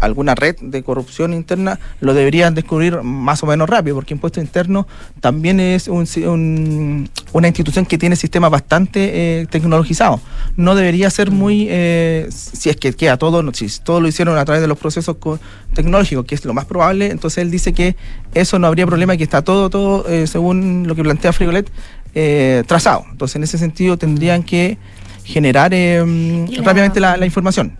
alguna 0.00 0.34
red 0.34 0.56
de 0.60 0.82
corrupción 0.82 1.32
interna, 1.34 1.78
lo 2.00 2.14
deberían 2.14 2.54
descubrir 2.54 3.02
más 3.02 3.42
o 3.42 3.46
menos 3.46 3.68
rápido, 3.68 3.96
porque 3.96 4.14
impuesto 4.14 4.40
interno 4.40 4.86
también 5.20 5.60
es 5.60 5.88
un, 5.88 6.06
un- 6.26 7.10
una 7.32 7.46
institución 7.48 7.86
que 7.86 7.98
tiene 7.98 8.16
sistemas 8.16 8.50
bastante 8.50 9.40
eh, 9.42 9.46
tecnologizados. 9.50 10.20
No 10.56 10.74
debería 10.74 11.10
ser 11.10 11.30
muy, 11.30 11.66
eh, 11.70 12.28
si 12.30 12.70
es 12.70 12.76
que 12.76 12.92
queda 12.92 13.16
todo, 13.16 13.42
si 13.52 13.66
todo 13.84 14.00
lo 14.00 14.08
hicieron 14.08 14.36
a 14.38 14.44
través 14.44 14.60
de 14.62 14.68
los 14.68 14.78
procesos 14.78 15.16
co- 15.18 15.38
tecnológicos, 15.74 16.24
que 16.24 16.34
es 16.34 16.44
lo 16.44 16.54
más 16.54 16.64
probable, 16.64 17.10
entonces 17.10 17.38
él 17.42 17.50
dice 17.50 17.72
que 17.72 17.94
eso 18.34 18.58
no 18.58 18.66
habría 18.66 18.86
problema, 18.86 19.16
que 19.16 19.24
está 19.24 19.42
todo, 19.42 19.70
todo, 19.70 20.08
eh, 20.08 20.26
según 20.26 20.84
lo 20.86 20.94
que 20.94 21.02
plantea 21.02 21.32
Frigolet, 21.32 21.70
eh, 22.14 22.64
trazado. 22.66 23.04
Entonces, 23.10 23.36
en 23.36 23.42
ese 23.44 23.58
sentido, 23.58 23.96
tendrían 23.96 24.42
que 24.42 24.78
generar 25.24 25.72
eh, 25.74 26.02
la- 26.50 26.62
rápidamente 26.64 26.98
la, 27.00 27.16
la 27.16 27.26
información. 27.26 27.76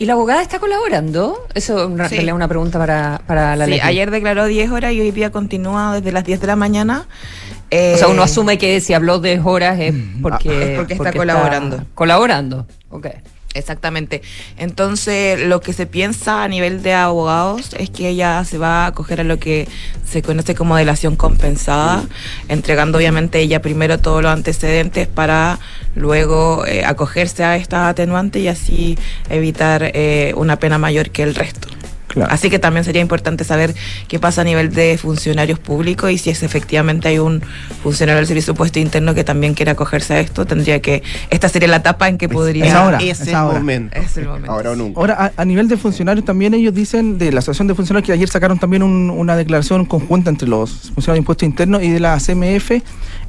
¿Y 0.00 0.06
la 0.06 0.12
abogada 0.12 0.42
está 0.42 0.60
colaborando? 0.60 1.46
Eso 1.54 1.84
en 1.86 1.92
Sí. 1.92 1.96
realidad 1.98 2.26
es 2.28 2.32
una 2.34 2.46
pregunta 2.48 2.78
para, 2.78 3.20
para 3.26 3.56
la 3.56 3.64
Sí, 3.64 3.72
Leti. 3.72 3.82
ayer 3.84 4.10
declaró 4.12 4.44
10 4.46 4.70
horas 4.70 4.92
y 4.92 5.00
hoy 5.00 5.10
día 5.10 5.30
continúa 5.32 5.94
desde 5.96 6.12
las 6.12 6.24
10 6.24 6.40
de 6.40 6.46
la 6.46 6.54
mañana. 6.56 7.06
O 7.70 7.96
sea, 7.96 8.06
uno 8.08 8.22
Eh, 8.22 8.24
asume 8.24 8.58
que 8.58 8.80
si 8.80 8.94
habló 8.94 9.18
de 9.18 9.40
horas 9.42 9.78
es 9.80 9.94
porque, 10.22 10.48
es 10.72 10.78
porque 10.78 10.94
está 10.94 11.12
colaborando. 11.12 11.84
colaborando, 11.94 12.66
ok. 12.90 13.06
Exactamente. 13.54 14.22
Entonces, 14.58 15.40
lo 15.40 15.60
que 15.60 15.72
se 15.72 15.86
piensa 15.86 16.44
a 16.44 16.48
nivel 16.48 16.82
de 16.82 16.92
abogados 16.92 17.70
es 17.78 17.90
que 17.90 18.08
ella 18.08 18.44
se 18.44 18.58
va 18.58 18.84
a 18.84 18.88
acoger 18.88 19.20
a 19.20 19.24
lo 19.24 19.38
que 19.38 19.66
se 20.06 20.22
conoce 20.22 20.54
como 20.54 20.76
delación 20.76 21.16
compensada, 21.16 22.04
entregando 22.48 22.98
obviamente 22.98 23.40
ella 23.40 23.62
primero 23.62 23.98
todos 23.98 24.22
los 24.22 24.32
antecedentes 24.32 25.08
para 25.08 25.58
luego 25.94 26.64
eh, 26.66 26.84
acogerse 26.84 27.42
a 27.42 27.56
esta 27.56 27.88
atenuante 27.88 28.38
y 28.40 28.48
así 28.48 28.98
evitar 29.30 29.90
eh, 29.94 30.34
una 30.36 30.58
pena 30.58 30.78
mayor 30.78 31.10
que 31.10 31.22
el 31.22 31.34
resto. 31.34 31.68
Así 32.26 32.50
que 32.50 32.58
también 32.58 32.84
sería 32.84 33.02
importante 33.02 33.44
saber 33.44 33.74
qué 34.08 34.18
pasa 34.18 34.40
a 34.40 34.44
nivel 34.44 34.72
de 34.72 34.98
funcionarios 34.98 35.58
públicos 35.58 36.10
y 36.10 36.18
si 36.18 36.30
es 36.30 36.42
efectivamente 36.42 37.08
hay 37.08 37.18
un 37.18 37.42
funcionario 37.82 38.16
del 38.18 38.26
servicio 38.26 38.54
puesto 38.54 38.78
interno 38.78 39.14
que 39.14 39.24
también 39.24 39.54
quiere 39.54 39.70
acogerse 39.70 40.14
a 40.14 40.20
esto, 40.20 40.46
tendría 40.46 40.80
que, 40.80 41.02
esta 41.30 41.48
sería 41.48 41.68
la 41.68 41.76
etapa 41.76 42.08
en 42.08 42.18
que 42.18 42.28
podría... 42.28 42.66
Es 42.66 42.74
ahora, 42.74 42.98
Es 42.98 43.20
es 43.20 43.28
el 43.28 43.34
ahora. 43.34 43.58
momento. 43.58 43.96
Es 43.96 44.16
el 44.16 44.26
momento. 44.26 44.50
Ahora 44.50 44.70
o 44.72 44.76
nunca. 44.76 45.00
Ahora, 45.00 45.32
a, 45.36 45.42
a 45.42 45.44
nivel 45.44 45.68
de 45.68 45.76
funcionarios, 45.76 46.24
también 46.24 46.54
ellos 46.54 46.74
dicen, 46.74 47.18
de 47.18 47.32
la 47.32 47.38
Asociación 47.40 47.68
de 47.68 47.74
Funcionarios, 47.74 48.06
que 48.06 48.12
ayer 48.12 48.28
sacaron 48.28 48.58
también 48.58 48.82
un- 48.82 49.10
una 49.10 49.36
declaración 49.36 49.84
conjunta 49.84 50.30
entre 50.30 50.48
los 50.48 50.70
funcionarios 50.94 51.14
de 51.14 51.18
impuestos 51.18 51.46
internos 51.46 51.82
y 51.82 51.90
de 51.90 52.00
la 52.00 52.18
CMF. 52.18 52.82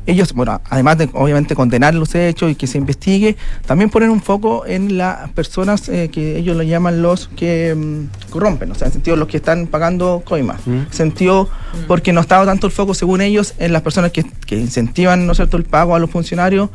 Ellos, 0.05 0.33
bueno, 0.33 0.59
además 0.69 0.97
de 0.97 1.09
obviamente 1.13 1.53
condenar 1.55 1.93
los 1.93 2.15
hechos 2.15 2.51
y 2.51 2.55
que 2.55 2.65
se 2.65 2.77
investigue, 2.79 3.35
también 3.67 3.89
ponen 3.91 4.09
un 4.09 4.21
foco 4.21 4.65
en 4.65 4.97
las 4.97 5.29
personas 5.31 5.87
eh, 5.89 6.09
que 6.11 6.37
ellos 6.37 6.57
lo 6.57 6.63
llaman 6.63 7.01
los 7.03 7.27
que 7.35 7.75
mm, 7.75 8.29
corrompen, 8.31 8.71
o 8.71 8.75
sea, 8.75 8.87
en 8.87 8.93
sentido 8.93 9.15
los 9.17 9.27
que 9.27 9.37
están 9.37 9.67
pagando 9.67 10.23
coimas. 10.25 10.65
Mm. 10.65 10.79
Sentido 10.89 11.49
porque 11.87 12.11
no 12.11 12.21
estaba 12.21 12.45
tanto 12.45 12.65
el 12.65 12.73
foco, 12.73 12.93
según 12.95 13.21
ellos, 13.21 13.53
en 13.59 13.71
las 13.71 13.83
personas 13.83 14.11
que, 14.11 14.23
que 14.47 14.55
incentivan, 14.57 15.25
¿no 15.27 15.33
es 15.33 15.37
cierto?, 15.37 15.57
el 15.57 15.63
pago 15.65 15.95
a 15.95 15.99
los 15.99 16.09
funcionarios 16.09 16.69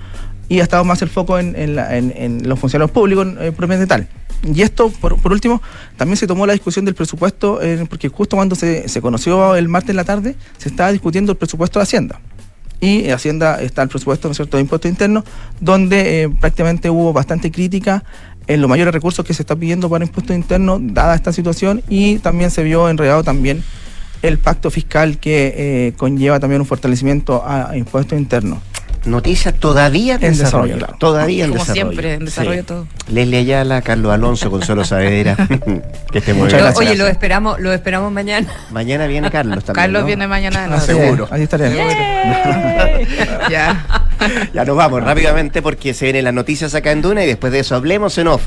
y 0.48 0.60
ha 0.60 0.62
estado 0.62 0.84
más 0.84 1.02
el 1.02 1.08
foco 1.08 1.38
en, 1.38 1.56
en 1.56 1.74
la- 1.74 1.96
en- 1.96 2.12
en 2.16 2.48
los 2.48 2.58
funcionarios 2.60 2.92
públicos 2.92 3.26
eh, 3.40 3.50
propiamente 3.50 3.86
tal. 3.88 4.06
Y 4.44 4.60
esto, 4.60 4.90
por, 5.00 5.16
por 5.22 5.32
último, 5.32 5.62
también 5.96 6.18
se 6.18 6.26
tomó 6.26 6.46
la 6.46 6.52
discusión 6.52 6.84
del 6.84 6.94
presupuesto, 6.94 7.62
eh, 7.62 7.86
porque 7.88 8.08
justo 8.10 8.36
cuando 8.36 8.54
se, 8.54 8.88
se 8.90 9.00
conoció 9.00 9.56
el 9.56 9.68
martes 9.68 9.90
en 9.90 9.96
la 9.96 10.04
tarde, 10.04 10.36
se 10.58 10.68
estaba 10.68 10.92
discutiendo 10.92 11.32
el 11.32 11.38
presupuesto 11.38 11.78
de 11.78 11.84
Hacienda. 11.84 12.20
Y 12.84 13.06
en 13.06 13.12
Hacienda 13.12 13.62
está 13.62 13.82
el 13.82 13.88
presupuesto, 13.88 14.28
¿no 14.28 14.32
es 14.32 14.36
cierto?, 14.36 14.58
de 14.58 14.60
impuestos 14.60 14.90
internos, 14.90 15.24
donde 15.58 16.24
eh, 16.24 16.28
prácticamente 16.28 16.90
hubo 16.90 17.14
bastante 17.14 17.50
crítica 17.50 18.04
en 18.46 18.60
los 18.60 18.68
mayores 18.68 18.92
recursos 18.92 19.24
que 19.24 19.32
se 19.32 19.40
está 19.40 19.56
pidiendo 19.56 19.88
para 19.88 20.04
impuestos 20.04 20.36
internos, 20.36 20.80
dada 20.82 21.14
esta 21.14 21.32
situación, 21.32 21.82
y 21.88 22.18
también 22.18 22.50
se 22.50 22.62
vio 22.62 22.90
enredado 22.90 23.24
también 23.24 23.64
el 24.20 24.36
pacto 24.38 24.70
fiscal 24.70 25.16
que 25.16 25.54
eh, 25.56 25.92
conlleva 25.96 26.38
también 26.40 26.60
un 26.60 26.66
fortalecimiento 26.66 27.42
a, 27.42 27.70
a 27.70 27.76
impuestos 27.78 28.18
internos. 28.18 28.58
Noticias 29.06 29.54
todavía 29.54 30.14
en, 30.14 30.24
En 30.24 30.30
desarrollo. 30.32 30.64
desarrollo, 30.74 30.78
claro. 30.78 30.96
Todavía 30.98 31.44
en 31.44 31.50
Como 31.50 31.62
desarrollo. 31.62 31.86
siempre, 31.90 32.14
en 32.14 32.24
desarrollo 32.24 32.64
todo. 32.64 32.86
Leslie 33.08 33.38
Ayala, 33.38 33.82
Carlos 33.82 34.12
Alonso, 34.12 34.50
Consuelo 34.50 34.84
Saavedra. 34.84 35.36
que 36.12 36.18
estén 36.18 36.38
muy 36.38 36.48
bien. 36.48 36.62
Oye, 36.76 36.96
lo 36.96 37.06
esperamos, 37.06 37.60
lo 37.60 37.72
esperamos 37.72 38.10
mañana. 38.12 38.48
Mañana 38.70 39.06
viene 39.06 39.30
Carlos 39.30 39.62
también. 39.64 39.82
Carlos 39.84 40.02
¿no? 40.02 40.06
viene 40.06 40.26
mañana 40.26 40.60
de 40.60 40.64
Ah, 40.64 40.68
nuevo. 40.68 40.84
seguro. 40.86 41.28
Ahí 41.30 41.42
estaré. 41.42 41.70
Ya. 43.50 43.86
Ya 44.54 44.64
nos 44.64 44.76
vamos 44.76 45.02
rápidamente 45.02 45.60
porque 45.60 45.92
se 45.92 46.06
vienen 46.06 46.24
las 46.24 46.34
noticias 46.34 46.74
acá 46.74 46.92
en 46.92 47.02
Duna 47.02 47.24
y 47.24 47.26
después 47.26 47.52
de 47.52 47.58
eso 47.60 47.74
hablemos 47.74 48.16
en 48.18 48.28
off. 48.28 48.42